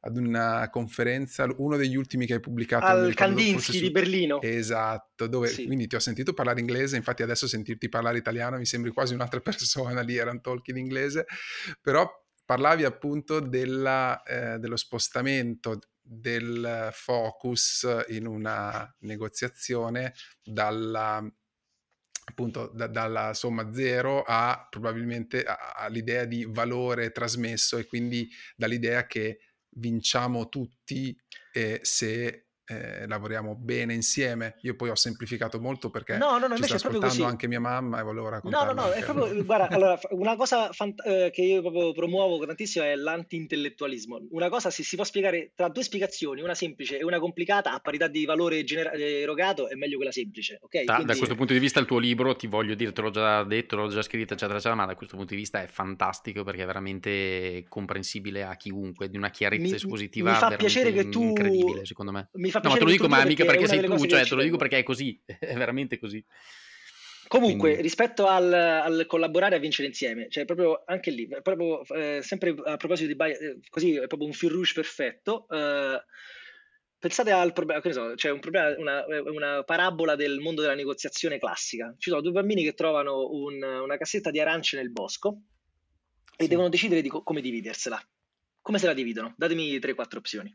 ad 0.00 0.16
una 0.16 0.68
conferenza, 0.70 1.46
uno 1.56 1.76
degli 1.76 1.96
ultimi 1.96 2.26
che 2.26 2.34
hai 2.34 2.40
pubblicato. 2.40 2.86
Al 2.86 3.06
ricordo, 3.08 3.34
Kandinsky 3.34 3.72
su- 3.72 3.84
di 3.84 3.90
Berlino. 3.90 4.40
Esatto, 4.42 5.26
dove 5.26 5.48
Sì. 5.48 5.64
quindi 5.66 5.86
ti 5.86 5.94
ho 5.96 6.00
sentito 6.00 6.34
parlare 6.34 6.60
inglese, 6.60 6.96
infatti 6.96 7.22
adesso 7.22 7.46
sentirti 7.46 7.88
parlare 7.88 8.18
italiano 8.18 8.58
mi 8.58 8.66
sembri 8.66 8.90
quasi 8.90 9.14
un'altra 9.14 9.40
persona, 9.40 10.00
lì 10.02 10.16
era 10.16 10.30
un 10.30 10.40
talk 10.40 10.68
in 10.68 10.76
inglese, 10.76 11.26
però 11.80 12.08
parlavi 12.44 12.84
appunto 12.84 13.40
della, 13.40 14.22
eh, 14.22 14.58
dello 14.58 14.76
spostamento 14.76 15.78
del 16.06 16.90
focus 16.92 18.04
in 18.08 18.26
una 18.26 18.94
negoziazione 19.00 20.12
dalla 20.42 21.26
appunto 22.26 22.68
da- 22.68 22.86
dalla 22.86 23.34
somma 23.34 23.72
zero 23.72 24.22
a 24.22 24.66
probabilmente 24.70 25.44
all'idea 25.44 26.24
di 26.24 26.46
valore 26.48 27.10
trasmesso 27.12 27.76
e 27.76 27.86
quindi 27.86 28.28
dall'idea 28.56 29.06
che 29.06 29.40
vinciamo 29.76 30.48
tutti 30.48 31.16
eh, 31.52 31.80
se 31.82 32.43
eh, 32.66 33.06
lavoriamo 33.06 33.54
bene 33.54 33.94
insieme. 33.94 34.56
Io 34.62 34.74
poi 34.74 34.88
ho 34.90 34.94
semplificato 34.94 35.60
molto 35.60 35.90
perché 35.90 36.16
No, 36.16 36.38
no, 36.38 36.46
no, 36.46 36.56
ci 36.56 36.62
sta 36.64 36.74
ascoltando 36.76 37.24
anche 37.24 37.46
mia 37.46 37.60
mamma 37.60 38.00
e 38.00 38.02
volevo 38.02 38.30
No, 38.30 38.40
no, 38.64 38.72
no, 38.72 38.82
anche 38.84 38.98
è 38.98 39.04
proprio, 39.04 39.44
guarda, 39.44 39.68
allora, 39.74 39.98
una 40.10 40.34
cosa 40.36 40.72
fant- 40.72 41.02
eh, 41.06 41.30
che 41.32 41.42
io 41.42 41.60
proprio 41.60 41.92
promuovo 41.92 42.44
tantissimo 42.44 42.84
è 42.84 42.94
l'anti-intellettualismo. 42.94 44.26
Una 44.30 44.48
cosa 44.48 44.70
si, 44.70 44.82
si 44.82 44.96
può 44.96 45.04
spiegare 45.04 45.52
tra 45.54 45.68
due 45.68 45.82
spiegazioni, 45.82 46.40
una 46.40 46.54
semplice 46.54 46.98
e 46.98 47.04
una 47.04 47.18
complicata, 47.18 47.72
a 47.72 47.80
parità 47.80 48.08
di 48.08 48.24
valore 48.24 48.64
genera- 48.64 48.92
eh, 48.92 49.20
erogato, 49.20 49.68
è 49.68 49.74
meglio 49.74 49.96
quella 49.96 50.12
semplice, 50.12 50.58
ok? 50.60 50.72
Da, 50.78 50.84
da 50.84 50.94
Quindi- 50.96 51.16
questo 51.16 51.34
punto 51.34 51.52
di 51.52 51.58
vista 51.58 51.80
il 51.80 51.86
tuo 51.86 51.98
libro, 51.98 52.34
ti 52.36 52.46
voglio 52.46 52.74
dire, 52.74 52.92
te 52.92 53.00
l'ho 53.02 53.10
già 53.10 53.44
detto, 53.44 53.76
l'ho 53.76 53.88
già 53.88 54.02
scritto, 54.02 54.32
eccetera, 54.34 54.54
eccetera, 54.58 54.74
ma 54.74 54.86
da 54.86 54.94
questo 54.94 55.16
punto 55.16 55.34
di 55.34 55.40
vista 55.40 55.62
è 55.62 55.66
fantastico 55.66 56.42
perché 56.44 56.62
è 56.62 56.66
veramente 56.66 57.64
comprensibile 57.68 58.44
a 58.44 58.56
chiunque, 58.56 59.08
di 59.08 59.16
una 59.16 59.30
chiarezza 59.30 59.62
Mi- 59.62 59.74
espositiva 59.74 60.30
mi 60.30 60.36
fa 60.36 60.56
piacere 60.56 60.92
che 60.92 61.08
tu- 61.08 61.22
incredibile, 61.22 61.84
secondo 61.84 62.12
me. 62.12 62.28
Mi 62.32 62.50
fa 62.60 62.60
No, 62.62 62.70
ma 62.70 62.76
te 62.76 62.84
lo 62.84 62.90
dico, 62.90 63.08
ma 63.08 63.24
mica 63.24 63.44
perché 63.44 63.66
sei 63.66 63.80
tu, 63.84 64.06
cioè 64.06 64.22
ci 64.22 64.30
te 64.30 64.34
lo 64.36 64.42
dico 64.42 64.56
perché 64.56 64.78
è 64.78 64.82
così, 64.82 65.20
è 65.26 65.54
veramente 65.54 65.98
così. 65.98 66.24
Comunque, 67.26 67.58
Quindi- 67.70 67.82
rispetto 67.82 68.26
al, 68.26 68.52
al 68.52 69.04
collaborare 69.06 69.56
a 69.56 69.58
vincere 69.58 69.88
insieme, 69.88 70.28
cioè 70.28 70.44
proprio 70.44 70.82
anche 70.86 71.10
lì, 71.10 71.26
proprio 71.42 71.82
eh, 71.86 72.20
sempre 72.22 72.54
a 72.64 72.76
proposito 72.76 73.08
di 73.08 73.16
bias, 73.16 73.40
eh, 73.40 73.58
così 73.70 73.94
è 73.94 74.06
proprio 74.06 74.28
un 74.28 74.34
fil 74.34 74.50
rouge 74.50 74.72
perfetto. 74.74 75.46
eh, 75.50 76.04
pensate 76.98 77.30
al 77.32 77.52
problema, 77.52 77.80
che 77.80 77.88
ne 77.88 77.94
so, 77.94 78.12
c'è 78.14 78.30
un 78.30 78.40
problema, 78.40 78.74
una, 78.78 79.04
una 79.30 79.62
parabola 79.64 80.16
del 80.16 80.38
mondo 80.40 80.60
della 80.60 80.74
negoziazione 80.74 81.38
classica. 81.38 81.94
Ci 81.98 82.10
sono 82.10 82.20
due 82.22 82.32
bambini 82.32 82.62
che 82.62 82.74
trovano 82.74 83.28
un- 83.30 83.62
una 83.62 83.96
cassetta 83.96 84.30
di 84.30 84.38
arance 84.40 84.76
nel 84.76 84.90
bosco 84.92 85.40
e 86.36 86.44
Sì. 86.44 86.48
devono 86.48 86.68
decidere 86.68 87.00
di 87.02 87.08
co- 87.08 87.22
come 87.22 87.40
dividersela. 87.40 88.00
Come 88.60 88.78
se 88.78 88.86
la 88.86 88.94
dividono? 88.94 89.34
Datemi 89.36 89.78
3-4 89.78 90.18
opzioni. 90.18 90.54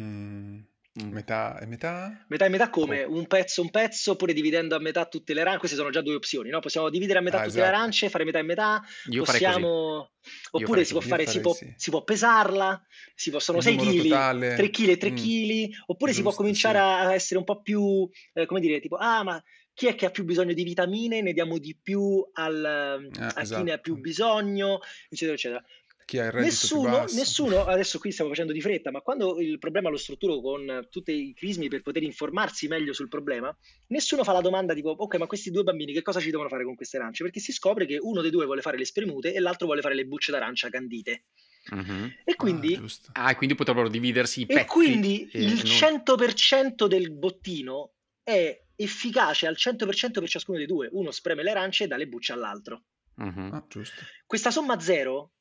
Mm, 0.00 0.58
Mm. 0.98 1.12
metà 1.12 1.58
e 1.60 1.66
metà? 1.66 2.24
Metà 2.28 2.46
e 2.46 2.48
metà 2.48 2.70
come? 2.70 3.02
Un 3.02 3.26
pezzo, 3.26 3.60
un 3.60 3.68
pezzo, 3.70 4.12
oppure 4.12 4.32
dividendo 4.32 4.74
a 4.74 4.78
metà 4.78 5.04
tutte 5.04 5.34
le 5.34 5.42
arance? 5.42 5.58
Queste 5.58 5.76
sono 5.76 5.90
già 5.90 6.00
due 6.00 6.14
opzioni, 6.14 6.48
no? 6.48 6.60
Possiamo 6.60 6.88
dividere 6.88 7.18
a 7.18 7.22
metà 7.22 7.36
Ah, 7.40 7.44
tutte 7.44 7.56
le 7.58 7.62
esatto. 7.64 7.76
arance, 7.76 8.08
fare 8.08 8.24
metà 8.24 8.38
e 8.38 8.42
metà, 8.42 8.82
Io 9.10 9.22
possiamo... 9.22 10.12
Io 10.26 10.30
Oppure 10.52 10.84
si 10.86 10.92
può 10.92 11.02
fare, 11.02 11.26
si 11.26 11.40
può, 11.40 11.52
sì. 11.52 11.70
si 11.76 11.90
può 11.90 12.02
pesarla, 12.02 12.82
si 13.14 13.30
possono 13.30 13.58
Il 13.58 13.64
6 13.64 13.76
numero 13.76 13.94
kg, 13.96 14.02
totale. 14.08 14.54
3 14.54 14.70
kg 14.70 14.88
e 14.88 14.96
3 14.96 15.10
Mm. 15.10 15.14
kg, 15.16 15.68
oppure 15.86 16.12
si 16.12 16.20
può 16.22 16.30
Giusto, 16.30 16.42
cominciare 16.42 16.78
sì. 16.78 16.84
a 17.08 17.12
essere 17.14 17.38
un 17.40 17.44
po' 17.44 17.60
più, 17.60 18.08
eh, 18.32 18.46
come 18.46 18.60
dire, 18.60 18.80
tipo, 18.80 18.96
ah, 18.96 19.22
ma 19.22 19.44
chi 19.74 19.88
è 19.88 19.94
che 19.94 20.06
ha 20.06 20.10
più 20.10 20.24
bisogno 20.24 20.54
di 20.54 20.64
vitamine? 20.64 21.20
Ne 21.20 21.34
diamo 21.34 21.58
di 21.58 21.78
più 21.80 22.26
al, 22.32 22.64
Ah, 22.64 23.32
a 23.34 23.42
chi 23.42 23.62
ne 23.62 23.72
ha 23.72 23.78
più 23.78 23.92
esatto. 23.92 24.00
bisogno, 24.00 24.78
eccetera, 25.10 25.36
eccetera. 25.36 25.62
Chi 26.06 26.18
ha 26.20 26.26
il 26.26 26.30
reddito 26.30 26.54
più 26.66 26.76
Nessuno, 26.76 26.90
basso? 27.00 27.16
nessuno, 27.16 27.64
adesso 27.64 27.98
qui 27.98 28.12
stiamo 28.12 28.30
facendo 28.30 28.52
di 28.52 28.60
fretta, 28.60 28.92
ma 28.92 29.00
quando 29.00 29.40
il 29.40 29.58
problema 29.58 29.88
lo 29.90 29.96
strutturo 29.96 30.40
con 30.40 30.86
tutti 30.88 31.10
i 31.12 31.34
crismi 31.34 31.66
per 31.68 31.82
poter 31.82 32.04
informarsi 32.04 32.68
meglio 32.68 32.92
sul 32.92 33.08
problema, 33.08 33.54
nessuno 33.88 34.22
fa 34.22 34.30
la 34.32 34.40
domanda 34.40 34.72
tipo, 34.72 34.90
ok, 34.90 35.16
ma 35.16 35.26
questi 35.26 35.50
due 35.50 35.64
bambini 35.64 35.92
che 35.92 36.02
cosa 36.02 36.20
ci 36.20 36.30
devono 36.30 36.48
fare 36.48 36.62
con 36.62 36.76
queste 36.76 36.96
arance? 36.98 37.24
Perché 37.24 37.40
si 37.40 37.50
scopre 37.50 37.86
che 37.86 37.98
uno 38.00 38.20
dei 38.22 38.30
due 38.30 38.44
vuole 38.44 38.60
fare 38.60 38.78
le 38.78 38.84
spremute 38.84 39.34
e 39.34 39.40
l'altro 39.40 39.66
vuole 39.66 39.80
fare 39.80 39.96
le 39.96 40.04
bucce 40.06 40.30
d'arancia 40.30 40.68
candite. 40.70 41.24
Mhm. 41.72 42.14
E 42.24 42.36
quindi, 42.36 42.76
Ah. 43.12 43.24
Ah, 43.24 43.30
e 43.32 43.34
quindi 43.34 43.56
potrebbero 43.56 43.88
dividersi 43.88 44.42
i 44.42 44.46
pezzi. 44.46 44.60
e 44.60 44.64
quindi 44.66 45.28
eh, 45.32 45.40
il 45.42 45.54
non- 45.56 45.64
100% 45.64 46.86
del 46.86 47.10
bottino 47.10 47.94
è 48.22 48.56
efficace 48.76 49.48
al 49.48 49.56
100% 49.56 50.20
per 50.20 50.28
ciascuno 50.28 50.58
dei 50.58 50.68
due. 50.68 50.88
Uno 50.92 51.10
spreme 51.10 51.42
le 51.42 51.50
arance 51.50 51.82
e 51.82 51.86
dà 51.88 51.96
le 51.96 52.06
bucce 52.06 52.32
all'altro. 52.32 52.84
Mhm. 53.16 53.50
Ah, 53.54 53.64
giusto. 53.68 54.02
Questa 54.24 54.52
somma 54.52 54.78
zero 54.78 55.32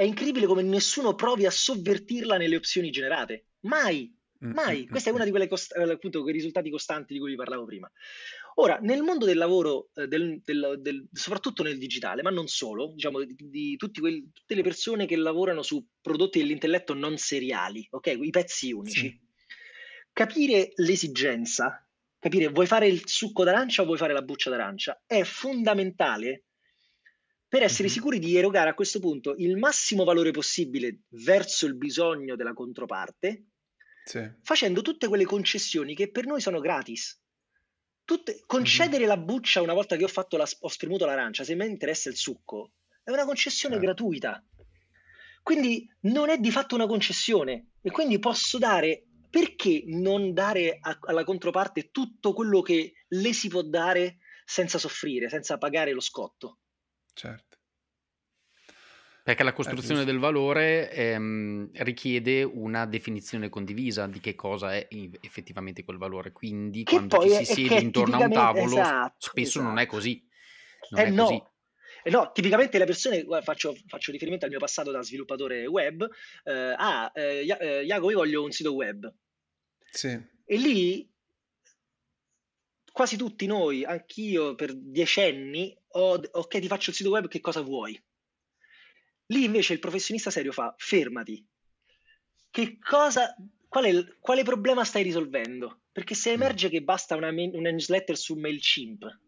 è 0.00 0.04
incredibile 0.04 0.46
come 0.46 0.62
nessuno 0.62 1.14
provi 1.14 1.44
a 1.44 1.50
sovvertirla 1.50 2.38
nelle 2.38 2.56
opzioni 2.56 2.90
generate. 2.90 3.48
Mai, 3.60 4.16
Mm, 4.42 4.52
mai. 4.52 4.84
mm, 4.84 4.88
Questa 4.88 5.10
è 5.10 5.12
mm, 5.12 5.16
una 5.16 5.24
di 5.24 5.30
quelle 5.30 5.46
cost- 5.48 5.76
eh, 5.76 5.82
appunto, 5.82 6.22
quei 6.22 6.32
risultati 6.32 6.70
costanti 6.70 7.12
di 7.12 7.18
cui 7.18 7.28
vi 7.32 7.36
parlavo 7.36 7.66
prima. 7.66 7.90
Ora, 8.54 8.78
nel 8.80 9.02
mondo 9.02 9.26
del 9.26 9.36
lavoro, 9.36 9.90
eh, 9.94 10.06
del- 10.06 10.40
del- 10.42 10.78
del- 10.80 11.06
soprattutto 11.12 11.62
nel 11.62 11.76
digitale, 11.76 12.22
ma 12.22 12.30
non 12.30 12.46
solo, 12.46 12.92
diciamo, 12.94 13.22
di, 13.22 13.36
di 13.38 13.76
quelli- 14.00 14.30
tutte 14.32 14.54
le 14.54 14.62
persone 14.62 15.04
che 15.04 15.16
lavorano 15.16 15.60
su 15.62 15.86
prodotti 16.00 16.38
dell'intelletto 16.38 16.94
non 16.94 17.18
seriali, 17.18 17.86
ok? 17.90 18.06
I 18.18 18.30
pezzi 18.30 18.72
unici. 18.72 19.00
Sì. 19.00 19.20
Capire 20.10 20.72
l'esigenza, 20.76 21.86
capire 22.18 22.48
vuoi 22.48 22.66
fare 22.66 22.88
il 22.88 23.02
succo 23.06 23.44
d'arancia 23.44 23.82
o 23.82 23.84
vuoi 23.84 23.98
fare 23.98 24.14
la 24.14 24.22
buccia 24.22 24.48
d'arancia, 24.48 25.02
è 25.06 25.22
fondamentale 25.22 26.44
per 27.50 27.64
essere 27.64 27.88
sicuri 27.88 28.20
di 28.20 28.36
erogare 28.36 28.70
a 28.70 28.74
questo 28.74 29.00
punto 29.00 29.34
il 29.36 29.56
massimo 29.56 30.04
valore 30.04 30.30
possibile 30.30 31.00
verso 31.08 31.66
il 31.66 31.74
bisogno 31.74 32.36
della 32.36 32.52
controparte, 32.52 33.46
Sì. 34.04 34.20
facendo 34.40 34.82
tutte 34.82 35.08
quelle 35.08 35.24
concessioni 35.24 35.96
che 35.96 36.12
per 36.12 36.26
noi 36.26 36.40
sono 36.40 36.60
gratis. 36.60 37.20
Tutte- 38.04 38.44
concedere 38.46 39.04
la 39.04 39.16
buccia 39.16 39.62
una 39.62 39.72
volta 39.72 39.96
che 39.96 40.04
ho, 40.04 40.08
fatto 40.08 40.36
la, 40.36 40.48
ho 40.60 40.68
spremuto 40.68 41.06
l'arancia, 41.06 41.42
se 41.42 41.56
mi 41.56 41.66
interessa 41.66 42.08
il 42.08 42.14
succo, 42.16 42.74
è 43.02 43.10
una 43.10 43.24
concessione 43.24 43.74
Certo. 43.74 43.86
gratuita. 43.90 44.44
Quindi 45.42 45.92
non 46.02 46.28
è 46.28 46.38
di 46.38 46.52
fatto 46.52 46.76
una 46.76 46.86
concessione 46.86 47.70
e 47.82 47.90
quindi 47.90 48.20
posso 48.20 48.58
dare, 48.58 49.06
perché 49.28 49.82
non 49.86 50.32
dare 50.32 50.78
a- 50.80 50.98
alla 51.02 51.24
controparte 51.24 51.90
tutto 51.90 52.32
quello 52.32 52.62
che 52.62 52.92
le 53.08 53.32
si 53.32 53.48
può 53.48 53.62
dare 53.62 54.18
senza 54.44 54.78
soffrire, 54.78 55.28
senza 55.28 55.58
pagare 55.58 55.92
lo 55.92 56.00
scotto? 56.00 56.58
Certo. 57.14 57.58
Perché 59.22 59.42
la 59.42 59.52
costruzione 59.52 60.04
del 60.04 60.18
valore 60.18 60.90
ehm, 60.90 61.70
richiede 61.74 62.42
una 62.42 62.86
definizione 62.86 63.48
condivisa 63.48 64.06
di 64.06 64.18
che 64.18 64.34
cosa 64.34 64.74
è 64.74 64.88
effettivamente 65.20 65.84
quel 65.84 65.98
valore. 65.98 66.32
Quindi 66.32 66.84
che 66.84 66.96
quando 66.96 67.22
ci 67.22 67.44
si 67.44 67.52
siede 67.52 67.80
intorno 67.80 68.16
a 68.16 68.24
un 68.24 68.32
tavolo, 68.32 68.80
esatto, 68.80 69.14
spesso 69.18 69.58
esatto. 69.58 69.66
non 69.66 69.78
è 69.78 69.86
così. 69.86 70.26
Non 70.90 71.00
eh 71.00 71.04
è 71.04 71.10
no. 71.10 71.24
così. 71.24 71.42
Eh 72.02 72.10
no, 72.10 72.30
tipicamente 72.32 72.78
le 72.78 72.86
persone, 72.86 73.26
faccio, 73.42 73.76
faccio, 73.86 74.10
riferimento 74.10 74.46
al 74.46 74.50
mio 74.50 74.60
passato 74.60 74.90
da 74.90 75.02
sviluppatore 75.02 75.66
web, 75.66 76.08
eh, 76.44 76.74
ah, 76.76 77.12
eh, 77.14 77.44
Iago, 77.84 78.10
io 78.10 78.16
voglio 78.16 78.42
un 78.42 78.50
sito 78.50 78.72
web. 78.72 79.12
Sì. 79.90 80.08
E 80.44 80.56
lì 80.56 81.09
quasi 82.92 83.16
tutti 83.16 83.46
noi, 83.46 83.84
anch'io 83.84 84.54
per 84.54 84.74
decenni, 84.74 85.76
ho, 85.92 86.20
ok, 86.30 86.58
ti 86.58 86.66
faccio 86.66 86.90
il 86.90 86.96
sito 86.96 87.10
web, 87.10 87.28
che 87.28 87.40
cosa 87.40 87.60
vuoi? 87.60 88.00
Lì 89.26 89.44
invece 89.44 89.72
il 89.72 89.78
professionista 89.78 90.30
serio 90.30 90.52
fa, 90.52 90.74
fermati. 90.76 91.46
Che 92.50 92.78
cosa, 92.78 93.34
quale, 93.68 94.16
quale 94.20 94.42
problema 94.42 94.84
stai 94.84 95.02
risolvendo? 95.02 95.82
Perché 95.92 96.14
se 96.14 96.32
emerge 96.32 96.68
che 96.68 96.82
basta 96.82 97.16
una, 97.16 97.28
una 97.28 97.70
newsletter 97.70 98.16
su 98.16 98.34
MailChimp, 98.34 99.18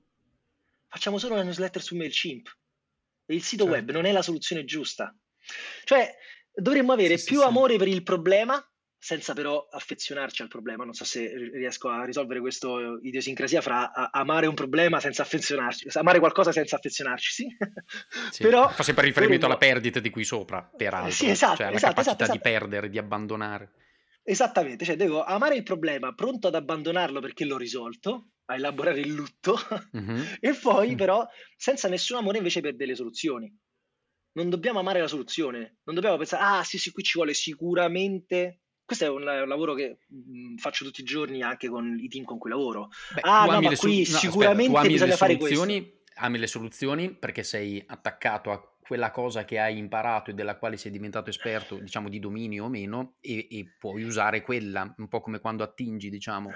facciamo 0.89 1.19
solo 1.19 1.35
una 1.35 1.45
newsletter 1.45 1.83
su 1.83 1.97
MailChimp. 1.97 2.57
E 3.27 3.35
il 3.35 3.43
sito 3.43 3.65
certo. 3.65 3.79
web 3.79 3.91
non 3.93 4.05
è 4.05 4.13
la 4.13 4.23
soluzione 4.23 4.65
giusta. 4.65 5.15
Cioè, 5.85 6.13
dovremmo 6.53 6.93
avere 6.93 7.17
sì, 7.17 7.27
più 7.27 7.39
sì, 7.39 7.45
amore 7.45 7.73
sì. 7.75 7.79
per 7.79 7.89
il 7.89 8.03
problema 8.03 8.72
senza 9.03 9.33
però 9.33 9.67
affezionarci 9.69 10.43
al 10.43 10.49
problema. 10.49 10.85
Non 10.85 10.95
so 10.95 11.05
se 11.05 11.27
riesco 11.53 11.89
a 11.89 12.05
risolvere 12.05 12.39
questa 12.39 12.69
idiosincrasia 13.03 13.61
fra 13.61 13.91
amare 14.13 14.47
un 14.47 14.55
problema 14.55 15.01
senza 15.01 15.23
affezionarci, 15.23 15.89
amare 15.95 16.21
qualcosa 16.21 16.53
senza 16.53 16.77
affezionarci, 16.77 17.33
sì. 17.33 17.57
sì 18.31 18.43
però, 18.47 18.69
fa 18.69 18.85
sempre 18.85 19.07
riferimento 19.07 19.49
dovremmo... 19.49 19.65
alla 19.65 19.73
perdita 19.75 19.99
di 19.99 20.09
qui 20.09 20.23
sopra, 20.23 20.63
peraltro. 20.63 21.11
Sì, 21.11 21.29
esatto, 21.29 21.57
cioè 21.57 21.71
la 21.71 21.77
esatto, 21.77 21.95
capacità 21.95 22.23
esatto, 22.23 22.39
di 22.39 22.41
perdere, 22.41 22.89
di 22.89 22.99
abbandonare. 22.99 23.73
Esattamente, 24.23 24.85
cioè 24.85 24.95
devo 24.95 25.25
amare 25.25 25.57
il 25.57 25.65
problema, 25.65 26.15
pronto 26.15 26.47
ad 26.47 26.55
abbandonarlo 26.55 27.19
perché 27.19 27.45
l'ho 27.45 27.57
risolto, 27.57 28.35
a 28.45 28.55
elaborare 28.55 29.01
il 29.01 29.13
lutto, 29.13 29.59
mm-hmm. 29.97 30.23
e 30.39 30.55
poi 30.55 30.95
però 30.95 31.27
senza 31.57 31.89
nessun 31.89 32.19
amore 32.19 32.37
invece 32.37 32.61
per 32.61 32.77
delle 32.77 32.95
soluzioni. 32.95 33.53
Non 34.35 34.49
dobbiamo 34.49 34.79
amare 34.79 35.01
la 35.01 35.09
soluzione, 35.09 35.79
non 35.83 35.97
dobbiamo 35.97 36.17
pensare, 36.19 36.43
ah 36.45 36.63
sì 36.63 36.79
sì, 36.79 36.93
qui 36.93 37.03
ci 37.03 37.15
vuole 37.17 37.35
sicuramente 37.35 38.62
questo 38.93 39.05
è 39.05 39.09
un, 39.09 39.27
un 39.27 39.49
lavoro 39.49 39.75
che 39.75 39.99
mh, 40.07 40.57
faccio 40.57 40.85
tutti 40.85 41.01
i 41.01 41.05
giorni 41.05 41.43
anche 41.43 41.69
con 41.69 41.99
i 41.99 42.09
team 42.09 42.25
con 42.25 42.39
cui 42.39 42.51
lavoro. 42.51 42.91
Beh, 43.15 43.21
ah, 43.23 43.47
no, 43.47 43.61
ma 43.61 43.77
qui 43.77 43.99
no, 43.99 44.19
sicuramente 44.19 44.77
aspetta, 44.77 44.93
bisogna 44.93 45.17
fare 45.17 45.37
questo. 45.37 46.01
Ami 46.15 46.39
le 46.39 46.47
soluzioni 46.47 47.15
perché 47.15 47.43
sei 47.43 47.83
attaccato 47.87 48.51
a 48.51 48.63
quella 48.83 49.11
cosa 49.11 49.47
che 49.47 49.59
hai 49.59 49.79
imparato 49.79 50.31
e 50.31 50.35
della 50.35 50.59
quale 50.59 50.77
sei 50.77 50.91
diventato 50.91 51.31
esperto, 51.31 51.77
diciamo 51.77 52.11
di 52.11 52.19
dominio 52.19 52.65
o 52.65 52.69
meno, 52.69 53.15
e, 53.21 53.49
e 53.51 53.75
puoi 53.79 54.03
usare 54.03 54.43
quella, 54.43 54.95
un 54.99 55.09
po' 55.09 55.21
come 55.21 55.41
quando 55.41 55.63
attingi, 55.63 56.11
diciamo, 56.11 56.51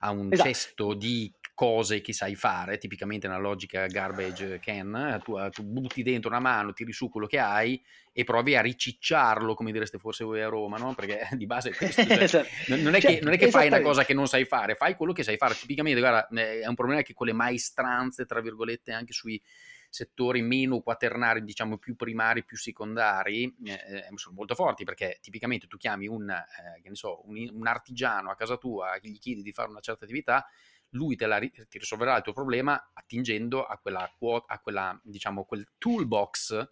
a 0.00 0.10
un 0.10 0.32
Esatto. 0.32 0.48
cesto 0.48 0.94
di 0.94 1.30
cose 1.56 2.02
che 2.02 2.12
sai 2.12 2.34
fare, 2.34 2.76
tipicamente 2.76 3.26
nella 3.26 3.40
logica 3.40 3.86
garbage 3.86 4.60
can, 4.60 5.18
tu, 5.24 5.36
tu 5.48 5.62
butti 5.64 6.02
dentro 6.02 6.28
una 6.28 6.38
mano, 6.38 6.74
tiri 6.74 6.92
su 6.92 7.08
quello 7.08 7.26
che 7.26 7.38
hai 7.38 7.82
e 8.12 8.24
provi 8.24 8.54
a 8.54 8.60
ricicciarlo, 8.60 9.54
come 9.54 9.72
direste 9.72 9.98
forse 9.98 10.22
voi 10.22 10.42
a 10.42 10.48
Roma, 10.48 10.76
no? 10.76 10.94
Perché 10.94 11.28
di 11.32 11.46
base 11.46 11.70
è 11.70 11.74
questo, 11.74 12.04
cioè, 12.04 12.20
Esatto. 12.22 12.48
non, 12.68 12.94
è 12.94 13.00
Cioè, 13.00 13.18
che, 13.18 13.24
non 13.24 13.32
è 13.32 13.38
che 13.38 13.50
fai 13.50 13.68
una 13.68 13.80
cosa 13.80 14.04
che 14.04 14.12
non 14.12 14.28
sai 14.28 14.44
fare, 14.44 14.74
fai 14.74 14.96
quello 14.96 15.14
che 15.14 15.22
sai 15.22 15.38
fare. 15.38 15.54
Tipicamente, 15.54 15.98
guarda, 15.98 16.28
eh, 16.28 16.60
è 16.60 16.66
un 16.66 16.74
problema 16.74 17.00
che 17.00 17.14
con 17.14 17.26
le 17.26 17.32
maestranze, 17.32 18.26
tra 18.26 18.42
virgolette, 18.42 18.92
anche 18.92 19.14
sui 19.14 19.40
settori 19.88 20.42
meno 20.42 20.80
quaternari, 20.80 21.42
diciamo 21.42 21.78
più 21.78 21.96
primari, 21.96 22.44
più 22.44 22.58
secondari, 22.58 23.44
eh, 23.64 24.04
sono 24.16 24.34
molto 24.34 24.54
forti 24.54 24.84
perché 24.84 25.18
tipicamente 25.22 25.66
tu 25.66 25.78
chiami 25.78 26.06
un, 26.06 26.28
eh, 26.28 26.82
che 26.82 26.90
ne 26.90 26.94
so, 26.96 27.26
un, 27.26 27.48
un 27.50 27.66
artigiano 27.66 28.30
a 28.30 28.34
casa 28.34 28.58
tua, 28.58 28.98
gli 29.00 29.18
chiedi 29.18 29.40
di 29.40 29.52
fare 29.52 29.70
una 29.70 29.80
certa 29.80 30.04
attività, 30.04 30.46
lui 30.90 31.16
la, 31.18 31.38
ti 31.38 31.78
risolverà 31.78 32.16
il 32.16 32.22
tuo 32.22 32.32
problema 32.32 32.90
attingendo 32.92 33.64
a 33.64 33.78
quella 33.78 34.10
quota, 34.18 34.54
a 34.54 34.60
quella, 34.60 34.98
diciamo, 35.02 35.44
quel 35.44 35.66
toolbox 35.78 36.68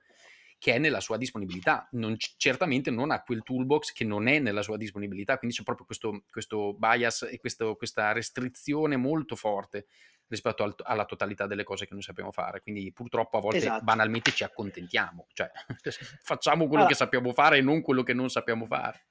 che 0.64 0.72
è 0.72 0.78
nella 0.78 1.00
sua 1.00 1.18
disponibilità, 1.18 1.86
non, 1.92 2.16
certamente 2.38 2.90
non 2.90 3.10
a 3.10 3.22
quel 3.22 3.42
toolbox 3.42 3.92
che 3.92 4.04
non 4.04 4.28
è 4.28 4.38
nella 4.38 4.62
sua 4.62 4.78
disponibilità, 4.78 5.36
quindi 5.36 5.54
c'è 5.54 5.62
proprio 5.62 5.84
questo, 5.84 6.24
questo 6.30 6.72
bias 6.72 7.28
e 7.30 7.38
questo, 7.38 7.76
questa 7.76 8.12
restrizione 8.12 8.96
molto 8.96 9.36
forte 9.36 9.86
rispetto 10.26 10.62
al, 10.62 10.74
alla 10.84 11.04
totalità 11.04 11.46
delle 11.46 11.64
cose 11.64 11.86
che 11.86 11.92
noi 11.92 12.02
sappiamo 12.02 12.32
fare, 12.32 12.62
quindi 12.62 12.90
purtroppo 12.92 13.36
a 13.36 13.40
volte 13.40 13.58
Esatto. 13.58 13.84
banalmente 13.84 14.30
ci 14.30 14.42
accontentiamo, 14.42 15.26
cioè 15.34 15.50
facciamo 16.22 16.60
quello 16.60 16.84
Allora- 16.84 16.88
che 16.88 16.94
sappiamo 16.94 17.32
fare 17.34 17.58
e 17.58 17.60
non 17.60 17.82
quello 17.82 18.02
che 18.02 18.14
non 18.14 18.30
sappiamo 18.30 18.64
fare. 18.64 19.08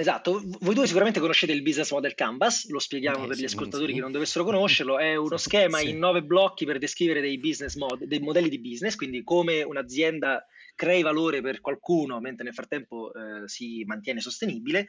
Esatto, 0.00 0.42
voi 0.60 0.74
due 0.74 0.86
sicuramente 0.86 1.20
conoscete 1.20 1.52
il 1.52 1.60
business 1.60 1.92
model 1.92 2.14
canvas, 2.14 2.68
lo 2.68 2.78
spieghiamo 2.78 3.24
Eh, 3.24 3.26
per 3.28 3.36
gli 3.36 3.44
ascoltatori 3.44 3.92
che 3.92 4.00
non 4.00 4.12
dovessero 4.12 4.44
conoscerlo, 4.44 4.98
è 4.98 5.14
uno 5.14 5.36
schema 5.36 5.78
sì. 5.78 5.90
in 5.90 5.98
nove 5.98 6.22
blocchi 6.22 6.64
per 6.64 6.78
descrivere 6.78 7.20
dei 7.20 7.38
business 7.38 7.76
mod- 7.76 8.04
dei 8.04 8.18
modelli 8.18 8.48
di 8.48 8.58
business, 8.60 8.96
quindi 8.96 9.22
come 9.22 9.62
un'azienda 9.62 10.46
crei 10.74 11.02
valore 11.02 11.42
per 11.42 11.60
qualcuno 11.60 12.18
mentre 12.18 12.44
nel 12.44 12.54
frattempo 12.54 13.12
eh, 13.12 13.46
si 13.46 13.84
mantiene 13.84 14.20
sostenibile. 14.20 14.86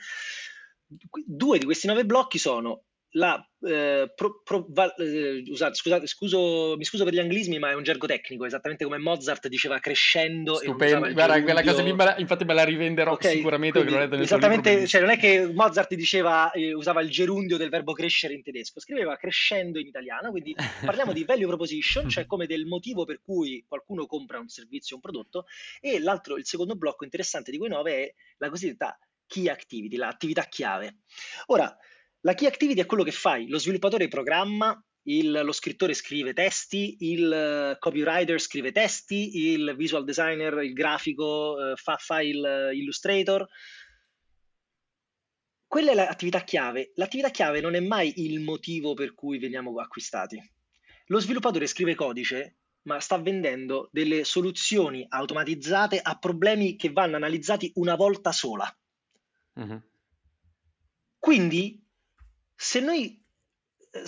Due 1.26 1.60
di 1.60 1.66
questi 1.66 1.88
nove 1.88 2.06
blocchi 2.06 2.38
sono 2.38 2.84
la 3.12 3.44
eh, 3.64 4.12
pro- 4.16 4.42
pro- 4.44 4.66
val- 4.70 4.94
eh, 4.98 5.44
usate- 5.48 5.76
scusate, 5.76 6.08
scuso, 6.08 6.76
mi 6.78 6.84
scuso 6.84 7.04
per 7.04 7.14
gli 7.14 7.20
anglismi, 7.20 7.60
ma 7.60 7.70
è 7.72 7.74
un 7.74 7.84
gergo 7.84 8.08
tecnico, 8.08 8.46
esattamente 8.46 8.84
come 8.86 8.98
Mozart 8.98 9.48
diceva 9.48 9.80
crescendo 9.80 10.54
non 10.54 10.62
Stupendo, 10.62 11.12
guarda, 11.12 11.44
quella 11.44 11.64
cosa 11.64 11.82
lì, 11.82 11.90
infatti 11.90 12.46
me 12.46 12.54
la 12.54 12.64
rivenderò 12.64 13.14
Ok, 13.14 13.28
sicuramente 13.28 13.84
quindi 13.84 14.00
libro, 14.00 14.22
esattamente, 14.22 14.88
cioè 14.88 15.02
non 15.02 15.12
è 15.12 15.18
che 15.18 15.52
Mozart 15.54 15.94
diceva, 15.94 16.52
eh, 16.52 16.74
usava 16.74 17.02
il 17.02 17.10
gerundio 17.10 17.58
del 17.58 17.70
verbo 17.70 17.94
crescere 17.94 18.34
in 18.34 18.44
tedesco, 18.44 18.80
scriveva 18.80 19.16
crescendo 19.18 19.80
in 19.80 19.88
italiano, 19.88 20.32
quindi 20.32 20.56
parliamo 20.86 21.14
di 21.14 21.24
value 21.24 21.48
proposition, 21.48 22.10
cioè 22.10 22.26
come 22.26 22.48
del 22.48 22.66
motivo 22.66 23.06
per 23.06 23.22
cui 23.22 23.64
qualcuno 23.68 24.06
compra 24.06 24.40
un 24.40 24.48
servizio 24.48 24.96
o 24.96 25.00
un 25.00 25.02
prodotto, 25.02 25.46
e 25.80 26.00
l'altro, 26.00 26.38
il 26.38 26.46
secondo 26.46 26.76
blocco 26.76 27.04
interessante 27.04 27.52
di 27.52 27.58
quei 27.58 27.70
nove 27.70 27.94
è 27.94 28.14
la 28.38 28.50
cosiddetta 28.50 28.98
key 29.28 29.48
activity, 29.48 29.96
l'attività 29.96 30.44
chiave. 30.44 30.98
Ora, 31.48 31.78
la 32.22 32.34
key 32.34 32.48
activity 32.48 32.82
è 32.82 32.86
quello 32.86 33.04
che 33.04 33.12
fai, 33.12 33.48
lo 33.48 33.58
sviluppatore 33.58 34.08
programma, 34.08 34.84
il- 35.04 35.42
lo 35.44 35.52
scrittore 35.52 35.94
scrive 35.94 36.34
testi, 36.34 36.98
il 37.00 37.32
eh, 37.32 37.78
copywriter 37.80 38.40
scrive 38.40 38.72
testi, 38.72 39.52
il 39.52 39.74
visual 39.76 40.04
designer, 40.04 40.62
il 40.62 40.74
grafico 40.74 41.72
eh, 41.72 41.76
fa 41.76 41.98
file 41.98 42.70
eh, 42.70 42.76
illustrator. 42.76 43.48
Quella 45.66 45.92
è 45.92 45.96
l'attività 45.96 46.44
chiave. 46.44 46.92
L'attività 46.96 47.30
chiave 47.30 47.62
non 47.62 47.76
è 47.76 47.80
mai 47.80 48.14
il 48.18 48.42
motivo 48.42 48.94
per 48.94 49.14
cui 49.14 49.40
veniamo 49.40 49.80
acquistati. 49.80 50.38
Lo 51.06 51.20
sviluppatore 51.20 51.66
scrive 51.66 51.96
codice, 51.96 52.58
ma 52.84 53.00
sta 53.00 53.18
vendendo 53.18 53.90
delle 53.92 54.24
soluzioni 54.24 55.06
automatizzate 55.08 56.00
a 56.02 56.18
problemi 56.18 56.76
che 56.76 56.92
vanno 56.92 57.16
analizzati 57.16 57.72
una 57.76 57.96
volta 57.96 58.32
sola. 58.32 58.70
Mhm. 59.54 59.84
Quindi, 61.18 61.81
se 62.64 62.80
noi, 62.80 63.20
eh, 63.92 64.04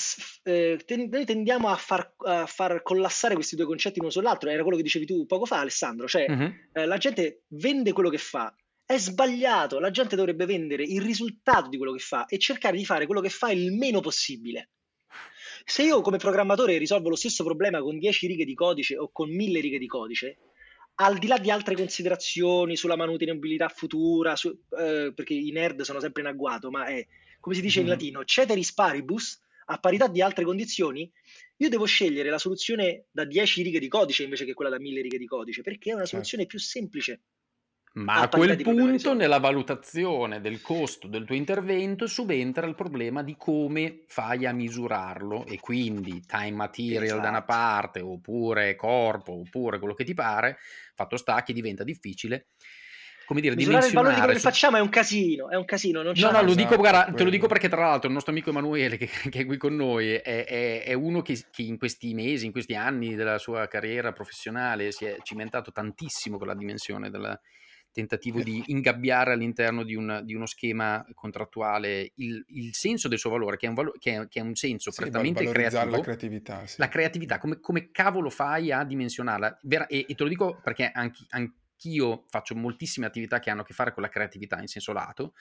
eh, 0.73 0.79
ten- 0.85 1.09
noi 1.09 1.25
tendiamo 1.25 1.69
a 1.69 1.75
far, 1.75 2.13
a 2.19 2.45
far 2.45 2.83
collassare 2.83 3.33
questi 3.33 3.55
due 3.55 3.65
concetti 3.65 3.99
uno 3.99 4.11
sull'altro, 4.11 4.49
era 4.49 4.61
quello 4.61 4.77
che 4.77 4.83
dicevi 4.83 5.05
tu 5.07 5.25
poco 5.25 5.45
fa, 5.45 5.59
Alessandro, 5.59 6.07
cioè 6.07 6.29
Mhm. 6.29 6.69
eh, 6.73 6.85
la 6.85 6.97
gente 6.97 7.43
vende 7.49 7.91
quello 7.93 8.09
che 8.09 8.19
fa. 8.19 8.55
È 8.85 8.97
sbagliato, 8.97 9.79
la 9.79 9.89
gente 9.89 10.15
dovrebbe 10.15 10.45
vendere 10.45 10.83
il 10.83 11.01
risultato 11.01 11.67
di 11.69 11.77
quello 11.77 11.93
che 11.93 11.99
fa 11.99 12.25
e 12.27 12.37
cercare 12.37 12.77
di 12.77 12.85
fare 12.85 13.05
quello 13.07 13.21
che 13.21 13.29
fa 13.29 13.49
il 13.51 13.71
meno 13.73 14.01
possibile. 14.01 14.69
Se 15.65 15.81
io 15.83 16.01
come 16.01 16.17
programmatore 16.17 16.77
risolvo 16.77 17.09
lo 17.09 17.15
stesso 17.15 17.43
problema 17.43 17.79
con 17.81 17.97
10 17.97 18.27
righe 18.27 18.45
di 18.45 18.53
codice 18.53 18.97
o 18.97 19.09
con 19.11 19.29
1000 19.33 19.61
righe 19.61 19.79
di 19.79 19.87
codice, 19.87 20.37
al 20.95 21.17
di 21.17 21.25
là 21.27 21.37
di 21.39 21.49
altre 21.49 21.75
considerazioni 21.75 22.75
sulla 22.75 22.95
manutenibilità 22.97 23.67
futura, 23.69 24.35
su- 24.35 24.55
eh, 24.77 25.11
perché 25.15 25.33
i 25.33 25.49
nerd 25.51 25.81
sono 25.81 25.99
sempre 25.99 26.21
in 26.21 26.27
agguato, 26.27 26.69
ma 26.69 26.85
è 26.85 27.03
come 27.43 27.55
si 27.55 27.61
dice 27.61 27.81
in 27.81 27.87
Mhm. 27.87 27.87
latino, 27.87 28.23
ceteris 28.23 28.73
paribus, 28.73 29.37
a 29.65 29.77
parità 29.77 30.07
di 30.07 30.21
altre 30.21 30.45
condizioni, 30.45 31.11
io 31.57 31.67
devo 31.69 31.83
scegliere 31.85 32.29
la 32.29 32.37
soluzione 32.37 33.07
da 33.11 33.25
10 33.25 33.61
righe 33.63 33.79
di 33.79 33.89
codice 33.89 34.23
invece 34.23 34.45
che 34.45 34.53
quella 34.53 34.71
da 34.71 34.79
1000 34.79 35.01
righe 35.01 35.17
di 35.17 35.25
codice, 35.25 35.61
perché 35.61 35.91
è 35.91 35.93
una 35.93 36.05
Certo. 36.05 36.05
soluzione 36.05 36.45
più 36.45 36.57
semplice. 36.59 37.23
Ma 37.95 38.21
a 38.21 38.31
quel 38.31 38.59
punto, 38.61 39.13
nella 39.13 39.37
valutazione 39.39 40.41
del 40.41 40.61
costo 40.61 41.07
del 41.07 41.25
tuo 41.25 41.35
intervento, 41.35 42.07
subentra 42.07 42.65
il 42.65 42.73
problema 42.73 43.21
di 43.21 43.35
come 43.37 44.03
fai 44.07 44.47
a 44.47 44.51
misurarlo 44.51 45.45
e 45.45 45.59
quindi 45.59 46.25
time 46.25 46.51
material 46.53 47.19
da 47.19 47.29
una 47.29 47.43
Esatto. 47.43 47.43
parte, 47.43 47.99
oppure 48.01 48.75
corpo, 48.75 49.33
oppure 49.33 49.77
quello 49.77 49.93
che 49.93 50.05
ti 50.05 50.15
pare, 50.15 50.57
fatto 50.95 51.17
sta 51.17 51.43
che 51.43 51.53
diventa 51.53 51.83
difficile 51.83 52.47
come 53.25 53.41
dire, 53.41 53.55
Misurare 53.55 53.87
il 53.87 53.93
valore 53.93 54.13
di 54.13 54.19
quello 54.19 54.33
dimensionare 54.33 54.33
che 54.33 54.39
facciamo 54.39 54.77
è 54.77 54.81
un 54.81 54.89
casino, 54.89 55.49
è 55.49 55.55
un 55.55 55.65
casino, 55.65 56.01
No, 56.03 56.31
no, 56.31 56.41
lo 56.41 56.53
dico, 56.53 56.75
guarda, 56.75 57.11
te 57.13 57.23
lo 57.23 57.29
dico 57.29 57.47
perché 57.47 57.69
tra 57.69 57.81
l'altro 57.81 58.07
il 58.07 58.13
nostro 58.13 58.31
amico 58.31 58.49
Emanuele 58.49 58.97
che, 58.97 59.07
che 59.29 59.39
è 59.39 59.45
qui 59.45 59.57
con 59.57 59.75
noi 59.75 60.09
è, 60.13 60.21
è- 60.45 60.83
è 60.83 60.93
uno 60.93 61.21
che, 61.21 61.41
che 61.51 61.61
in 61.61 61.77
questi 61.77 62.13
mesi, 62.13 62.45
in 62.45 62.51
questi 62.51 62.75
anni 62.75 63.15
della 63.15 63.37
sua 63.37 63.67
carriera 63.67 64.11
professionale 64.11 64.91
si 64.91 65.05
è 65.05 65.17
cimentato 65.23 65.71
tantissimo 65.71 66.37
con 66.37 66.47
la 66.47 66.55
dimensione 66.55 67.09
del 67.09 67.39
tentativo 67.91 68.41
di 68.41 68.63
ingabbiare 68.67 69.33
all'interno 69.33 69.83
di, 69.83 69.93
un- 69.93 70.21
di 70.23 70.33
uno 70.33 70.47
schema 70.47 71.05
contrattuale 71.13 72.11
il, 72.15 72.43
il 72.47 72.73
senso 72.73 73.07
del 73.07 73.19
suo 73.19 73.29
valore, 73.29 73.55
che 73.57 73.67
è 73.67 73.69
un, 73.69 73.75
valo- 73.75 73.93
che 73.99 74.15
è- 74.21 74.27
che 74.27 74.39
è 74.39 74.41
un 74.41 74.55
senso 74.55 74.91
Sì, 74.91 75.01
prettamente 75.01 75.45
creativo 75.45 75.91
la 75.91 75.99
creatività, 76.01 76.65
sì. 76.65 76.75
la 76.79 76.87
creatività, 76.89 77.37
come, 77.37 77.59
come 77.59 77.91
cavolo 77.91 78.29
fai 78.31 78.71
a 78.71 78.83
dimensionarla? 78.83 79.59
Vera- 79.61 79.85
e, 79.87 80.05
e 80.07 80.15
te 80.15 80.23
lo 80.23 80.29
dico 80.29 80.59
perché 80.63 80.89
anche, 80.91 81.19
anch'io 81.73 82.25
faccio 82.29 82.55
moltissime 82.55 83.05
attività 83.05 83.39
che 83.39 83.49
hanno 83.49 83.61
a 83.61 83.65
che 83.65 83.73
fare 83.73 83.93
con 83.93 84.03
la 84.03 84.09
creatività 84.09 84.59
in 84.59 84.67
senso 84.67 84.93
lato. 84.93 85.33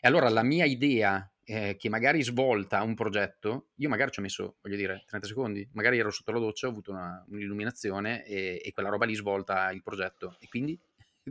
E 0.00 0.08
allora 0.08 0.28
la 0.28 0.42
mia 0.42 0.64
idea, 0.64 1.30
eh, 1.44 1.76
che 1.76 1.88
magari 1.88 2.22
svolta 2.22 2.82
un 2.82 2.94
progetto, 2.94 3.68
io 3.76 3.88
magari 3.88 4.10
ci 4.10 4.20
ho 4.20 4.22
messo, 4.22 4.56
voglio 4.62 4.76
dire, 4.76 5.04
30 5.06 5.26
secondi, 5.26 5.68
magari 5.72 5.98
ero 5.98 6.10
sotto 6.10 6.32
la 6.32 6.38
doccia, 6.38 6.66
ho 6.66 6.70
avuto 6.70 6.90
una- 6.90 7.22
un'illuminazione 7.28 8.24
e, 8.24 8.60
e 8.64 8.72
quella 8.72 8.88
roba 8.88 9.04
lì 9.04 9.14
svolta 9.14 9.70
il 9.72 9.82
progetto. 9.82 10.36
E 10.38 10.48
quindi 10.48 10.80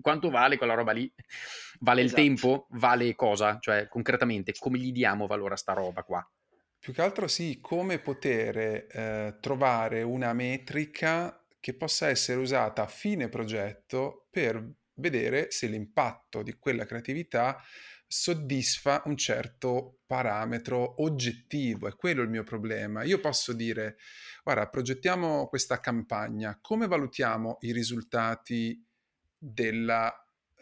quanto 0.02 0.30
vale 0.30 0.58
quella 0.58 0.76
roba 0.76 0.91
lì? 0.91 1.12
Vale 1.80 2.02
Esatto. 2.02 2.22
il 2.22 2.28
tempo? 2.28 2.68
Vale 2.72 3.16
cosa? 3.16 3.58
Cioè, 3.60 3.88
concretamente, 3.88 4.54
come 4.58 4.78
gli 4.78 4.91
diamo 4.91 5.26
valore 5.28 5.56
a 5.56 5.58
sta 5.58 5.74
roba 5.74 6.04
qua? 6.04 6.30
Più 6.80 6.93
che 6.93 7.02
altro 7.02 7.28
sì, 7.28 7.60
come 7.62 8.00
poter 8.00 8.58
eh, 8.58 9.38
trovare 9.41 10.02
una 10.02 10.32
metrica 10.34 11.39
che 11.60 11.76
possa 11.76 12.07
essere 12.07 12.39
usata 12.39 12.84
a 12.84 12.88
fine 12.88 13.30
progetto 13.30 14.28
per 14.30 14.66
vedere 14.95 15.51
se 15.51 15.68
l'impatto 15.68 16.41
di 16.43 16.53
quella 16.57 16.86
creatività 16.86 17.62
soddisfa 18.12 19.03
un 19.05 19.16
certo 19.16 19.99
parametro 20.07 21.03
oggettivo. 21.03 21.88
È 21.88 21.95
quello 21.95 22.24
il 22.24 22.30
mio 22.30 22.43
problema. 22.43 23.03
Io 23.03 23.20
posso 23.20 23.53
dire, 23.53 23.97
guarda, 24.43 24.68
progettiamo 24.68 25.47
questa 25.47 25.80
campagna, 25.80 26.57
come 26.60 26.88
valutiamo 26.88 27.57
i 27.62 27.72
risultati 27.72 28.84
della 29.38 30.12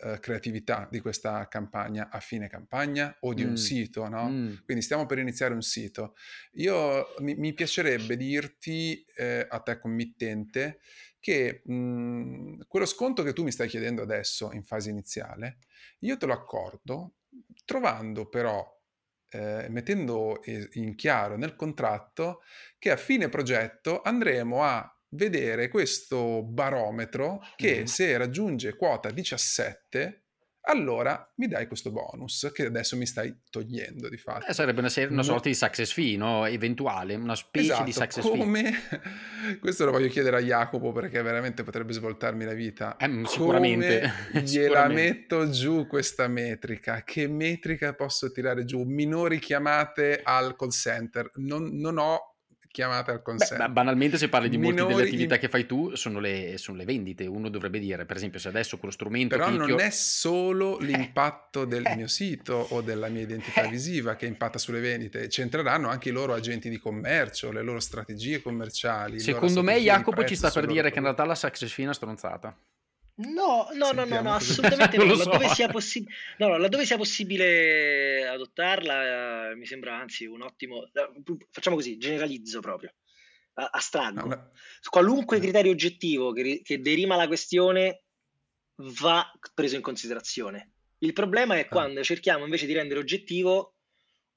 eh, 0.02 0.20
creatività 0.20 0.88
di 0.92 1.00
questa 1.00 1.48
campagna 1.48 2.10
a 2.10 2.20
fine 2.20 2.48
campagna 2.48 3.16
o 3.22 3.34
di 3.34 3.44
Mm. 3.44 3.50
un 3.50 3.58
sito, 3.58 4.08
no? 4.08 4.30
Mm. 4.30 4.54
Quindi 4.66 4.84
stiamo 4.84 5.06
per 5.06 5.20
iniziare 5.20 5.54
un 5.54 5.62
sito. 5.62 6.16
Io 6.54 7.14
mi, 7.20 7.36
mi 7.36 7.54
piacerebbe 7.54 8.16
dirti 8.18 9.04
eh, 9.16 9.46
a 9.50 9.60
te 9.60 9.80
committente 9.80 10.80
che 11.20 11.62
mh, 11.66 12.60
quello 12.68 12.86
sconto 12.86 13.24
che 13.24 13.34
tu 13.34 13.44
mi 13.44 13.52
stai 13.52 13.68
chiedendo 13.68 14.02
adesso 14.02 14.52
in 14.54 14.64
fase 14.64 14.90
iniziale, 14.90 15.58
io 16.00 16.18
te 16.18 16.26
lo 16.26 16.34
accordo 16.34 17.16
trovando 17.66 18.30
però, 18.30 18.66
eh, 19.30 19.68
mettendo 19.70 20.42
in 20.74 20.96
chiaro 20.96 21.36
nel 21.38 21.56
contratto 21.56 22.42
che 22.78 22.92
a 22.92 22.98
fine 22.98 23.30
progetto 23.30 24.02
andremo 24.02 24.64
a 24.64 24.97
vedere 25.18 25.68
questo 25.68 26.44
barometro 26.44 27.42
che 27.56 27.80
Mhm. 27.80 27.84
se 27.86 28.18
raggiunge 28.18 28.76
quota 28.76 29.10
17 29.12 30.22
allora 30.70 31.32
mi 31.38 31.48
dai 31.48 31.66
questo 31.66 31.92
bonus 31.92 32.52
che 32.54 32.66
adesso 32.66 32.98
mi 32.98 33.06
stai 33.06 33.34
togliendo 33.50 34.10
di 34.10 34.18
fatto. 34.18 34.48
Eh, 34.48 34.54
sarebbe 34.54 34.80
una, 34.82 34.90
serie- 34.90 35.14
una 35.14 35.24
sorta 35.24 35.48
di 35.48 35.56
success 35.56 35.94
fee, 35.94 36.18
no? 36.18 36.46
Eventuale, 36.46 37.16
una 37.16 37.36
specie 37.36 37.68
Esatto, 37.68 37.84
di 37.86 37.94
success 37.94 38.28
fee. 38.30 38.38
come 38.38 38.74
questo 39.62 39.86
lo 39.86 39.92
voglio 39.92 40.10
chiedere 40.10 40.36
a 40.36 40.40
Jacopo 40.42 40.92
perché 40.92 41.22
veramente 41.22 41.64
potrebbe 41.64 41.94
svoltarmi 41.94 42.44
la 42.44 42.52
vita. 42.54 42.98
Eh, 42.98 43.08
mm, 43.08 43.24
sicuramente, 43.24 44.12
Come 44.32 44.44
gliela 44.44 44.88
metto 44.90 45.50
giù 45.50 45.88
questa 45.88 46.28
metrica? 46.28 47.02
Che 47.02 47.28
metrica 47.30 47.94
posso 47.94 48.30
tirare 48.34 48.66
giù? 48.66 48.84
Minori 48.84 49.40
chiamate 49.40 50.20
al 50.22 50.58
call 50.58 50.72
center. 50.72 51.32
Non, 51.36 51.78
non 51.80 51.98
ho 51.98 52.37
chiamate 52.78 53.10
al 53.10 53.24
call 53.24 53.38
Beh, 53.38 53.70
banalmente 53.70 54.20
se 54.20 54.30
parli 54.30 54.50
di 54.50 54.58
molte 54.60 54.86
delle 54.86 55.02
attività 55.02 55.34
in- 55.34 55.40
che 55.40 55.50
fai 55.50 55.66
tu 55.66 55.96
sono 55.96 56.20
le, 56.20 56.60
sono 56.60 56.78
le 56.78 56.86
vendite, 56.86 57.26
uno 57.26 57.50
dovrebbe 57.50 57.80
dire, 57.80 58.06
per 58.06 58.18
esempio 58.18 58.38
se 58.40 58.50
adesso 58.50 58.78
quello 58.78 58.94
strumento 58.94 59.36
Però 59.36 59.50
non 59.50 59.68
io- 59.68 59.78
è 59.78 59.90
solo 59.90 60.78
l'impatto 60.78 61.66
del 61.66 61.84
eh. 61.88 61.96
mio 61.96 62.06
sito 62.08 62.54
o 62.70 62.82
della 62.82 63.08
mia 63.08 63.24
identità 63.24 63.64
Eh. 63.64 63.70
visiva 63.70 64.16
che 64.16 64.28
impatta 64.28 64.60
sulle 64.60 64.80
vendite, 64.80 65.26
c'entreranno 65.28 65.90
anche 65.90 66.10
i 66.10 66.12
loro 66.12 66.36
agenti 66.36 66.70
di 66.70 66.78
commercio, 66.78 67.52
le 67.52 67.64
loro 67.64 67.80
strategie 67.80 68.44
commerciali. 68.44 69.14
loro 69.14 69.24
Secondo 69.24 69.64
me 69.64 69.80
Jacopo 69.80 70.24
ci 70.24 70.36
sta 70.36 70.52
per 70.52 70.68
dire 70.68 70.82
loro 70.82 70.90
che 70.92 70.98
in 70.98 71.04
realtà 71.04 71.26
la 71.26 71.34
success 71.34 71.72
fee 71.72 71.84
è 71.84 71.88
una 71.88 71.96
stronzata. 71.96 72.56
No, 73.20 73.68
no, 73.74 73.92
no, 73.94 74.06
no, 74.06 74.22
no, 74.22 74.34
assolutamente 74.36 74.96
Non 74.98 75.08
no. 75.08 75.14
lo 75.16 75.20
so. 75.20 75.30
Laddove 75.30 75.50
sia, 75.50 75.68
possi- 75.70 76.08
no, 76.38 76.48
no, 76.50 76.58
laddove 76.58 76.86
sia 76.86 76.98
possibile 76.98 78.28
adottarla, 78.28 79.50
eh, 79.52 79.56
mi 79.56 79.66
sembra 79.66 79.96
anzi 79.98 80.26
un 80.26 80.42
ottimo. 80.44 80.84
eh, 80.86 81.12
Facciamo 81.50 81.76
così, 81.76 81.98
generalizzo 81.98 82.60
proprio, 82.60 82.94
a- 83.56 83.70
astraggo. 83.74 84.28
No, 84.28 84.52
Qualunque 84.88 85.40
criterio 85.40 85.72
oggettivo 85.72 86.32
che, 86.32 86.62
che 86.64 86.80
derima 86.80 87.16
la 87.16 87.26
questione 87.28 88.04
va 88.76 89.26
preso 89.56 89.76
in 89.76 89.82
considerazione. 89.82 90.74
Il 91.00 91.14
problema 91.14 91.56
Ah. 91.56 91.58
è 91.60 91.68
quando 91.68 92.04
cerchiamo 92.04 92.44
invece 92.44 92.68
di 92.68 92.74
rendere 92.74 93.00
oggettivo 93.00 93.74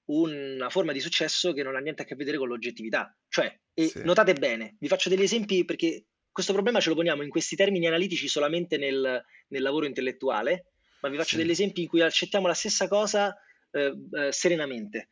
una 0.06 0.70
forma 0.70 0.92
di 0.92 1.00
successo 1.00 1.52
che 1.52 1.62
non 1.62 1.76
ha 1.76 1.80
niente 1.80 2.02
a 2.02 2.04
che 2.06 2.14
vedere 2.16 2.38
con 2.38 2.48
l'oggettività. 2.48 3.14
Cioè, 3.28 3.54
e 3.74 3.88
Sì. 3.88 4.02
notate 4.04 4.32
bene, 4.32 4.76
vi 4.80 4.88
faccio 4.88 5.08
degli 5.10 5.22
esempi 5.22 5.64
perché 5.66 6.06
questo 6.32 6.52
problema 6.52 6.80
ce 6.80 6.88
lo 6.90 6.94
poniamo 6.94 7.22
in 7.22 7.30
questi 7.30 7.56
termini 7.56 7.86
analitici 7.86 8.28
solamente 8.28 8.76
nel, 8.76 9.22
nel 9.48 9.62
lavoro 9.62 9.86
intellettuale, 9.86 10.66
ma 11.00 11.08
vi 11.08 11.16
faccio 11.16 11.30
Sì. 11.30 11.36
degli 11.38 11.50
esempi 11.50 11.82
in 11.82 11.88
cui 11.88 12.00
accettiamo 12.00 12.46
la 12.46 12.54
stessa 12.54 12.88
cosa 12.88 13.36
eh, 13.72 13.94
eh, 14.12 14.32
serenamente. 14.32 15.08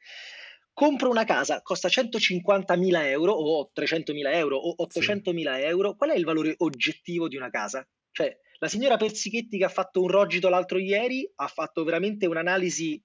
Compro 0.72 1.10
una 1.10 1.24
casa, 1.24 1.60
costa 1.62 1.88
150.000 1.88 3.06
euro 3.06 3.32
o 3.32 3.70
300.000 3.74 4.32
euro 4.34 4.56
o 4.56 4.76
800.000 4.86 5.64
euro. 5.64 5.96
Qual 5.96 6.10
è 6.10 6.16
il 6.16 6.24
valore 6.24 6.54
oggettivo 6.58 7.26
di 7.26 7.36
una 7.36 7.50
casa? 7.50 7.84
Cioè, 8.12 8.36
la 8.60 8.68
signora 8.68 8.96
Persichetti 8.96 9.58
che 9.58 9.64
ha 9.64 9.68
fatto 9.68 10.02
un 10.02 10.08
rogito 10.08 10.48
l'altro 10.48 10.78
ieri 10.78 11.28
ha 11.36 11.48
fatto 11.48 11.82
veramente 11.82 12.26
un'analisi 12.26 13.02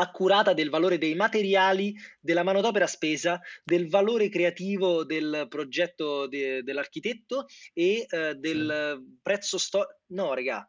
accurata 0.00 0.52
del 0.52 0.70
valore 0.70 0.98
dei 0.98 1.14
materiali, 1.14 1.94
della 2.20 2.42
manodopera 2.42 2.86
spesa, 2.86 3.40
del 3.64 3.88
valore 3.88 4.28
creativo 4.28 5.04
del 5.04 5.46
progetto 5.48 6.26
de- 6.26 6.62
dell'architetto 6.62 7.46
e 7.72 8.06
eh, 8.08 8.34
del 8.34 9.18
prezzo 9.22 9.58
storico. 9.58 9.98
No, 10.08 10.34
regà, 10.34 10.68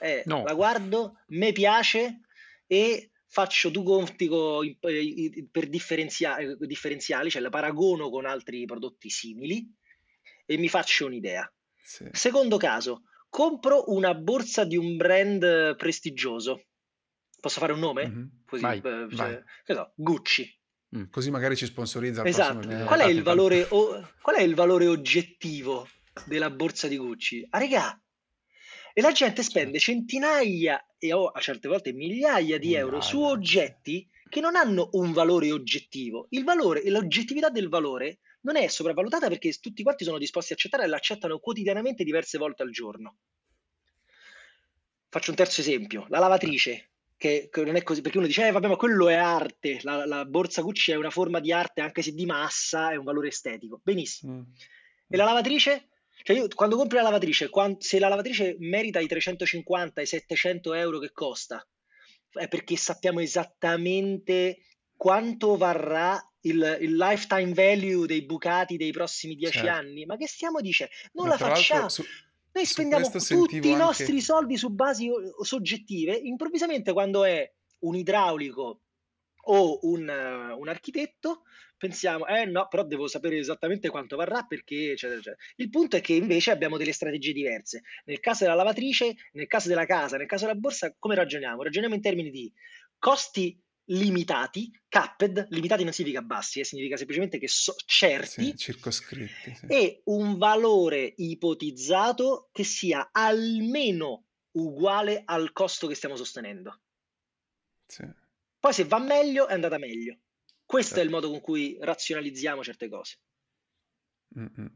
eh, 0.00 0.22
No. 0.26 0.44
la 0.44 0.54
guardo, 0.54 1.20
me 1.28 1.52
piace 1.52 2.20
e 2.66 3.10
faccio 3.28 3.68
due 3.70 3.84
conti 3.84 4.24
in- 4.26 5.48
per 5.50 5.68
differenzia- 5.68 6.36
eh, 6.38 6.56
differenziali, 6.60 7.30
cioè 7.30 7.42
la 7.42 7.50
paragono 7.50 8.08
con 8.10 8.26
altri 8.26 8.64
prodotti 8.66 9.10
simili 9.10 9.66
e 10.46 10.56
mi 10.58 10.68
faccio 10.68 11.06
un'idea. 11.06 11.50
sì. 11.82 12.04
Secondo 12.12 12.56
caso, 12.56 13.02
compro 13.28 13.90
una 13.92 14.14
borsa 14.14 14.64
di 14.64 14.76
un 14.76 14.96
brand 14.96 15.42
eh, 15.42 15.74
prestigioso. 15.76 16.65
Posso 17.40 17.60
fare 17.60 17.72
un 17.72 17.78
nome? 17.78 18.06
Mhm. 18.08 18.30
Così, 18.46 18.62
Vai, 18.62 18.78
eh, 18.78 19.06
vai. 19.10 19.42
cioè, 19.64 19.76
so, 19.76 19.92
Gucci. 19.94 20.60
Così 21.10 21.30
magari 21.30 21.56
ci 21.56 21.66
sponsorizza 21.66 22.24
Esatto. 22.24 22.60
prossimo 22.60 22.84
Qual, 22.86 23.00
è 23.00 23.22
valore, 23.22 23.66
o- 23.70 24.08
qual 24.22 24.36
è 24.36 24.42
il 24.42 24.54
valore 24.54 24.86
oggettivo 24.86 25.86
della 26.24 26.48
borsa 26.50 26.88
di 26.88 26.96
Gucci? 26.96 27.46
Ah, 27.50 27.58
regà. 27.58 28.00
E 28.94 29.00
la 29.02 29.12
gente 29.12 29.42
spende 29.42 29.78
centinaia 29.78 30.82
e 30.96 31.12
o 31.12 31.26
a 31.26 31.38
certe 31.40 31.68
volte 31.68 31.92
migliaia 31.92 32.58
di 32.58 32.74
euro 32.74 33.02
su 33.02 33.16
Migliaia, 33.16 33.34
oggetti 33.34 34.08
che 34.30 34.40
non 34.40 34.56
hanno 34.56 34.88
un 34.92 35.12
valore 35.12 35.52
oggettivo. 35.52 36.28
Il 36.30 36.44
valore 36.44 36.82
e 36.82 36.88
l'oggettività 36.90 37.50
del 37.50 37.68
valore 37.68 38.20
non 38.42 38.56
è 38.56 38.66
sopravvalutata 38.68 39.28
perché 39.28 39.52
tutti 39.60 39.82
quanti 39.82 40.04
sono 40.04 40.16
disposti 40.18 40.52
a 40.52 40.54
accettare 40.54 40.84
e 40.84 40.86
l'accettano 40.86 41.38
quotidianamente 41.40 42.04
diverse 42.04 42.38
volte 42.38 42.62
al 42.62 42.70
giorno. 42.70 43.18
Faccio 45.10 45.30
un 45.30 45.36
terzo 45.36 45.60
esempio, 45.60 46.06
la 46.08 46.18
lavatrice, 46.18 46.92
che, 47.16 47.48
che 47.50 47.64
non 47.64 47.76
è 47.76 47.82
così, 47.82 48.00
perché 48.02 48.18
uno 48.18 48.26
dice, 48.26 48.46
eh, 48.46 48.50
vabbè, 48.50 48.68
ma 48.68 48.76
quello 48.76 49.08
è 49.08 49.14
arte, 49.14 49.78
la, 49.82 50.04
la 50.06 50.24
borsa 50.24 50.62
Gucci 50.62 50.92
è 50.92 50.96
una 50.96 51.10
forma 51.10 51.40
di 51.40 51.52
arte, 51.52 51.80
anche 51.80 52.02
se 52.02 52.12
di 52.12 52.26
massa, 52.26 52.90
è 52.90 52.96
un 52.96 53.04
valore 53.04 53.28
estetico. 53.28 53.80
Benissimo. 53.82 54.32
Mm. 54.34 54.42
E 55.08 55.16
la 55.16 55.24
lavatrice? 55.24 55.88
Cioè 56.22 56.36
io 56.36 56.48
quando 56.54 56.76
compri 56.76 56.96
la 56.96 57.04
lavatrice, 57.04 57.48
quan- 57.48 57.80
se 57.80 57.98
la 57.98 58.08
lavatrice 58.08 58.56
merita 58.58 58.98
i 59.00 59.06
350, 59.06 60.00
i 60.00 60.06
700 60.06 60.74
euro 60.74 60.98
che 60.98 61.12
costa, 61.12 61.64
è 62.32 62.48
perché 62.48 62.76
sappiamo 62.76 63.20
esattamente 63.20 64.58
quanto 64.96 65.56
varrà 65.56 66.20
il, 66.40 66.78
il 66.80 66.96
lifetime 66.96 67.52
value 67.52 68.06
dei 68.06 68.22
bucati 68.24 68.76
dei 68.76 68.92
prossimi 68.92 69.34
dieci 69.36 69.58
Certo. 69.58 69.70
anni. 69.72 70.04
Ma 70.04 70.16
che 70.16 70.26
stiamo 70.26 70.60
dicendo? 70.60 70.92
Non 71.12 71.26
Ma 71.28 71.32
la 71.32 71.38
facciamo. 71.38 71.88
su- 71.88 72.04
Noi 72.56 72.64
spendiamo 72.64 73.10
tutti 73.10 73.56
i 73.56 73.58
anche- 73.58 73.76
nostri 73.76 74.20
soldi 74.22 74.56
su 74.56 74.70
basi 74.70 75.10
soggettive. 75.42 76.14
Improvvisamente, 76.14 76.94
quando 76.94 77.24
è 77.24 77.52
un 77.80 77.94
idraulico 77.94 78.80
o 79.48 79.78
un, 79.82 80.08
un 80.08 80.68
architetto, 80.68 81.42
pensiamo, 81.76 82.26
eh 82.26 82.46
no, 82.46 82.66
però 82.68 82.82
devo 82.84 83.08
sapere 83.08 83.36
esattamente 83.36 83.90
quanto 83.90 84.16
varrà 84.16 84.44
perché, 84.44 84.92
eccetera, 84.92 85.18
eccetera. 85.18 85.42
Il 85.56 85.68
punto 85.68 85.96
è 85.96 86.00
che 86.00 86.14
invece 86.14 86.50
abbiamo 86.50 86.78
delle 86.78 86.92
strategie 86.92 87.34
diverse. 87.34 87.82
Nel 88.06 88.20
caso 88.20 88.44
della 88.44 88.56
lavatrice, 88.56 89.14
nel 89.32 89.46
caso 89.46 89.68
della 89.68 89.84
casa, 89.84 90.16
nel 90.16 90.26
caso 90.26 90.46
della 90.46 90.58
borsa, 90.58 90.96
come 90.98 91.14
ragioniamo? 91.14 91.62
Ragioniamo 91.62 91.94
in 91.94 92.00
termini 92.00 92.30
di 92.30 92.50
costi 92.98 93.62
limitati, 93.86 94.70
capped, 94.88 95.46
limitati 95.50 95.84
non 95.84 95.92
significa 95.92 96.22
bassi, 96.22 96.60
eh, 96.60 96.64
significa 96.64 96.96
semplicemente 96.96 97.38
che 97.38 97.48
so 97.48 97.74
certi, 97.84 98.44
sì, 98.44 98.56
circoscritti, 98.56 99.54
sì. 99.54 99.66
e 99.66 100.00
un 100.04 100.38
valore 100.38 101.12
ipotizzato 101.16 102.48
che 102.52 102.64
sia 102.64 103.10
almeno 103.12 104.24
uguale 104.52 105.22
al 105.24 105.52
costo 105.52 105.86
che 105.86 105.94
stiamo 105.94 106.16
sostenendo. 106.16 106.80
Sì. 107.86 108.04
Poi 108.58 108.72
se 108.72 108.84
va 108.84 108.98
meglio 108.98 109.46
è 109.46 109.52
andata 109.52 109.78
meglio. 109.78 110.18
Questo 110.64 110.96
certo. 110.96 111.02
è 111.02 111.04
il 111.04 111.10
modo 111.10 111.30
con 111.30 111.40
cui 111.40 111.76
razionalizziamo 111.80 112.64
certe 112.64 112.88
cose. 112.88 113.18
Mm-mm. 114.36 114.74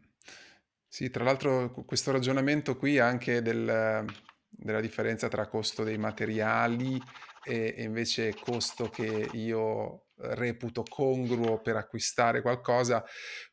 Sì, 0.87 1.11
tra 1.11 1.25
l'altro 1.25 1.73
questo 1.85 2.13
ragionamento 2.13 2.77
qui 2.77 2.99
anche 2.99 3.43
del, 3.43 4.05
della 4.49 4.81
differenza 4.81 5.29
tra 5.29 5.49
costo 5.49 5.83
dei 5.83 5.99
materiali 5.99 7.01
e, 7.45 7.75
invece 7.79 8.35
costo 8.35 8.89
che 8.89 9.29
io 9.33 10.07
reputo 10.17 10.83
congruo 10.83 11.61
per 11.61 11.77
acquistare 11.77 12.43
qualcosa, 12.43 13.05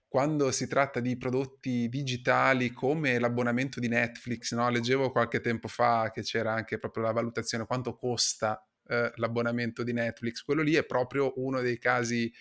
quando 0.08 0.52
si 0.52 0.68
tratta 0.68 1.00
di 1.00 1.18
prodotti 1.18 1.90
digitali 1.90 2.72
come 2.72 3.20
l'abbonamento 3.20 3.80
di 3.80 3.88
Netflix, 3.88 4.54
no? 4.54 4.70
leggevo 4.70 5.12
qualche 5.12 5.42
tempo 5.42 5.68
fa 5.68 6.12
che 6.14 6.22
c'era 6.22 6.54
anche 6.54 6.78
proprio 6.78 7.04
la 7.04 7.12
valutazione 7.12 7.66
quanto 7.66 7.96
costa 7.96 8.66
eh, 8.88 9.12
l'abbonamento 9.16 9.84
di 9.84 9.94
Netflix, 9.94 10.44
quello 10.44 10.62
lì 10.62 10.76
è 10.76 10.86
proprio 10.86 11.34
uno 11.36 11.60
dei 11.60 11.78
casi 11.78 12.32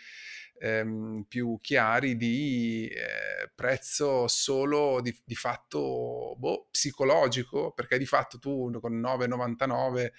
ehm, 0.58 1.24
più 1.28 1.58
chiari 1.60 2.16
di 2.16 2.86
eh, 2.86 3.50
prezzo 3.54 4.28
solo 4.28 5.00
di, 5.00 5.16
di 5.24 5.34
fatto 5.34 6.34
boh, 6.38 6.68
psicologico, 6.70 7.72
perché 7.72 7.98
di 7.98 8.06
fatto 8.06 8.38
tu 8.38 8.70
con 8.80 9.00
9,99 9.00 10.10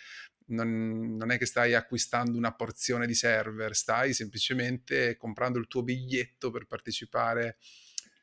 non, 0.48 1.16
non, 1.16 1.32
è 1.32 1.38
che 1.38 1.46
stai 1.46 1.74
acquistando 1.74 2.38
una 2.38 2.54
porzione 2.54 3.08
di 3.08 3.14
server, 3.16 3.76
stai 3.76 4.14
semplicemente 4.14 5.18
comprando 5.18 5.60
il 5.60 5.68
tuo 5.68 5.84
biglietto 5.84 6.52
per 6.52 6.66
partecipare, 6.66 7.58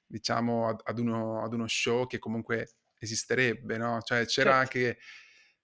diciamo, 0.07 0.68
ad, 0.68 0.81
ad, 0.85 0.99
uno, 0.99 1.43
ad 1.43 1.53
uno, 1.53 1.66
show 1.66 2.07
che 2.07 2.18
comunque 2.18 2.77
esisterebbe, 2.99 3.77
no? 3.77 4.01
Cioè 4.03 4.25
c'era 4.27 4.51
certo. 4.51 4.51
anche 4.53 4.99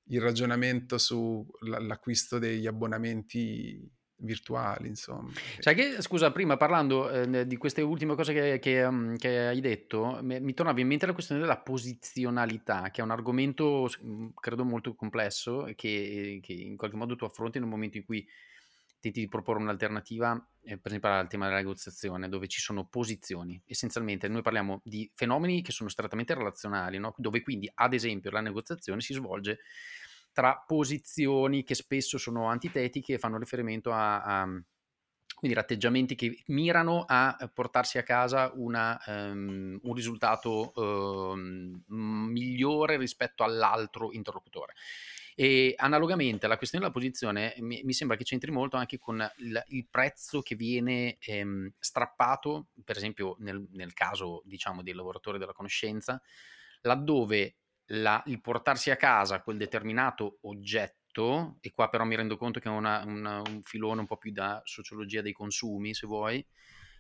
il 0.05 0.21
ragionamento 0.21 0.99
sull'acquisto 0.99 2.39
degli 2.39 2.67
abbonamenti 2.67 3.89
virtuali, 4.21 4.89
insomma. 4.89 5.31
Sai 5.59 5.75
che, 5.75 6.03
scusa, 6.03 6.31
prima 6.31 6.57
parlando 6.57 7.11
eh, 7.11 7.47
di 7.47 7.57
queste 7.57 7.83
ultime 7.83 8.15
cose 8.15 8.33
che, 8.33 8.59
che, 8.59 8.83
um, 8.83 9.17
che 9.17 9.47
hai 9.47 9.61
detto, 9.61 10.19
mi, 10.23 10.41
mi, 10.41 10.55
tornava 10.55 10.81
in 10.81 10.87
mente 10.87 11.07
la 11.07 11.13
questione 11.13 11.41
della 11.41 11.59
posizionalità, 11.59 12.91
che 12.91 13.01
è 13.01 13.05
un 13.05 13.11
argomento, 13.11 13.89
credo, 14.35 14.65
molto 14.65 14.95
complesso, 14.95 15.71
che, 15.75 16.41
che 16.43 16.53
in 16.53 16.77
qualche 16.77 16.97
modo 16.97 17.17
tu 17.17 17.25
affronti 17.25 17.59
nel 17.59 17.69
momento 17.69 17.97
in 17.97 18.05
cui 18.05 18.27
tenti 19.01 19.21
di 19.21 19.29
proporre 19.29 19.61
un'alternativa, 19.61 20.35
eh, 20.63 20.77
per 20.77 20.87
esempio 20.89 21.11
al 21.11 21.29
tema 21.29 21.47
della 21.47 21.57
negoziazione, 21.57 22.29
dove 22.29 22.47
ci 22.47 22.61
sono 22.61 22.85
posizioni. 22.85 23.61
Essenzialmente 23.67 24.29
noi 24.29 24.43
parliamo 24.43 24.81
di 24.85 25.11
fenomeni 25.15 25.63
che 25.63 25.73
sono 25.73 25.89
strettamente 25.89 26.35
relazionali, 26.35 26.99
no? 26.99 27.15
dove 27.17 27.41
quindi, 27.41 27.71
ad 27.75 27.95
esempio, 27.95 28.31
la 28.31 28.41
negoziazione 28.41 29.01
si 29.01 29.15
svolge 29.15 29.61
tra 30.33 30.63
posizioni 30.67 31.65
che 31.65 31.75
spesso 31.75 32.19
sono 32.19 32.47
antitetiche 32.47 33.15
e 33.15 33.19
fanno 33.19 33.39
riferimento 33.39 33.93
a, 33.93 34.23
a 34.23 34.63
quindi 35.41 35.59
atteggiamenti 35.59 36.15
che 36.17 36.43
mirano 36.49 37.05
a 37.09 37.51
portarsi 37.55 37.97
a 37.97 38.03
casa 38.03 38.53
una, 38.55 39.01
um, 39.07 39.79
un 39.83 39.95
risultato 39.95 40.71
um, 40.75 41.83
migliore 41.87 42.99
rispetto 42.99 43.43
all'altro 43.43 44.13
interlocutore. 44.13 44.75
E 45.35 45.73
analogamente 45.79 46.45
alla 46.45 46.59
questione 46.59 46.85
della 46.85 46.97
posizione, 46.97 47.55
mi, 47.61 47.81
mi 47.85 47.95
sembra 47.95 48.19
che 48.19 48.25
c'entri 48.25 48.51
molto 48.51 48.77
anche 48.77 48.99
con 48.99 49.27
il, 49.39 49.65
il 49.69 49.87
prezzo 49.89 50.43
che 50.43 50.57
viene 50.57 51.17
ehm, 51.19 51.73
strappato, 51.79 52.67
per 52.85 52.99
esempio 52.99 53.37
nel, 53.39 53.67
nel 53.71 53.95
caso 53.95 54.43
diciamo 54.45 54.83
dei 54.83 54.93
lavoratori 54.93 55.39
della 55.39 55.55
conoscenza, 55.55 56.21
laddove 56.83 57.60
la, 57.93 58.23
il 58.27 58.41
portarsi 58.41 58.91
a 58.91 58.97
casa 58.97 59.41
quel 59.41 59.57
determinato 59.57 60.39
oggetto, 60.43 61.57
e 61.61 61.73
qua 61.73 61.89
però 61.89 62.05
mi 62.05 62.17
rendo 62.17 62.37
conto 62.37 62.61
che 62.61 62.69
è 62.69 62.73
una, 62.73 63.03
una, 63.05 63.39
un 63.41 63.63
filone 63.65 64.01
un 64.01 64.07
po' 64.07 64.17
più 64.17 64.33
da 64.33 64.61
sociologia 64.65 65.23
dei 65.23 65.33
consumi, 65.33 65.95
se 65.95 66.07
vuoi, 66.07 66.45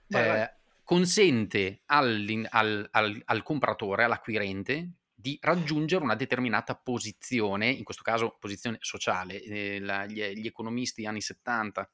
vai, 0.06 0.22
eh, 0.22 0.28
vai. 0.28 0.48
consente 0.82 1.82
al, 1.86 2.46
al, 2.48 2.88
al, 2.90 3.22
al 3.24 3.42
compratore, 3.42 4.04
all'acquirente, 4.04 4.90
di 5.20 5.38
raggiungere 5.40 6.02
una 6.02 6.16
determinata 6.16 6.74
posizione, 6.74 7.68
in 7.68 7.84
questo 7.84 8.02
caso 8.02 8.36
posizione 8.40 8.78
sociale. 8.80 9.42
Eh, 9.42 9.78
la, 9.80 10.06
gli, 10.06 10.22
gli, 10.32 10.46
economisti 10.46 11.06
anni 11.06 11.20
70 11.20 11.88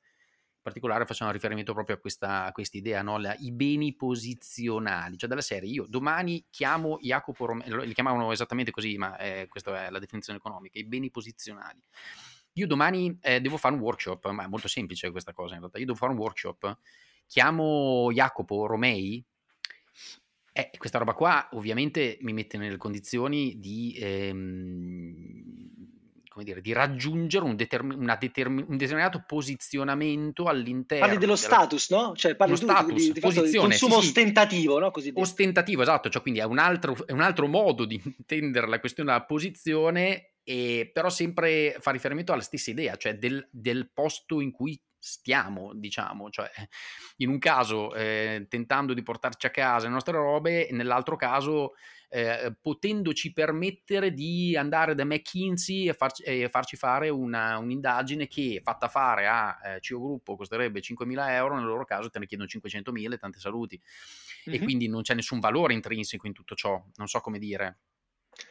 particolare 0.66 1.06
facevano 1.06 1.32
riferimento 1.32 1.72
proprio 1.72 1.94
a 1.94 1.98
questa, 2.00 2.52
idea, 2.72 3.00
no? 3.00 3.18
La, 3.18 3.36
i 3.38 3.52
beni 3.52 3.94
posizionali, 3.94 5.16
cioè 5.16 5.28
della 5.28 5.40
serie 5.40 5.70
io 5.70 5.86
domani 5.86 6.44
chiamo 6.50 6.98
Jacopo 7.00 7.46
Romeo, 7.46 7.84
li 7.84 7.94
chiamavano 7.94 8.32
esattamente 8.32 8.72
così, 8.72 8.98
ma 8.98 9.16
eh, 9.16 9.46
questa 9.48 9.86
è 9.86 9.90
la 9.90 10.00
definizione 10.00 10.40
economica, 10.40 10.76
i 10.80 10.84
beni 10.84 11.08
posizionali. 11.12 11.80
Io 12.54 12.66
domani 12.66 13.16
eh, 13.20 13.40
devo 13.40 13.58
fare 13.58 13.74
un 13.74 13.80
workshop, 13.80 14.28
ma 14.30 14.42
è 14.42 14.48
molto 14.48 14.66
semplice 14.66 15.12
questa 15.12 15.32
cosa 15.32 15.54
in 15.54 15.60
realtà, 15.60 15.78
io 15.78 15.86
devo 15.86 15.98
fare 15.98 16.10
un 16.10 16.18
workshop, 16.18 16.78
chiamo 17.26 18.10
Jacopo 18.10 18.66
Romei, 18.66 19.24
eh, 20.50 20.70
questa 20.78 20.98
roba 20.98 21.12
qua 21.12 21.48
ovviamente 21.52 22.18
mi 22.22 22.32
mette 22.32 22.58
nelle 22.58 22.76
condizioni 22.76 23.60
di 23.60 23.96
ehm, 24.00 25.74
come 26.36 26.44
dire, 26.44 26.60
di 26.60 26.74
raggiungere 26.74 27.46
un, 27.46 27.56
determin- 27.56 28.14
determin- 28.18 28.66
un, 28.68 28.76
determinato 28.76 29.24
posizionamento 29.26 30.44
all'interno. 30.44 31.06
Parli 31.06 31.18
dello 31.18 31.34
della... 31.34 31.46
status, 31.46 31.90
no? 31.90 32.12
Cioè 32.14 32.34
parli 32.34 32.56
status, 32.56 32.92
di, 32.92 33.12
di, 33.12 33.20
posizione, 33.20 33.50
di 33.50 33.56
consumo 33.56 34.00
sì, 34.02 34.08
ostentativo, 34.08 34.78
no? 34.78 34.90
Così 34.90 35.12
ostentativo, 35.14 35.80
esatto, 35.80 36.10
cioè 36.10 36.20
quindi 36.20 36.40
è 36.40 36.44
un, 36.44 36.58
altro, 36.58 36.94
è 37.06 37.12
un 37.12 37.22
altro 37.22 37.46
modo 37.46 37.86
di 37.86 37.98
intendere 38.04 38.68
la 38.68 38.80
questione 38.80 39.10
della 39.10 39.24
posizione, 39.24 40.32
e, 40.44 40.90
però 40.92 41.08
sempre 41.08 41.78
fa 41.80 41.90
riferimento 41.90 42.34
alla 42.34 42.42
stessa 42.42 42.70
idea, 42.70 42.96
cioè 42.96 43.16
del, 43.16 43.48
del 43.50 43.90
posto 43.94 44.42
in 44.42 44.50
cui 44.50 44.78
stiamo, 44.98 45.72
diciamo, 45.74 46.30
cioè 46.30 46.50
in 47.18 47.28
un 47.28 47.38
caso 47.38 47.94
eh, 47.94 48.46
tentando 48.48 48.94
di 48.94 49.02
portarci 49.02 49.46
a 49.46 49.50
casa 49.50 49.86
le 49.86 49.92
nostre 49.92 50.16
robe, 50.16 50.68
nell'altro 50.70 51.16
caso 51.16 51.74
eh, 52.08 52.54
potendoci 52.60 53.32
permettere 53.32 54.12
di 54.12 54.56
andare 54.56 54.94
da 54.94 55.04
McKinsey 55.04 55.88
e, 55.88 55.92
farci, 55.92 56.22
e 56.22 56.48
farci 56.48 56.76
fare 56.76 57.08
una, 57.08 57.58
un'indagine 57.58 58.26
che 58.26 58.60
fatta 58.62 58.88
fare 58.88 59.26
a 59.26 59.58
eh, 59.64 59.80
CIO 59.80 60.00
Gruppo 60.00 60.36
costerebbe 60.36 60.80
5.000 60.80 61.30
euro, 61.30 61.56
nel 61.56 61.64
loro 61.64 61.84
caso 61.84 62.08
te 62.08 62.18
ne 62.18 62.26
chiedono 62.26 62.48
500.000 62.48 63.12
e 63.12 63.18
tante 63.18 63.38
saluti. 63.38 63.80
Mm-hmm. 64.48 64.60
E 64.60 64.64
quindi 64.64 64.88
non 64.88 65.02
c'è 65.02 65.14
nessun 65.14 65.40
valore 65.40 65.74
intrinseco 65.74 66.26
in 66.26 66.32
tutto 66.32 66.54
ciò, 66.54 66.82
non 66.96 67.06
so 67.06 67.20
come 67.20 67.38
dire. 67.38 67.78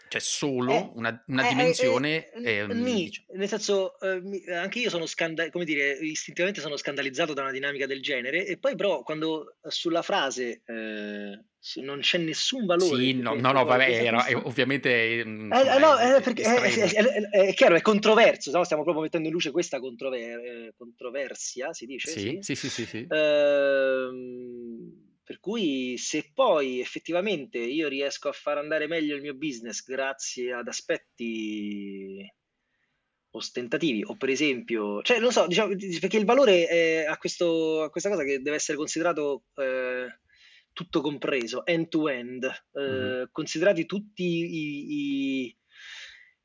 C'è 0.07 0.19
solo 0.19 0.71
eh, 0.71 0.91
una, 0.93 1.23
una, 1.27 1.47
dimensione. 1.47 2.29
Eh, 2.31 2.59
eh, 2.59 2.67
diciamo. 2.67 3.37
Nel 3.37 3.47
senso, 3.47 3.99
eh, 3.99 4.53
anche 4.53 4.79
io 4.79 4.89
sono 4.89 5.05
scandalizzato, 5.05 5.51
come 5.51 5.65
dire, 5.65 5.91
istintivamente 5.99 6.61
sono 6.61 6.77
scandalizzato 6.77 7.33
da 7.33 7.41
una 7.41 7.51
dinamica 7.51 7.85
del 7.85 8.01
genere, 8.01 8.45
e 8.45 8.57
poi, 8.57 8.75
però, 8.75 9.03
quando 9.03 9.57
sulla 9.67 10.01
frase 10.01 10.61
eh, 10.65 11.39
non 11.81 11.99
c'è 11.99 12.17
nessun 12.17 12.65
valore. 12.65 12.95
Sì, 12.95 13.13
no, 13.13 13.33
no, 13.33 13.51
no 13.51 13.65
vabbè, 13.65 14.03
era, 14.03 14.25
ovviamente. 14.43 15.19
Eh, 15.19 15.23
no, 15.25 15.95
perché 16.23 16.43
è, 16.43 16.61
è, 16.61 17.29
è, 17.47 17.53
chiaro, 17.53 17.75
è 17.75 17.81
controverso, 17.81 18.51
no? 18.51 18.63
stiamo 18.63 18.83
proprio 18.83 19.03
mettendo 19.03 19.27
in 19.27 19.33
luce 19.33 19.51
questa 19.51 19.79
controver- 19.79 20.73
controversia, 20.77 21.73
si 21.73 21.85
dice? 21.85 22.11
Sì, 22.11 22.37
sì, 22.41 22.55
sì, 22.55 22.69
sì. 22.69 22.85
sì, 22.85 22.85
sì. 22.85 23.07
Ehm 23.09 25.04
per 25.25 25.39
cui 25.39 25.97
se 25.97 26.31
poi 26.33 26.79
effettivamente 26.79 27.57
io 27.57 27.87
riesco 27.87 28.29
a 28.29 28.31
far 28.31 28.59
andare 28.59 28.85
meglio 28.85 29.15
il 29.15 29.23
mio 29.23 29.33
business 29.33 29.83
grazie 29.83 30.53
ad 30.53 30.67
aspetti 30.67 32.23
ostentativi 33.31 34.03
o 34.03 34.15
per 34.15 34.29
esempio, 34.29 35.01
cioè 35.01 35.19
non 35.19 35.31
so, 35.31 35.47
diciamo, 35.47 35.73
perché 35.99 36.17
il 36.17 36.25
valore 36.25 36.67
è 36.67 37.05
a, 37.05 37.17
questo, 37.17 37.81
a 37.81 37.89
questa 37.89 38.09
cosa 38.09 38.23
che 38.23 38.39
deve 38.39 38.55
essere 38.55 38.77
considerato 38.77 39.45
eh, 39.55 40.19
tutto 40.71 41.01
compreso, 41.01 41.65
end 41.65 41.87
to 41.87 42.07
end, 42.07 42.43
eh, 42.43 42.79
mm-hmm. 42.79 43.23
considerati 43.31 43.87
tutti 43.87 44.23
i, 44.23 44.85
i, 45.47 45.57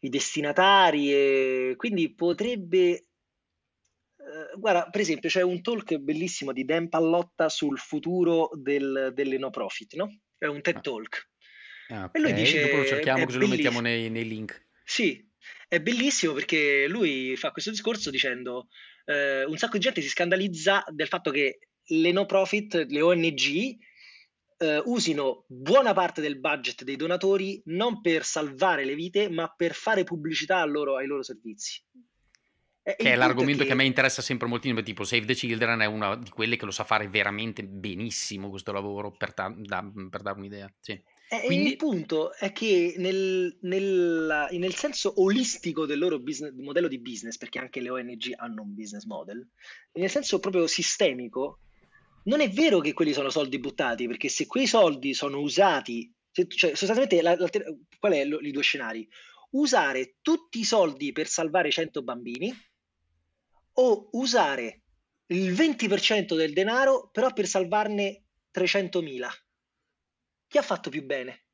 i 0.01 0.09
destinatari 0.09 1.13
e 1.13 1.75
quindi 1.77 2.15
potrebbe 2.15 3.10
guarda, 4.57 4.89
per 4.91 5.01
esempio, 5.01 5.29
c'è 5.29 5.43
un 5.43 5.63
talk 5.63 5.97
bellissimo 5.97 6.53
di 6.53 6.65
Dan 6.65 6.89
Pallotta 6.89 7.49
sul 7.49 7.79
futuro 7.79 8.51
del, 8.55 9.13
delle 9.15 9.39
no 9.39 9.51
profit, 9.51 9.95
no? 9.95 10.21
È 10.37 10.47
un 10.47 10.61
TED 10.61 10.77
ah. 10.77 10.81
Talk. 10.81 11.31
Ah, 11.89 12.05
okay. 12.05 12.21
E 12.21 12.25
lui 12.25 12.33
dice... 12.33 12.63
Dopo 12.63 12.77
lo 12.77 12.85
cerchiamo 12.85 13.25
così 13.25 13.39
lo 13.39 13.49
mettiamo 13.49 13.81
nei, 13.81 14.11
nei, 14.11 14.27
link. 14.27 14.69
Sì, 14.85 15.29
è 15.69 15.81
bellissimo 15.81 16.33
perché 16.33 16.87
lui 16.89 17.37
fa 17.37 17.51
questo 17.51 17.71
discorso 17.71 18.11
dicendo 18.11 18.69
eh, 19.05 19.45
un 19.45 19.57
sacco 19.57 19.75
di 19.75 19.81
gente 19.81 20.01
si 20.01 20.09
scandalizza 20.09 20.85
del 20.89 21.09
fatto 21.09 21.31
che 21.31 21.59
le 21.83 22.13
no 22.13 22.27
profit, 22.27 22.87
le 22.89 23.01
ONG, 23.01 23.77
eh, 24.59 24.83
usino 24.85 25.45
buona 25.49 25.93
parte 25.93 26.21
del 26.21 26.39
budget 26.39 26.85
dei 26.85 26.97
donatori 26.97 27.61
non 27.67 28.01
per 28.01 28.25
salvare 28.25 28.85
le 28.85 28.95
vite, 28.95 29.29
ma 29.29 29.53
per 29.55 29.75
fare 29.75 30.05
pubblicità 30.05 30.65
loro, 30.65 30.97
ai 30.97 31.07
loro 31.07 31.23
servizi. 31.23 31.83
Che 32.83 32.97
è 32.97 33.15
l'argomento 33.15 33.61
che... 33.63 33.67
che... 33.67 33.73
a 33.73 33.77
me 33.77 33.85
interessa 33.85 34.23
sempre 34.23 34.49
moltissimo, 34.49 34.83
tipo 34.83 35.05
Save 35.05 35.27
the 35.27 35.35
Children 35.35 35.81
è 35.81 35.87
una 35.87 36.17
di 36.17 36.31
quelle 36.31 36.57
che 36.57 36.65
lo 36.65 36.71
sa 36.71 36.85
fare 36.85 37.09
veramente 37.09 37.63
benissimo 37.65 38.49
questo 38.49 38.73
lavoro, 38.73 39.11
per, 39.11 39.35
ta- 39.35 39.55
da, 39.55 39.89
per 40.09 40.23
dare 40.23 40.39
un'idea. 40.39 40.73
Sì. 40.81 40.93
E 41.33 41.43
Quindi... 41.45 41.71
il 41.71 41.77
punto 41.77 42.35
è 42.35 42.51
che 42.51 42.95
nel, 42.97 43.57
nel, 43.61 44.49
nel 44.51 44.75
senso 44.75 45.23
olistico 45.23 45.87
del 45.87 46.01
loro 46.01 46.19
business, 46.19 46.53
modello 46.55 46.89
di 46.89 46.99
business, 46.99 47.37
perché 47.37 47.61
anche 47.61 47.81
le 47.81 47.91
ONG 47.91 48.33
hanno 48.35 48.63
un 48.63 48.75
business 48.75 49.05
model, 49.05 49.47
nel 49.93 50.11
senso 50.11 50.41
proprio 50.41 50.67
sistemico, 50.67 51.61
non 52.25 52.41
è 52.41 52.51
vero 52.51 52.81
che 52.81 52.93
quelli 52.95 53.13
sono 53.13 53.31
soldi 53.31 53.61
buttati, 53.61 54.09
perché 54.09 54.29
se 54.29 54.47
quei 54.47 54.67
soldi 54.67 55.15
sono 55.15 55.39
usati, 55.39 56.13
cioè 56.33 56.75
sostanzialmente 56.75 57.23
la, 57.23 57.37
la, 57.37 57.49
qual 57.99 58.13
è 58.13 58.25
lo, 58.25 58.41
i 58.41 58.51
due 58.51 58.63
scenari? 58.63 59.09
Usare 59.51 60.17
tutti 60.21 60.59
i 60.59 60.65
soldi 60.65 61.13
per 61.13 61.29
salvare 61.29 61.71
100 61.71 62.03
bambini 62.03 62.53
o 63.75 64.09
usare 64.13 64.83
il 65.27 65.53
20% 65.53 66.37
del 66.37 66.53
denaro 66.53 67.09
però 67.13 67.33
per 67.33 67.47
salvarne 67.47 68.25
300.000 68.53 69.29
chi 70.51 70.59
ha 70.59 70.63
fatto 70.63 70.91
più 70.91 71.05
bene? 71.05 71.45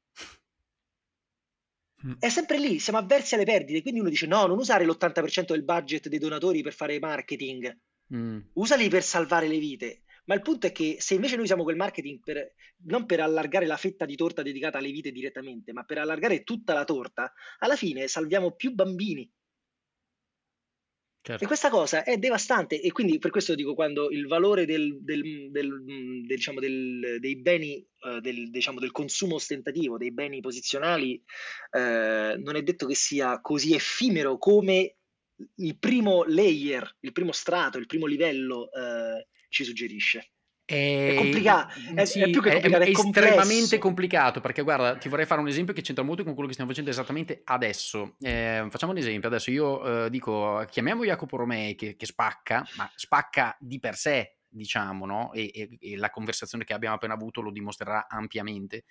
Mm. 2.06 2.14
È 2.18 2.30
sempre 2.30 2.58
lì, 2.58 2.78
siamo 2.78 2.98
avversi 2.98 3.34
alle 3.34 3.44
perdite, 3.44 3.82
quindi 3.82 4.00
uno 4.00 4.08
dice 4.08 4.26
no, 4.26 4.46
non 4.46 4.56
usare 4.56 4.86
l'80% 4.86 5.48
del 5.48 5.64
budget 5.64 6.08
dei 6.08 6.18
donatori 6.18 6.62
per 6.62 6.72
fare 6.72 6.98
marketing, 6.98 7.78
mm. 8.14 8.38
usali 8.54 8.88
per 8.88 9.02
salvare 9.02 9.48
le 9.48 9.58
vite. 9.58 10.04
Ma 10.24 10.34
il 10.34 10.40
punto 10.40 10.66
è 10.66 10.72
che 10.72 10.96
se 10.98 11.12
invece 11.12 11.34
noi 11.34 11.44
usiamo 11.44 11.62
quel 11.62 11.76
marketing 11.76 12.20
per, 12.20 12.54
non 12.84 13.04
per 13.04 13.20
allargare 13.20 13.66
la 13.66 13.76
fetta 13.76 14.06
di 14.06 14.16
torta 14.16 14.42
dedicata 14.42 14.78
alle 14.78 14.90
vite 14.90 15.12
direttamente, 15.12 15.74
ma 15.74 15.84
per 15.84 15.98
allargare 15.98 16.42
tutta 16.42 16.72
la 16.72 16.84
torta, 16.84 17.32
alla 17.58 17.76
fine 17.76 18.08
salviamo 18.08 18.52
più 18.52 18.72
bambini. 18.72 19.30
Certo. 21.26 21.42
E 21.42 21.46
questa 21.48 21.70
cosa 21.70 22.04
è 22.04 22.18
devastante 22.18 22.80
e 22.80 22.92
quindi 22.92 23.18
per 23.18 23.32
questo 23.32 23.56
dico 23.56 23.74
quando 23.74 24.10
il 24.10 24.28
valore 24.28 24.64
del, 24.64 25.02
del, 25.02 25.50
del, 25.50 26.24
diciamo 26.24 26.60
dei 26.60 27.36
beni, 27.40 27.84
del, 28.20 28.48
diciamo 28.48 28.78
del, 28.78 28.92
consumo 28.92 29.34
ostentativo, 29.34 29.98
dei 29.98 30.12
beni 30.12 30.40
posizionali, 30.40 31.20
uh, 31.72 32.40
non 32.40 32.54
è 32.54 32.62
detto 32.62 32.86
che 32.86 32.94
sia 32.94 33.40
così 33.40 33.74
effimero 33.74 34.38
come 34.38 34.98
il 35.56 35.76
primo 35.80 36.22
layer, 36.22 36.96
il 37.00 37.10
primo 37.10 37.32
strato, 37.32 37.78
il 37.78 37.86
primo 37.86 38.06
livello 38.06 38.68
uh, 38.72 39.20
ci 39.48 39.64
suggerisce. 39.64 40.30
È, 40.66 41.14
complicato, 41.16 41.74
è, 41.94 42.04
sì, 42.06 42.18
è, 42.18 42.24
complicato, 42.24 42.66
è, 42.66 42.86
è 42.86 42.90
estremamente 42.90 43.78
complicato 43.78 44.40
perché 44.40 44.62
guarda, 44.62 44.96
ti 44.96 45.08
vorrei 45.08 45.24
fare 45.24 45.40
un 45.40 45.46
esempio 45.46 45.72
che 45.72 45.80
c'entra 45.80 46.02
molto 46.02 46.24
con 46.24 46.32
quello 46.32 46.48
che 46.48 46.54
stiamo 46.54 46.70
facendo 46.70 46.90
esattamente 46.90 47.42
adesso. 47.44 48.16
Eh, 48.18 48.66
facciamo 48.68 48.90
un 48.90 48.98
esempio, 48.98 49.28
adesso 49.28 49.52
io 49.52 50.06
eh, 50.06 50.10
dico, 50.10 50.66
chiamiamo 50.68 51.04
Jacopo 51.04 51.36
Romei 51.36 51.76
che, 51.76 51.94
che, 51.94 52.06
spacca, 52.06 52.66
ma 52.76 52.90
spacca 52.96 53.56
di 53.60 53.78
per 53.78 53.94
sé, 53.94 54.38
diciamo, 54.48 55.06
no? 55.06 55.32
E, 55.34 55.52
e, 55.54 55.76
e, 55.78 55.96
la 55.96 56.10
conversazione 56.10 56.64
che 56.64 56.74
abbiamo 56.74 56.96
appena 56.96 57.14
avuto 57.14 57.42
lo 57.42 57.52
dimostrerà 57.52 58.08
ampiamente. 58.08 58.86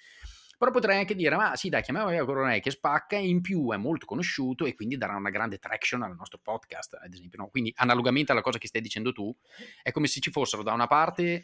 Però 0.57 0.71
potrei 0.71 0.97
anche 0.97 1.15
dire, 1.15 1.35
ma 1.35 1.55
sì 1.55 1.69
dai, 1.69 1.81
chiamiamo 1.81 2.11
Jacopo 2.11 2.33
Romei 2.33 2.61
che 2.61 2.71
spacca, 2.71 3.17
in 3.17 3.41
più 3.41 3.71
è 3.71 3.77
molto 3.77 4.05
conosciuto 4.05 4.65
e 4.65 4.73
quindi 4.73 4.97
darà 4.97 5.15
una 5.15 5.29
grande 5.29 5.57
traction 5.57 6.01
al 6.01 6.15
nostro 6.15 6.39
podcast, 6.41 6.97
ad 7.01 7.13
esempio. 7.13 7.39
No? 7.39 7.47
Quindi 7.49 7.73
analogamente 7.77 8.31
alla 8.31 8.41
cosa 8.41 8.57
che 8.57 8.67
stai 8.67 8.81
dicendo 8.81 9.11
tu, 9.11 9.35
è 9.83 9.91
come 9.91 10.07
se 10.07 10.19
ci 10.19 10.31
fossero 10.31 10.63
da 10.63 10.73
una 10.73 10.87
parte 10.87 11.43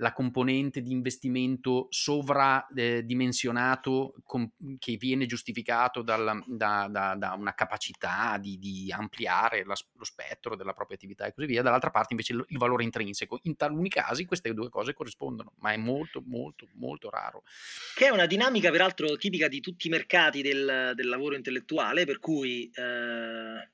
la 0.00 0.12
componente 0.12 0.80
di 0.80 0.92
investimento 0.92 1.88
sovradimensionato 1.90 4.14
eh, 4.14 4.22
che 4.78 4.96
viene 4.96 5.26
giustificato 5.26 6.00
dalla, 6.02 6.40
da, 6.46 6.88
da, 6.90 7.14
da, 7.16 7.34
una 7.34 7.54
capacità 7.54 8.38
di, 8.38 8.58
di 8.58 8.90
ampliare 8.90 9.62
la, 9.64 9.76
lo 9.94 10.04
spettro 10.04 10.56
della 10.56 10.72
propria 10.72 10.96
attività 10.96 11.26
e 11.26 11.34
così 11.34 11.46
via, 11.46 11.60
dall'altra 11.62 11.90
parte 11.90 12.14
invece 12.14 12.32
il, 12.32 12.42
il, 12.48 12.58
valore 12.58 12.82
intrinseco. 12.84 13.40
In 13.42 13.56
taluni 13.56 13.90
casi 13.90 14.24
queste 14.24 14.54
due 14.54 14.70
cose 14.70 14.94
corrispondono, 14.94 15.52
ma 15.58 15.72
è 15.72 15.76
molto, 15.76 16.22
molto, 16.24 16.66
molto 16.74 17.10
raro. 17.10 17.42
Che 17.94 18.06
è 18.06 18.10
una 18.10 18.26
dinamica 18.26 18.70
peraltro 18.70 19.16
tipica 19.16 19.48
di 19.48 19.60
tutti 19.60 19.88
i 19.88 19.90
mercati 19.90 20.40
del, 20.40 20.92
del 20.94 21.08
lavoro 21.08 21.34
intellettuale, 21.36 22.06
per 22.06 22.18
cui... 22.18 22.70
Eh, 22.74 23.68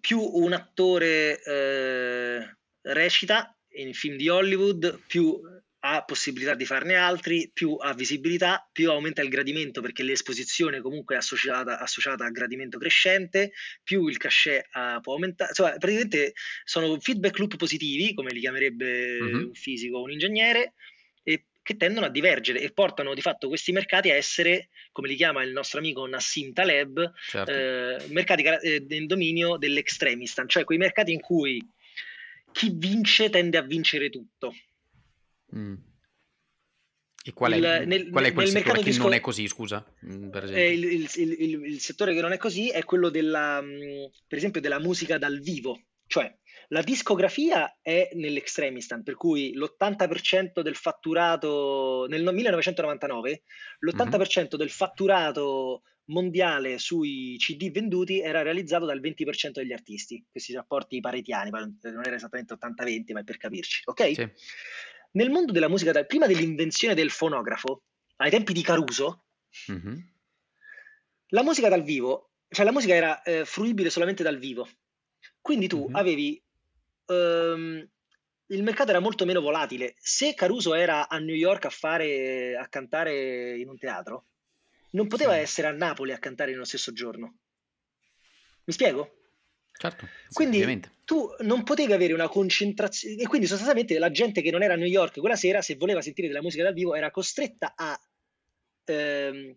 più 0.00 0.20
un 0.20 0.52
attore 0.52 1.42
eh, 1.42 2.56
recita 2.82 3.56
in 3.74 3.92
film 3.94 4.16
di 4.16 4.28
Hollywood, 4.28 5.00
più 5.06 5.40
ha 5.84 6.04
possibilità 6.04 6.54
di 6.54 6.64
farne 6.64 6.94
altri, 6.94 7.50
più 7.52 7.76
ha 7.80 7.92
visibilità, 7.92 8.68
più 8.70 8.90
aumenta 8.90 9.20
il 9.20 9.28
gradimento 9.28 9.80
perché 9.80 10.04
l'esposizione 10.04 10.80
comunque 10.80 11.16
è 11.16 11.18
associata, 11.18 11.80
associata 11.80 12.24
a 12.24 12.30
gradimento 12.30 12.78
crescente, 12.78 13.52
più 13.82 14.06
il 14.06 14.16
cachet 14.16 14.64
uh, 14.74 15.00
può 15.00 15.14
aumentare. 15.14 15.50
Insomma, 15.50 15.70
praticamente 15.70 16.34
sono 16.64 17.00
feedback 17.00 17.36
loop 17.38 17.56
positivi, 17.56 18.14
come 18.14 18.30
li 18.30 18.38
chiamerebbe 18.38 19.18
uh-huh. 19.18 19.46
un 19.46 19.54
fisico 19.54 19.98
o 19.98 20.02
un 20.02 20.12
ingegnere, 20.12 20.74
e 21.24 21.46
che 21.62 21.76
tendono 21.76 22.06
a 22.06 22.10
divergere 22.10 22.60
e 22.60 22.70
portano 22.70 23.12
di 23.12 23.20
fatto 23.20 23.48
questi 23.48 23.72
mercati 23.72 24.08
a 24.10 24.14
essere, 24.14 24.68
come 24.92 25.08
li 25.08 25.16
chiama 25.16 25.42
il 25.42 25.50
nostro 25.50 25.80
amico 25.80 26.06
Nassim 26.06 26.52
Taleb, 26.52 27.12
certo. 27.28 27.50
eh, 27.50 27.96
mercati 28.10 28.42
eh, 28.44 28.84
nel 28.88 29.06
dominio 29.06 29.56
dell'extremistan, 29.56 30.48
cioè 30.48 30.62
quei 30.62 30.78
mercati 30.78 31.12
in 31.12 31.20
cui 31.20 31.60
chi 32.52 32.70
vince 32.74 33.30
tende 33.30 33.58
a 33.58 33.62
vincere 33.62 34.10
tutto. 34.10 34.54
Mm. 35.56 35.74
E 37.24 37.32
qual 37.32 37.52
è, 37.52 37.56
il, 37.56 37.86
nel, 37.86 38.10
qual 38.10 38.24
è 38.24 38.32
quel 38.32 38.48
settore 38.48 38.78
che 38.78 38.84
disco... 38.84 39.02
non 39.04 39.12
è 39.12 39.20
così, 39.20 39.46
scusa? 39.46 39.84
Mm, 40.06 40.30
per 40.30 40.52
eh, 40.52 40.72
il, 40.72 41.08
il, 41.14 41.64
il, 41.64 41.80
settore 41.80 42.14
che 42.14 42.20
non 42.20 42.32
è 42.32 42.36
così 42.36 42.68
è 42.70 42.82
quello 42.84 43.10
della, 43.10 43.62
mm, 43.62 44.04
per 44.26 44.38
esempio, 44.38 44.60
della 44.60 44.80
musica 44.80 45.18
dal 45.18 45.38
vivo. 45.38 45.80
Cioè, 46.06 46.34
la 46.68 46.82
discografia 46.82 47.78
è 47.80 48.10
nell'extremistan, 48.14 49.04
per 49.04 49.14
cui 49.14 49.52
l'80% 49.54 50.62
del 50.62 50.74
fatturato, 50.74 52.06
nel 52.08 52.22
1999, 52.22 53.42
l'80% 53.80 54.38
mm-hmm. 54.38 54.48
del 54.56 54.70
fatturato 54.70 55.82
mondiale 56.06 56.78
sui 56.78 57.36
CD 57.38 57.70
venduti 57.70 58.20
era 58.20 58.42
realizzato 58.42 58.84
dal 58.84 59.00
20% 59.00 59.52
degli 59.52 59.72
artisti, 59.72 60.24
questi 60.30 60.52
rapporti 60.52 61.00
paretiani, 61.00 61.50
non 61.50 62.02
era 62.04 62.16
esattamente 62.16 62.54
80-20, 62.54 63.12
ma 63.12 63.20
è 63.20 63.24
per 63.24 63.36
capirci, 63.36 63.82
ok? 63.84 64.14
Sì. 64.14 64.28
Nel 65.12 65.30
mondo 65.30 65.52
della 65.52 65.68
musica, 65.68 66.04
prima 66.04 66.26
dell'invenzione 66.26 66.94
del 66.94 67.10
fonografo, 67.10 67.84
ai 68.16 68.30
tempi 68.30 68.52
di 68.52 68.62
Caruso, 68.62 69.26
mm-hmm. 69.70 69.98
la 71.28 71.42
musica 71.42 71.68
dal 71.68 71.82
vivo, 71.82 72.32
cioè 72.48 72.64
la 72.64 72.72
musica 72.72 72.94
era 72.94 73.22
eh, 73.22 73.44
fruibile 73.44 73.90
solamente 73.90 74.22
dal 74.22 74.38
vivo, 74.38 74.68
quindi 75.40 75.68
tu 75.68 75.84
mm-hmm. 75.84 75.94
avevi... 75.94 76.42
Um, 77.06 77.86
il 78.46 78.62
mercato 78.62 78.90
era 78.90 79.00
molto 79.00 79.24
meno 79.24 79.40
volatile. 79.40 79.94
Se 79.98 80.34
Caruso 80.34 80.74
era 80.74 81.08
a 81.08 81.18
New 81.18 81.34
York 81.34 81.64
a, 81.64 81.70
fare, 81.70 82.54
a 82.54 82.68
cantare 82.68 83.56
in 83.56 83.66
un 83.70 83.78
teatro, 83.78 84.26
non 84.92 85.06
poteva 85.06 85.34
sì. 85.34 85.40
essere 85.40 85.68
a 85.68 85.72
Napoli 85.72 86.12
a 86.12 86.18
cantare 86.18 86.52
nello 86.52 86.64
stesso 86.64 86.92
giorno. 86.92 87.38
Mi 88.64 88.72
spiego? 88.72 89.16
Certo. 89.72 90.06
Quindi 90.32 90.56
ovviamente. 90.56 90.92
tu 91.04 91.28
non 91.40 91.64
potevi 91.64 91.92
avere 91.92 92.12
una 92.12 92.28
concentrazione 92.28 93.16
e 93.16 93.26
quindi 93.26 93.46
sostanzialmente 93.46 93.98
la 93.98 94.10
gente 94.10 94.40
che 94.42 94.50
non 94.50 94.62
era 94.62 94.74
a 94.74 94.76
New 94.76 94.86
York 94.86 95.18
quella 95.18 95.36
sera, 95.36 95.60
se 95.60 95.76
voleva 95.76 96.00
sentire 96.00 96.28
della 96.28 96.42
musica 96.42 96.62
dal 96.62 96.74
vivo, 96.74 96.94
era 96.94 97.10
costretta 97.10 97.72
a, 97.74 97.98
ehm, 98.84 99.56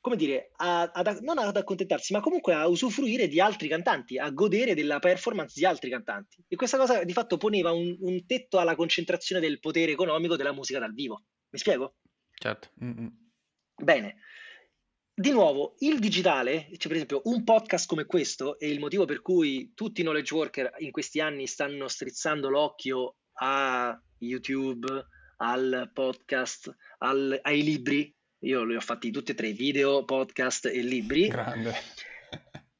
come 0.00 0.16
dire, 0.16 0.50
a, 0.56 0.90
ad, 0.92 1.18
non 1.20 1.38
ad 1.38 1.56
accontentarsi, 1.56 2.12
ma 2.12 2.20
comunque 2.20 2.54
a 2.54 2.66
usufruire 2.66 3.28
di 3.28 3.40
altri 3.40 3.68
cantanti, 3.68 4.18
a 4.18 4.30
godere 4.30 4.74
della 4.74 4.98
performance 4.98 5.54
di 5.56 5.64
altri 5.64 5.90
cantanti. 5.90 6.42
E 6.48 6.56
questa 6.56 6.78
cosa 6.78 7.04
di 7.04 7.12
fatto 7.12 7.36
poneva 7.36 7.70
un, 7.70 7.96
un 8.00 8.26
tetto 8.26 8.58
alla 8.58 8.74
concentrazione 8.74 9.40
del 9.40 9.60
potere 9.60 9.92
economico 9.92 10.34
della 10.34 10.52
musica 10.52 10.80
dal 10.80 10.94
vivo. 10.94 11.22
Mi 11.50 11.58
spiego? 11.58 11.98
Certo. 12.32 12.70
Mm-mm. 12.82 13.12
Bene 13.76 14.16
di 15.14 15.30
nuovo, 15.30 15.74
il 15.80 15.98
digitale, 15.98 16.68
cioè 16.70 16.88
per 16.88 16.92
esempio 16.92 17.22
un 17.24 17.44
podcast 17.44 17.86
come 17.86 18.06
questo, 18.06 18.58
è 18.58 18.64
il 18.64 18.78
motivo 18.78 19.04
per 19.04 19.20
cui 19.20 19.72
tutti 19.74 20.00
i 20.00 20.04
knowledge 20.04 20.34
worker 20.34 20.74
in 20.78 20.90
questi 20.90 21.20
anni 21.20 21.46
stanno 21.46 21.86
strizzando 21.88 22.48
l'occhio 22.48 23.16
a 23.34 24.00
YouTube, 24.18 25.06
al 25.36 25.90
podcast, 25.92 26.74
al, 26.98 27.38
ai 27.42 27.62
libri, 27.62 28.14
io 28.44 28.64
li 28.64 28.74
ho 28.74 28.80
fatti 28.80 29.10
tutti 29.10 29.32
e 29.32 29.34
tre, 29.34 29.52
video, 29.52 30.04
podcast 30.04 30.66
e 30.66 30.80
libri. 30.80 31.28
Grande. 31.28 31.74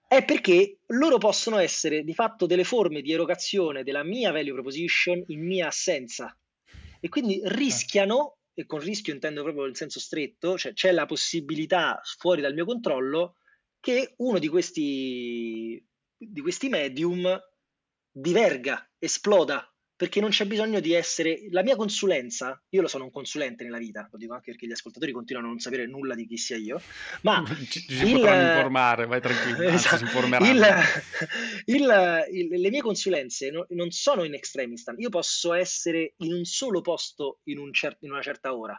È 0.08 0.24
perché 0.24 0.78
loro 0.88 1.18
possono 1.18 1.58
essere 1.58 2.02
di 2.02 2.14
fatto 2.14 2.46
delle 2.46 2.64
forme 2.64 3.00
di 3.00 3.12
erogazione 3.12 3.82
della 3.82 4.02
mia 4.02 4.32
value 4.32 4.52
proposition 4.52 5.22
in 5.28 5.44
mia 5.44 5.68
assenza 5.68 6.36
e 7.00 7.08
quindi 7.08 7.40
rischiano 7.44 8.38
e 8.54 8.66
con 8.66 8.80
rischio 8.80 9.12
intendo 9.12 9.42
proprio 9.42 9.66
in 9.66 9.74
senso 9.74 10.00
stretto, 10.00 10.58
cioè 10.58 10.72
c'è 10.72 10.92
la 10.92 11.06
possibilità 11.06 12.00
fuori 12.02 12.40
dal 12.40 12.54
mio 12.54 12.64
controllo 12.64 13.36
che 13.80 14.14
uno 14.18 14.38
di 14.38 14.48
questi, 14.48 15.84
di 16.16 16.40
questi 16.40 16.68
medium 16.68 17.40
diverga, 18.10 18.88
esploda, 18.98 19.71
perché 20.02 20.18
non 20.18 20.30
c'è 20.30 20.46
bisogno 20.46 20.80
di 20.80 20.94
essere... 20.94 21.46
La 21.50 21.62
mia 21.62 21.76
consulenza, 21.76 22.60
io 22.70 22.80
lo 22.80 22.88
sono 22.88 23.04
un 23.04 23.12
consulente 23.12 23.62
nella 23.62 23.78
vita, 23.78 24.08
lo 24.10 24.18
dico 24.18 24.32
anche 24.32 24.50
perché 24.50 24.66
gli 24.66 24.72
ascoltatori 24.72 25.12
continuano 25.12 25.46
a 25.46 25.50
non 25.50 25.60
sapere 25.60 25.86
nulla 25.86 26.16
di 26.16 26.26
chi 26.26 26.36
sia 26.36 26.56
io, 26.56 26.82
ma... 27.20 27.44
ci, 27.70 27.82
ci 27.82 28.06
il, 28.06 28.14
potranno 28.14 28.48
informare, 28.48 29.06
vai 29.06 29.20
tranquillo, 29.20 29.62
esatto, 29.70 29.98
si 29.98 30.02
informeranno. 30.02 30.50
Il, 30.50 30.66
il, 31.78 32.26
il, 32.32 32.60
le 32.60 32.70
mie 32.70 32.80
consulenze 32.80 33.52
no, 33.52 33.64
non 33.68 33.92
sono 33.92 34.24
in 34.24 34.34
extremistan, 34.34 34.98
io 34.98 35.08
posso 35.08 35.52
essere 35.52 36.14
in 36.16 36.32
un 36.32 36.42
solo 36.46 36.80
posto 36.80 37.38
in, 37.44 37.58
un 37.58 37.72
cer- 37.72 37.98
in 38.00 38.10
una 38.10 38.22
certa 38.22 38.56
ora. 38.56 38.76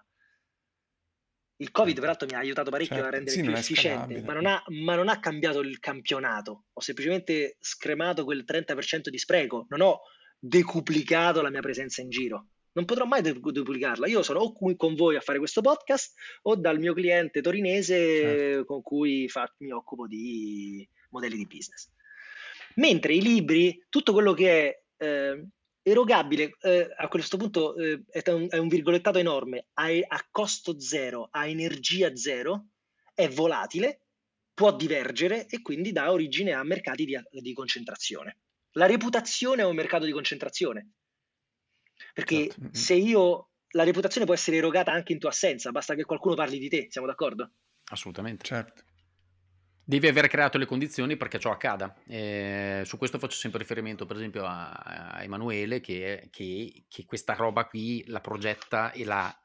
Il 1.56 1.72
Covid, 1.72 2.02
peraltro, 2.02 2.28
mi 2.28 2.34
ha 2.34 2.40
aiutato 2.40 2.70
parecchio 2.70 2.96
certo. 2.96 3.10
a 3.10 3.12
rendere 3.12 3.38
sì, 3.38 3.44
più 3.44 3.54
efficiente, 3.54 4.22
ma 4.24 4.34
non, 4.34 4.46
ha, 4.46 4.62
ma 4.68 4.96
non, 4.96 5.08
ha, 5.08 5.22
cambiato 5.22 5.62
il 5.62 5.80
campionato. 5.80 6.66
Ho 6.74 6.82
semplicemente 6.82 7.56
scremato 7.62 8.26
quel 8.26 8.44
30% 8.46 9.08
di 9.08 9.18
spreco. 9.18 9.68
Non 9.70 9.80
ho 9.80 10.02
decuplicato 10.46 11.42
la 11.42 11.50
mia 11.50 11.62
presenza 11.62 12.02
in 12.02 12.10
giro. 12.10 12.48
Non 12.74 12.86
potrò 12.86 13.06
mai 13.06 13.22
duplicarla. 13.22 14.08
Io 14.08 14.24
sono 14.24 14.40
o 14.40 14.52
qui 14.52 14.76
con 14.76 14.96
voi 14.96 15.16
a 15.16 15.22
fare 15.22 15.38
questo 15.38 15.62
podcast 15.62 16.14
o 16.44 16.56
dal 16.56 16.80
mio 16.80 16.94
cliente 16.94 17.42
torinese 17.42 17.96
certo. 17.96 18.66
con 18.66 18.82
cui 18.82 19.30
fa, 19.30 19.52
mi 19.60 19.72
occupo 19.72 20.06
di 20.08 20.88
modelli 21.12 21.38
di 21.38 21.46
business. 21.46 21.90
Mentre 22.76 23.14
i 23.14 23.22
libri, 23.22 23.86
tutto 23.88 24.12
quello 24.12 24.34
che 24.34 24.50
è 24.98 25.06
eh, 25.06 25.48
erogabile, 25.82 26.58
eh, 26.62 26.94
a 26.98 27.08
questo 27.08 27.38
punto 27.38 27.76
eh, 27.76 28.04
è, 28.10 28.30
un, 28.32 28.48
è, 28.50 28.58
un, 28.58 28.68
virgolettato 28.68 29.20
enorme, 29.20 29.68
a, 29.74 29.86
a 29.86 30.28
costo 30.32 30.80
zero, 30.80 31.30
a 31.32 31.48
energia 31.48 32.16
zero, 32.16 32.70
è 33.14 33.30
volatile, 33.30 34.08
può 34.54 34.76
divergere 34.76 35.46
e 35.48 35.62
quindi 35.62 35.92
dà 35.92 36.12
origine 36.12 36.54
a 36.54 36.64
mercati 36.64 37.06
di, 37.06 37.16
di 37.30 37.54
concentrazione. 37.54 38.40
La 38.74 38.86
reputazione 38.86 39.62
è 39.62 39.66
un 39.66 39.76
mercato 39.76 40.06
di 40.06 40.12
concentrazione. 40.12 40.92
Perché 42.14 42.50
certo. 42.50 42.70
se 42.72 42.94
io 42.94 43.50
la 43.70 43.84
reputazione 43.84 44.26
può 44.26 44.36
essere 44.36 44.58
erogata 44.58 44.92
anche 44.92 45.14
in 45.14 45.20
tua 45.20 45.30
assenza, 45.30 45.72
basta 45.72 45.96
che 45.96 46.04
qualcuno 46.04 46.36
parli 46.36 46.60
di 46.60 46.70
te, 46.70 46.88
siamo 46.90 47.08
d'accordo? 47.08 47.52
Assolutamente. 47.86 48.46
Certo. 48.46 48.84
Devi 49.86 50.08
aver 50.08 50.28
creato 50.28 50.58
le 50.58 50.66
condizioni 50.66 51.18
perché 51.18 51.40
ciò 51.40 51.52
accada. 51.52 51.94
Eh, 52.08 52.84
su 52.86 52.98
questo 52.98 53.20
faccio 53.20 53.36
sempre 53.36 53.60
riferimento, 53.60 54.06
per 54.06 54.16
esempio, 54.16 54.46
a, 54.46 54.72
a 54.72 55.24
Emanuele, 55.24 55.82
che, 55.82 56.30
che, 56.32 56.86
che, 56.88 57.06
questa 57.06 57.34
roba 57.34 57.66
qui 57.66 58.04
la 58.08 58.22
progetta 58.22 58.92
e 58.92 59.04
la 59.04 59.36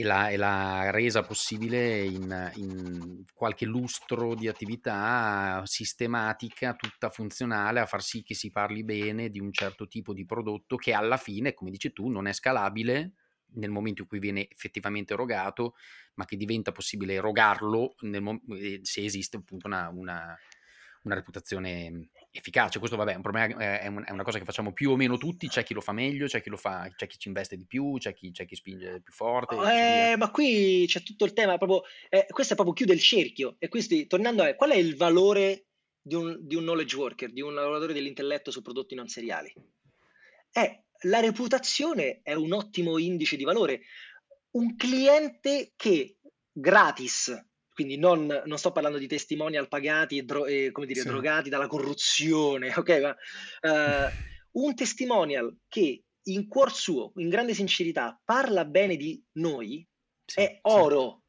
e 0.00 0.04
l'ha, 0.04 0.28
e 0.28 0.36
l'ha 0.36 0.90
resa 0.90 1.22
possibile 1.22 2.04
in, 2.04 2.52
in, 2.54 3.24
qualche 3.34 3.64
lustro 3.64 4.36
di 4.36 4.46
attività 4.46 5.60
sistematica, 5.64 6.74
tutta 6.74 7.10
funzionale, 7.10 7.80
a 7.80 7.86
far 7.86 8.00
sì 8.00 8.22
che 8.22 8.34
si 8.34 8.52
parli 8.52 8.84
bene 8.84 9.28
di 9.28 9.40
un 9.40 9.52
certo 9.52 9.88
tipo 9.88 10.12
di 10.12 10.24
prodotto 10.24 10.76
che 10.76 10.92
alla 10.92 11.16
fine, 11.16 11.52
come 11.52 11.72
dici 11.72 11.92
tu, 11.92 12.08
non 12.08 12.28
è 12.28 12.32
scalabile 12.32 13.14
nel 13.54 13.70
momento 13.70 14.02
in 14.02 14.08
cui 14.08 14.20
viene 14.20 14.48
effettivamente 14.48 15.14
erogato, 15.14 15.74
ma 16.14 16.24
che 16.24 16.36
diventa 16.36 16.70
possibile 16.70 17.14
erogarlo 17.14 17.96
nel, 18.00 18.40
eh, 18.50 18.80
se 18.82 19.02
esiste 19.02 19.38
appunto 19.38 19.66
una, 19.66 19.88
una, 19.92 20.38
una 21.08 21.16
reputazione 21.16 22.10
efficace. 22.30 22.78
Questo, 22.78 22.96
vabbè, 22.96 23.12
è 23.12 23.16
un 23.16 23.22
problema, 23.22 23.80
è, 23.80 23.86
una 23.88 24.22
cosa 24.22 24.38
che 24.38 24.44
facciamo 24.44 24.72
più 24.72 24.90
o 24.90 24.96
meno 24.96 25.16
tutti. 25.16 25.48
C'è 25.48 25.64
chi 25.64 25.74
lo 25.74 25.80
fa 25.80 25.92
meglio, 25.92 26.26
c'è 26.26 26.40
chi 26.40 26.50
lo 26.50 26.56
fa, 26.56 26.90
c'è 26.94 27.06
chi 27.06 27.18
ci 27.18 27.28
investe 27.28 27.56
di 27.56 27.66
più, 27.66 27.96
c'è 27.98 28.14
chi, 28.14 28.30
c'è 28.30 28.46
chi 28.46 28.54
spinge 28.54 29.00
più 29.02 29.12
forte. 29.12 29.56
Eh, 29.56 30.16
ma 30.16 30.30
qui 30.30 30.84
c'è 30.86 31.02
tutto 31.02 31.24
il 31.24 31.32
tema, 31.32 31.56
proprio, 31.56 31.82
eh, 32.08 32.26
questo 32.30 32.52
è 32.52 32.56
proprio 32.56 32.74
chiude 32.74 32.92
il 32.92 33.00
cerchio. 33.00 33.56
E 33.58 33.68
quindi, 33.68 34.06
tornando 34.06 34.42
a 34.42 34.54
qual 34.54 34.70
è 34.70 34.76
il 34.76 34.96
valore 34.96 35.66
di 36.00 36.14
un, 36.14 36.38
di 36.40 36.54
un 36.54 36.62
knowledge 36.62 36.96
worker, 36.96 37.32
di 37.32 37.40
un 37.40 37.54
lavoratore 37.54 37.92
dell'intelletto 37.92 38.50
su 38.50 38.62
prodotti 38.62 38.94
non 38.94 39.08
seriali? 39.08 39.52
È 40.50 40.82
la 41.02 41.20
reputazione 41.20 42.20
è 42.22 42.34
un 42.34 42.52
ottimo 42.52 42.98
indice 42.98 43.36
di 43.36 43.44
valore. 43.44 43.82
Un 44.50 44.74
cliente 44.76 45.72
che 45.76 46.16
gratis 46.50 47.47
quindi 47.78 47.96
non, 47.96 48.42
non, 48.44 48.58
sto 48.58 48.72
parlando 48.72 48.98
di 48.98 49.06
testimonial 49.06 49.68
pagati 49.68 50.18
e, 50.18 50.24
dro- 50.24 50.46
e 50.46 50.72
come 50.72 50.84
dire, 50.84 51.02
sì. 51.02 51.06
drogati 51.06 51.48
dalla 51.48 51.68
corruzione, 51.68 52.72
ok? 52.74 53.00
Ma, 53.00 53.16
uh, 53.70 54.60
un 54.64 54.74
testimonial 54.74 55.58
che 55.68 56.02
in 56.24 56.48
cuor 56.48 56.72
suo, 56.72 57.12
in 57.18 57.28
grande 57.28 57.54
sincerità, 57.54 58.20
parla 58.24 58.64
bene 58.64 58.96
di 58.96 59.22
noi 59.34 59.86
sì, 60.24 60.40
è 60.40 60.58
oro. 60.62 61.22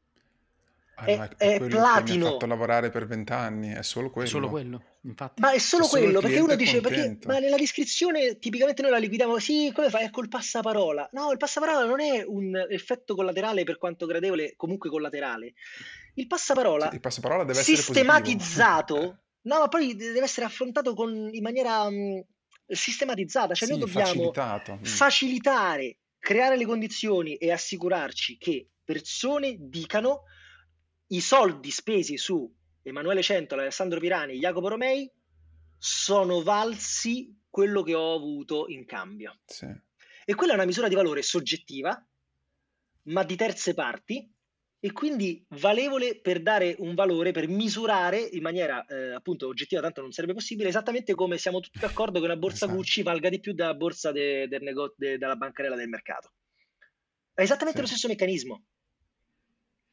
Ah, 0.95 1.05
è, 1.05 1.19
è, 1.37 1.59
è 1.59 1.67
platino. 1.67 2.17
mi 2.17 2.25
ha 2.25 2.31
fatto 2.31 2.47
lavorare 2.47 2.89
per 2.89 3.05
vent'anni, 3.05 3.73
è 3.73 3.83
solo 3.83 4.09
quello. 4.09 4.27
È 4.27 4.31
solo 4.31 4.49
quello, 4.49 4.83
infatti. 5.01 5.41
Ma 5.41 5.51
è 5.51 5.59
solo 5.59 5.85
è 5.85 5.87
quello, 5.87 6.19
perché 6.19 6.39
uno 6.39 6.55
dice, 6.55 6.81
perché, 6.81 7.19
ma 7.27 7.37
nella 7.37 7.57
descrizione 7.57 8.39
tipicamente 8.39 8.81
noi 8.81 8.89
la 8.89 8.97
liquidiamo, 8.97 9.37
sì, 9.37 9.71
come 9.71 9.91
fai? 9.91 10.05
È 10.05 10.09
col 10.09 10.29
passaparola. 10.29 11.09
No, 11.11 11.31
il 11.31 11.37
passaparola 11.37 11.85
non 11.85 11.99
è 11.99 12.23
un 12.25 12.55
effetto 12.69 13.13
collaterale 13.13 13.63
per 13.65 13.77
quanto 13.77 14.07
gradevole, 14.07 14.55
comunque 14.57 14.89
collaterale. 14.89 15.53
Il 16.19 16.27
passaparola, 16.27 16.89
il 16.91 16.99
passaparola 16.99 17.45
deve 17.45 17.63
sistematizzato, 17.63 18.97
no, 19.47 19.59
ma 19.59 19.67
poi 19.69 19.95
deve 19.95 20.23
essere 20.23 20.45
affrontato 20.45 20.93
con, 20.93 21.29
in 21.31 21.41
maniera 21.41 21.89
mh, 21.89 22.25
sistematizzata, 22.67 23.53
cioè 23.53 23.69
sì, 23.69 23.77
noi 23.77 23.85
dobbiamo 23.85 24.33
mm. 24.33 24.83
facilitare, 24.83 25.99
creare 26.19 26.57
le 26.57 26.65
condizioni 26.65 27.35
e 27.37 27.53
assicurarci 27.53 28.37
che 28.37 28.67
persone 28.83 29.55
dicano 29.59 30.23
i 31.07 31.21
soldi 31.21 31.71
spesi 31.71 32.17
su 32.17 32.53
Emanuele 32.81 33.21
Centola, 33.21 33.61
Alessandro 33.61 34.01
Pirani, 34.01 34.37
Jacopo 34.37 34.67
Romei 34.67 35.09
sono 35.77 36.43
valsi 36.43 37.33
quello 37.49 37.81
che 37.81 37.93
ho 37.93 38.13
avuto 38.13 38.67
in 38.67 38.85
cambio. 38.85 39.39
Sì. 39.45 39.67
E 40.25 40.35
quella 40.35 40.51
è 40.51 40.55
una 40.55 40.65
misura 40.65 40.89
di 40.89 40.95
valore 40.95 41.21
soggettiva, 41.21 41.97
ma 43.03 43.23
di 43.23 43.37
terze 43.37 43.73
parti, 43.73 44.29
e 44.81 44.93
quindi 44.93 45.45
valevole 45.49 46.19
per 46.19 46.41
dare 46.41 46.75
un 46.79 46.95
valore, 46.95 47.31
per 47.31 47.49
misurare 47.49 48.19
in 48.19 48.41
maniera 48.41 48.85
eh, 48.85 49.13
appunto 49.13 49.47
oggettiva, 49.47 49.81
tanto 49.81 50.01
non 50.01 50.11
sarebbe 50.11 50.33
possibile, 50.33 50.69
esattamente 50.69 51.15
come 51.15 51.37
siamo 51.37 51.59
tutti 51.59 51.79
d'accordo 51.79 52.19
che 52.19 52.25
una 52.25 52.37
borsa 52.37 52.65
esatto. 52.65 52.75
Gucci 52.75 53.03
valga 53.03 53.29
di 53.29 53.41
più 53.41 53.53
della 53.53 53.73
borsa 53.73 54.11
de, 54.11 54.47
del 54.47 54.61
nego- 54.61 54.93
de, 54.95 55.17
della 55.17 55.35
bancarella 55.35 55.75
del 55.75 55.89
mercato. 55.89 56.31
È 57.33 57.41
esattamente 57.41 57.79
sì. 57.79 57.83
lo 57.83 57.89
stesso 57.89 58.07
meccanismo. 58.07 58.63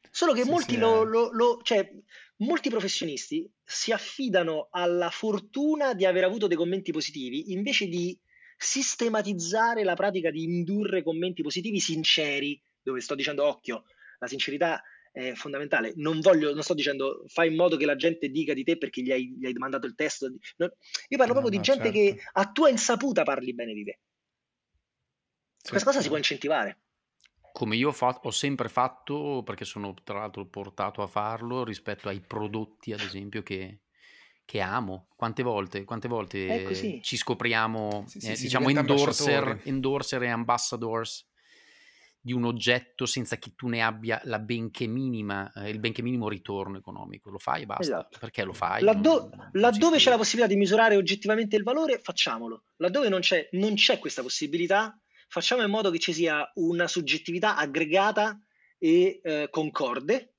Solo 0.09 0.31
che 0.31 0.43
sì, 0.43 0.49
molti, 0.49 0.73
sì, 0.75 0.79
lo, 0.79 1.03
lo, 1.03 1.31
lo, 1.31 1.59
cioè, 1.63 1.89
molti 2.37 2.69
professionisti 2.69 3.49
si 3.63 3.91
affidano 3.91 4.69
alla 4.71 5.09
fortuna 5.09 5.93
di 5.93 6.05
aver 6.05 6.23
avuto 6.23 6.47
dei 6.47 6.57
commenti 6.57 6.91
positivi 6.91 7.51
invece 7.51 7.87
di 7.87 8.17
sistematizzare 8.57 9.83
la 9.83 9.95
pratica 9.95 10.31
di 10.31 10.43
indurre 10.43 11.03
commenti 11.03 11.43
positivi 11.43 11.79
sinceri, 11.79 12.59
dove 12.81 13.01
sto 13.01 13.15
dicendo 13.15 13.45
occhio, 13.45 13.83
la 14.17 14.27
sincerità 14.27 14.81
è 15.11 15.33
fondamentale. 15.33 15.93
Non, 15.95 16.19
voglio, 16.19 16.53
non 16.53 16.63
sto 16.63 16.73
dicendo 16.73 17.23
fai 17.27 17.49
in 17.49 17.55
modo 17.55 17.75
che 17.75 17.85
la 17.85 17.95
gente 17.95 18.29
dica 18.29 18.53
di 18.53 18.63
te 18.63 18.77
perché 18.77 19.01
gli 19.01 19.11
hai, 19.11 19.35
gli 19.37 19.45
hai 19.45 19.53
mandato 19.53 19.87
il 19.87 19.95
testo. 19.95 20.27
No, 20.57 20.71
io 21.07 21.17
parlo 21.17 21.33
no, 21.33 21.39
proprio 21.39 21.49
no, 21.49 21.49
di 21.49 21.61
gente 21.61 21.91
certo. 21.91 21.97
che 21.97 22.29
a 22.33 22.51
tua 22.51 22.69
insaputa 22.69 23.23
parli 23.23 23.53
bene 23.53 23.73
di 23.73 23.83
te. 23.83 23.99
Sì, 25.57 25.69
Questa 25.71 25.89
cosa 25.89 26.01
si 26.01 26.07
può 26.07 26.17
incentivare 26.17 26.81
come 27.57 27.75
io 27.75 27.87
ho, 27.87 27.91
fatto, 27.91 28.27
ho, 28.27 28.31
sempre 28.31 28.69
fatto, 28.69 29.41
perché 29.43 29.65
sono 29.65 29.95
tra 30.03 30.19
l'altro 30.19 30.45
portato 30.45 31.01
a 31.01 31.07
farlo 31.07 31.63
rispetto 31.63 32.07
ai 32.07 32.19
prodotti, 32.19 32.93
ad 32.93 32.99
esempio, 32.99 33.41
che, 33.41 33.79
che 34.45 34.61
amo. 34.61 35.07
Quante 35.15 35.41
volte, 35.41 35.83
quante 35.83 36.07
volte 36.07 37.01
ci 37.01 37.17
scopriamo, 37.17 38.03
sì, 38.05 38.19
sì, 38.19 38.31
eh, 38.31 38.35
diciamo, 38.35 38.69
endorser, 38.69 39.61
endorser 39.63 40.21
e 40.21 40.27
ambassadors 40.27 41.27
di 42.27 42.33
un 42.33 42.43
oggetto 42.43 43.05
senza 43.05 43.37
che 43.37 43.53
tu 43.55 43.69
ne 43.69 43.81
abbia 43.81 44.19
la 44.25 44.37
benché 44.37 44.85
minima, 44.85 45.49
eh, 45.53 45.69
il 45.69 45.79
benché 45.79 46.01
minimo 46.01 46.27
ritorno 46.27 46.77
economico. 46.77 47.29
Lo 47.29 47.37
fai 47.37 47.61
e 47.61 47.65
basta. 47.65 47.83
Esatto. 47.83 48.17
Perché 48.19 48.43
lo 48.43 48.51
fai? 48.51 48.83
Laddo- 48.83 49.29
non, 49.29 49.37
non 49.37 49.49
laddove 49.53 49.95
c'è 49.95 50.09
la 50.09 50.17
possibilità 50.17 50.51
di 50.51 50.59
misurare 50.59 50.97
oggettivamente 50.97 51.55
il 51.55 51.63
valore, 51.63 51.99
facciamolo. 51.99 52.65
Laddove 52.75 53.07
non 53.07 53.21
c'è, 53.21 53.47
non 53.53 53.75
c'è 53.75 53.97
questa 53.97 54.21
possibilità, 54.21 54.99
facciamo 55.29 55.63
in 55.63 55.69
modo 55.69 55.89
che 55.89 55.99
ci 55.99 56.11
sia 56.11 56.51
una 56.55 56.89
soggettività 56.89 57.55
aggregata 57.55 58.37
e 58.77 59.21
eh, 59.23 59.47
concorde, 59.49 60.33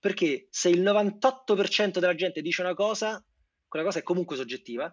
perché 0.00 0.46
se 0.48 0.70
il 0.70 0.80
98% 0.80 1.98
della 1.98 2.14
gente 2.14 2.40
dice 2.40 2.62
una 2.62 2.74
cosa, 2.74 3.22
quella 3.68 3.84
cosa 3.84 3.98
è 3.98 4.02
comunque 4.02 4.36
soggettiva, 4.36 4.90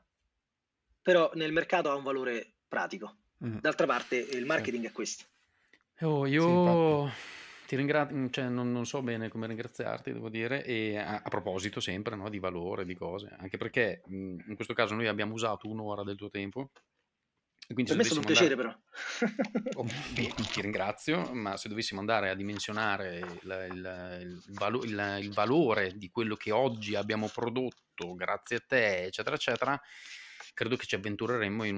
però 1.02 1.32
nel 1.36 1.54
mercato 1.54 1.90
ha 1.90 1.96
un 1.96 2.04
valore 2.04 2.56
pratico. 2.68 3.20
Mm. 3.46 3.60
D'altra 3.60 3.88
parte 3.88 4.18
il 4.18 4.46
marketing 4.46 4.84
sì. 4.84 4.90
è 4.90 4.92
questo. 4.92 5.31
Oh, 6.02 6.26
io 6.26 7.08
sì, 7.08 7.14
ti 7.68 7.76
ringrazio, 7.76 8.30
cioè, 8.32 8.46
non, 8.46 8.72
non, 8.72 8.86
so 8.86 9.02
bene 9.02 9.30
come 9.30 9.48
ringraziarti, 9.48 10.12
devo 10.12 10.30
dire, 10.30 10.64
e 10.64 10.98
a, 10.98 11.22
a 11.24 11.30
proposito 11.30 11.80
sempre 11.80 12.16
no, 12.16 12.30
di 12.30 12.40
valore, 12.40 12.86
di 12.86 12.96
cose, 12.96 13.36
anche 13.38 13.58
perché 13.58 14.02
mh, 14.08 14.38
in 14.48 14.56
questo 14.56 14.74
caso 14.74 14.96
noi 14.96 15.08
abbiamo 15.08 15.34
usato 15.34 15.70
un'ora 15.70 16.04
del 16.04 16.16
tuo 16.16 16.30
tempo 16.30 16.72
Quindi 17.68 17.86
per 17.86 17.96
me 17.98 18.02
è 18.02 18.06
stato 18.06 18.20
un 18.20 18.26
piacere 18.26 18.54
andare... 18.54 18.80
però. 19.20 19.82
oh, 19.82 19.84
beh, 19.84 20.34
ti 20.52 20.62
ringrazio, 20.62 21.34
ma 21.34 21.56
se 21.56 21.70
dovessimo 21.70 22.00
andare 22.00 22.32
a 22.32 22.36
dimensionare 22.36 23.20
il, 23.20 23.68
il, 23.72 24.42
il, 24.48 24.58
valo- 24.58 24.84
il, 24.84 25.32
valore 25.32 25.98
di 25.98 26.10
quello 26.10 26.36
che 26.36 26.52
oggi 26.52 26.96
abbiamo 26.96 27.28
prodotto 27.28 28.16
grazie 28.16 28.56
a 28.56 28.64
te, 28.66 29.04
eccetera, 29.04 29.36
eccetera, 29.36 29.80
credo 30.54 30.76
che 30.76 30.86
ci 30.86 30.96
avventureremmo 30.96 31.64
in 31.64 31.76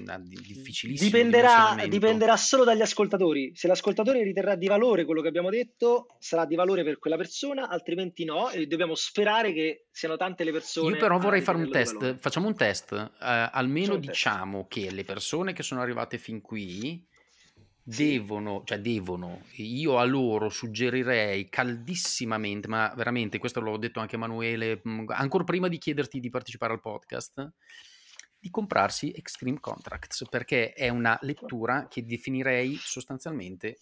una 0.00 0.18
difficilissima 0.18 1.10
dipenderà, 1.10 1.86
dipenderà 1.88 2.36
solo 2.36 2.64
dagli 2.64 2.80
ascoltatori. 2.80 3.52
Se 3.54 3.66
l'ascoltatore 3.66 4.22
riterrà 4.22 4.54
di 4.54 4.66
valore 4.66 5.04
quello 5.04 5.22
che 5.22 5.28
abbiamo 5.28 5.50
detto, 5.50 6.06
sarà 6.18 6.44
di 6.46 6.54
valore 6.54 6.84
per 6.84 6.98
quella 6.98 7.16
persona, 7.16 7.68
altrimenti 7.68 8.24
no. 8.24 8.50
E 8.50 8.66
dobbiamo 8.66 8.94
sperare 8.94 9.52
che 9.52 9.86
siano 9.90 10.16
tante 10.16 10.44
le 10.44 10.52
persone. 10.52 10.94
Io 10.94 11.00
però 11.00 11.18
vorrei 11.18 11.40
fare 11.40 11.58
un 11.58 11.70
test. 11.70 12.16
Facciamo 12.16 12.46
un 12.46 12.56
test. 12.56 12.92
Uh, 12.92 13.08
almeno 13.18 13.94
un 13.94 14.00
diciamo 14.00 14.66
test. 14.68 14.88
che 14.88 14.94
le 14.94 15.04
persone 15.04 15.52
che 15.52 15.62
sono 15.62 15.80
arrivate 15.80 16.18
fin 16.18 16.40
qui 16.40 17.04
devono, 17.88 18.62
cioè 18.64 18.80
devono, 18.80 19.42
io 19.58 19.98
a 19.98 20.04
loro 20.04 20.48
suggerirei 20.48 21.48
caldissimamente, 21.48 22.66
ma 22.66 22.92
veramente 22.96 23.38
questo 23.38 23.60
l'ho 23.60 23.76
detto 23.76 24.00
anche 24.00 24.16
a 24.16 24.18
Emanuele, 24.18 24.82
ancora 25.06 25.44
prima 25.44 25.68
di 25.68 25.78
chiederti 25.78 26.18
di 26.18 26.28
partecipare 26.28 26.72
al 26.72 26.80
podcast, 26.80 27.48
di 28.40 28.50
comprarsi 28.50 29.12
Extreme 29.12 29.60
Contracts 29.60 30.24
perché 30.28 30.72
è 30.72 30.88
una 30.88 31.16
lettura 31.22 31.86
che 31.86 32.04
definirei 32.04 32.74
sostanzialmente 32.74 33.78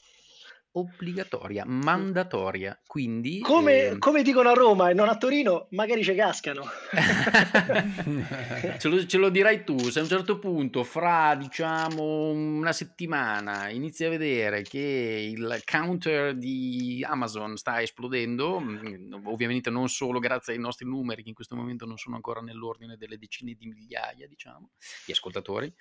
obbligatoria, 0.77 1.65
mandatoria. 1.67 2.79
Quindi, 2.87 3.41
come, 3.41 3.87
eh... 3.87 3.99
come, 3.99 4.23
dicono 4.23 4.49
a 4.49 4.55
Roma 4.55 4.91
e 4.91 4.95
non 4.95 5.09
a 5.09 5.17
Torino, 5.17 5.69
magari 5.71 6.03
ci 6.03 6.15
cascano. 6.15 6.65
ce, 8.79 8.89
lo, 8.89 9.07
ce, 9.07 9.19
lo, 9.19 9.29
dirai 9.29 9.65
tu. 9.65 9.79
Se 9.91 10.01
a 10.01 10.03
un 10.03 10.09
certo 10.09 10.39
punto, 10.39 10.83
fra 10.83 11.37
diciamo 11.37 12.31
una 12.31 12.73
settimana, 12.73 13.69
inizi 13.69 14.05
a 14.05 14.11
vedere 14.11 14.63
che 14.63 15.31
il 15.33 15.63
counter 15.65 16.35
di 16.35 17.05
Amazon 17.07 17.57
sta 17.57 17.81
esplodendo, 17.81 18.61
mm, 18.61 19.27
ovviamente 19.27 19.71
non 19.71 19.89
solo 19.89 20.19
grazie 20.19 20.55
ai 20.55 20.59
nostri 20.59 20.87
numeri, 20.87 21.23
che 21.23 21.29
in 21.29 21.35
questo 21.35 21.55
momento 21.55 21.87
non 21.87 21.99
sono 21.99 22.17
ancora 22.17 22.41
nell'ordine 22.41 22.97
delle 22.97 23.17
decine 23.17 23.55
di 23.55 23.67
migliaia, 23.67 24.27
diciamo, 24.27 24.71
di 25.07 25.13
ascoltatori 25.13 25.73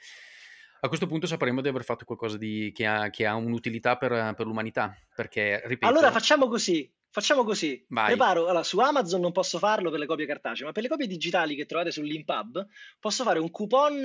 a 0.84 0.90
questo 0.90 1.08
punto 1.08 1.28
sapremo 1.28 1.62
di 1.62 1.70
aver 1.70 1.86
fatto 1.86 2.04
qualcosa 2.04 2.38
di, 2.38 2.74
che, 2.76 2.86
ha, 2.86 3.10
che, 3.10 3.26
ha, 3.26 3.36
un'utilità 3.36 3.96
per, 3.96 4.34
per, 4.36 4.46
l'umanità. 4.46 4.94
Perché, 5.16 5.62
ripeto... 5.64 5.88
Allora 5.88 6.12
facciamo 6.12 6.50
così. 6.50 6.92
Facciamo 7.10 7.46
così. 7.46 7.86
Vai. 7.88 8.08
Preparo, 8.08 8.48
allora, 8.48 8.64
su 8.64 8.80
Amazon 8.80 9.22
non 9.22 9.32
posso 9.32 9.60
farlo 9.60 9.90
per 9.90 10.00
le 10.00 10.06
copie 10.06 10.26
cartacee, 10.26 10.66
ma 10.66 10.74
per 10.74 10.84
le 10.84 10.90
copie 10.90 11.08
digitali 11.08 11.56
che 11.56 11.66
trovate 11.66 11.92
sull'Impub 11.92 12.68
posso 13.00 13.24
fare 13.24 13.40
un 13.40 13.50
coupon 13.50 14.04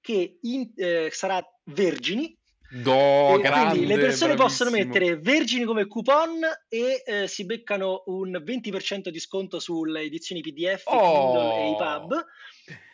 che 0.00 0.38
in, 0.42 0.70
eh, 0.76 1.08
sarà 1.10 1.44
Vergini, 1.64 2.38
Do, 2.74 3.38
grande, 3.42 3.76
quindi 3.76 3.86
le 3.86 3.98
persone 3.98 4.34
bravissimo. 4.34 4.36
possono 4.36 4.70
mettere 4.70 5.18
Vergini 5.18 5.64
come 5.64 5.86
coupon 5.86 6.40
e 6.70 7.02
eh, 7.04 7.28
si 7.28 7.44
beccano 7.44 8.04
un 8.06 8.30
20% 8.30 9.08
di 9.08 9.20
sconto 9.20 9.58
sulle 9.60 10.00
edizioni 10.00 10.40
PDF, 10.40 10.84
oh. 10.86 11.32
Kindle 11.32 11.54
e 11.58 11.70
iPub. 11.70 12.26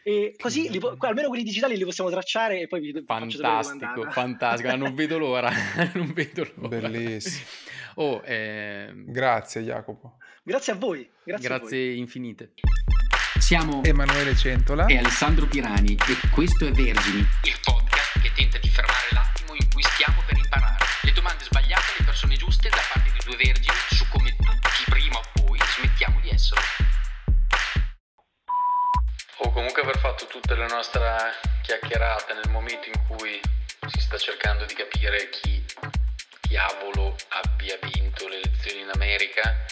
E 0.03 0.35
così 0.37 0.68
li, 0.68 0.81
almeno 0.99 1.29
quelli 1.29 1.45
digitali 1.45 1.76
li 1.76 1.85
possiamo 1.85 2.11
tracciare 2.11 2.62
e 2.62 2.66
poi 2.66 2.81
vi 2.81 3.05
fantastico, 3.07 4.11
fantastico, 4.11 4.74
non 4.74 4.95
vedo 4.95 5.16
l'ora, 5.16 5.49
non 5.95 6.12
vedo 6.12 6.51
l'ora. 6.57 6.89
Bellissimo. 6.89 7.45
Oh, 8.01 8.22
eh... 8.24 8.93
Grazie 8.95 9.62
Jacopo. 9.62 10.18
Grazie 10.45 10.74
a 10.74 10.76
voi. 10.76 11.11
Grazie, 11.24 11.49
Grazie 11.49 11.76
a 11.76 11.81
voi. 11.81 11.99
infinite. 11.99 12.53
Siamo 13.41 13.83
Emanuele 13.83 14.37
Centola 14.37 14.87
e 14.87 14.99
Alessandro 14.99 15.47
Pirani 15.47 15.95
e 15.95 16.29
questo 16.33 16.64
è 16.64 16.70
Vergini, 16.70 17.18
il 17.18 17.59
podcast 17.61 18.20
che 18.20 18.31
tenta 18.37 18.59
di 18.59 18.68
fermare 18.68 19.08
nostra 30.79 31.35
chiacchierata 31.62 32.35
nel 32.35 32.51
momento 32.51 32.89
in 32.89 33.05
cui 33.09 33.41
si 33.89 34.01
sta 34.01 34.16
cercando 34.16 34.64
di 34.64 34.74
capire 34.74 35.29
chi 35.29 35.61
diavolo 36.43 37.16
abbia 37.31 37.76
vinto 37.83 38.29
le 38.29 38.37
elezioni 38.37 38.83
in 38.83 38.91
America 38.95 39.66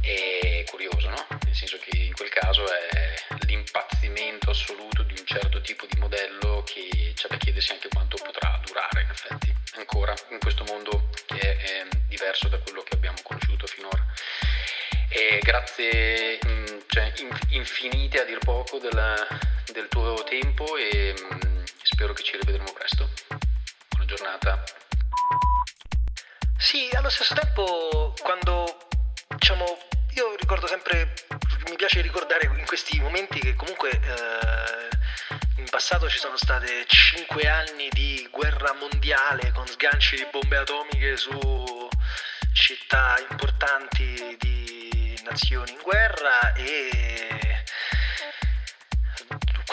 è 0.00 0.64
curioso, 0.68 1.10
no? 1.10 1.26
Nel 1.44 1.54
senso 1.54 1.78
che 1.78 1.96
in 1.96 2.12
quel 2.12 2.28
caso 2.30 2.64
è 2.68 3.14
l'impazzimento 3.46 4.50
assoluto 4.50 5.04
di 5.04 5.14
un 5.16 5.24
certo 5.24 5.60
tipo 5.60 5.86
di 5.88 5.96
modello 6.00 6.64
che 6.64 7.12
c'è 7.14 7.28
da 7.28 7.36
chiedersi 7.36 7.70
anche 7.70 7.88
quanto 7.88 8.16
potrà 8.16 8.60
durare 8.64 9.02
in 9.02 9.10
effetti 9.10 9.54
ancora 9.76 10.12
in 10.30 10.40
questo 10.40 10.64
mondo 10.64 11.08
che 11.26 11.56
è 11.56 11.86
diverso 12.08 12.48
da 12.48 12.58
quello 12.58 12.82
che 12.82 12.96
abbiamo 12.96 13.18
conosciuto 13.22 13.68
finora. 13.68 14.04
E 15.08 15.38
grazie 15.40 16.40
mm, 16.44 16.64
cioè, 16.88 17.12
infinite 17.50 18.20
a 18.20 18.24
dir 18.24 18.38
poco 18.38 18.78
della, 18.78 19.14
del 19.76 19.88
tuo 19.88 20.24
tempo 20.24 20.74
e 20.78 21.14
mm, 21.14 21.62
spero 21.82 22.14
che 22.14 22.22
ci 22.22 22.38
rivedremo 22.38 22.72
presto. 22.72 23.10
Buona 23.90 24.06
giornata. 24.06 24.64
Sì, 26.56 26.88
allo 26.94 27.10
stesso 27.10 27.34
tempo 27.34 28.14
quando 28.22 28.88
diciamo 29.36 29.64
io 30.14 30.34
ricordo 30.36 30.66
sempre, 30.66 31.12
mi 31.68 31.76
piace 31.76 32.00
ricordare 32.00 32.46
in 32.46 32.64
questi 32.64 32.98
momenti 33.00 33.38
che 33.38 33.54
comunque 33.54 33.90
eh, 33.90 34.88
in 35.58 35.68
passato 35.68 36.08
ci 36.08 36.16
sono 36.16 36.38
state 36.38 36.86
cinque 36.86 37.46
anni 37.46 37.90
di 37.90 38.26
guerra 38.30 38.72
mondiale 38.72 39.52
con 39.52 39.66
sganci 39.66 40.16
di 40.16 40.26
bombe 40.32 40.56
atomiche 40.56 41.18
su 41.18 41.86
città 42.54 43.16
importanti 43.28 44.36
di 44.38 45.20
nazioni 45.22 45.72
in 45.72 45.82
guerra 45.82 46.54
e 46.54 47.45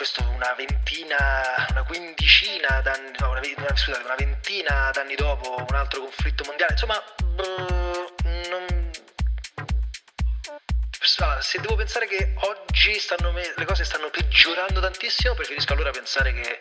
questo 0.04 0.22
una 0.36 0.54
ventina, 0.58 1.66
una 1.70 1.84
quindicina 1.84 2.82
d'anni, 2.82 3.12
no, 3.20 3.30
una, 3.30 3.41
scusate, 3.74 4.04
una 4.04 4.16
ventina 4.16 4.91
d'anni 4.91 5.16
dopo 5.16 5.64
un 5.66 5.76
altro 5.76 6.01
conflitto 6.01 6.43
mondiale, 6.43 6.74
insomma 6.74 7.01
non 8.49 8.91
se 11.39 11.60
devo 11.62 11.76
pensare 11.76 12.08
che 12.08 12.34
oggi 12.36 13.01
me- 13.32 13.54
le 13.56 13.66
cose 13.66 13.86
stanno 13.86 14.10
peggiorando 14.10 14.82
tantissimo, 14.82 15.36
preferisco 15.36 15.72
allora 15.72 15.91
pensare 15.91 16.34
che 16.34 16.60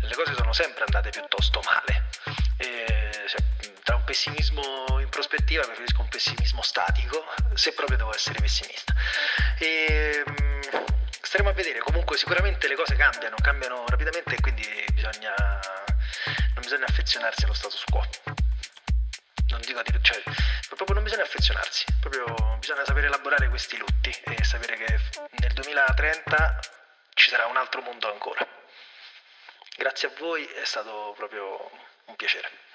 le 0.00 0.14
cose 0.14 0.34
sono 0.34 0.54
sempre 0.54 0.84
andate 0.84 1.10
piuttosto 1.10 1.60
male. 1.64 2.08
E, 2.56 3.10
cioè, 3.26 3.40
tra 3.82 3.96
un 3.96 4.04
pessimismo 4.04 4.98
in 4.98 5.10
prospettiva 5.10 5.64
preferisco 5.64 6.00
un 6.00 6.08
pessimismo 6.08 6.62
statico, 6.62 7.22
se 7.52 7.74
proprio 7.74 7.98
devo 7.98 8.14
essere 8.14 8.40
pessimista. 8.40 8.94
E, 9.58 10.24
staremo 11.32 11.48
a 11.48 11.54
vedere, 11.54 11.78
comunque 11.78 12.18
sicuramente 12.18 12.68
le 12.68 12.74
cose 12.74 12.94
cambiano, 12.94 13.36
cambiano 13.40 13.86
rapidamente 13.86 14.34
e 14.34 14.40
quindi 14.42 14.68
bisogna, 14.92 15.32
non 16.52 16.60
bisogna 16.60 16.84
affezionarsi 16.84 17.44
allo 17.44 17.54
status 17.54 17.84
quo 17.84 18.06
non 19.46 19.60
dico 19.62 19.80
di, 19.80 19.98
cioè, 20.02 20.22
proprio 20.68 20.92
non 20.92 21.02
bisogna 21.02 21.22
affezionarsi, 21.22 21.86
proprio 22.00 22.26
bisogna 22.58 22.84
sapere 22.84 23.06
elaborare 23.06 23.48
questi 23.48 23.78
lutti 23.78 24.10
e 24.10 24.44
sapere 24.44 24.76
che 24.76 25.00
nel 25.38 25.52
2030 25.54 26.60
ci 27.14 27.30
sarà 27.30 27.46
un 27.46 27.56
altro 27.56 27.80
mondo 27.80 28.12
ancora. 28.12 28.46
Grazie 29.78 30.08
a 30.08 30.12
voi, 30.18 30.44
è 30.44 30.64
stato 30.64 31.14
proprio 31.16 31.70
un 32.06 32.16
piacere. 32.16 32.71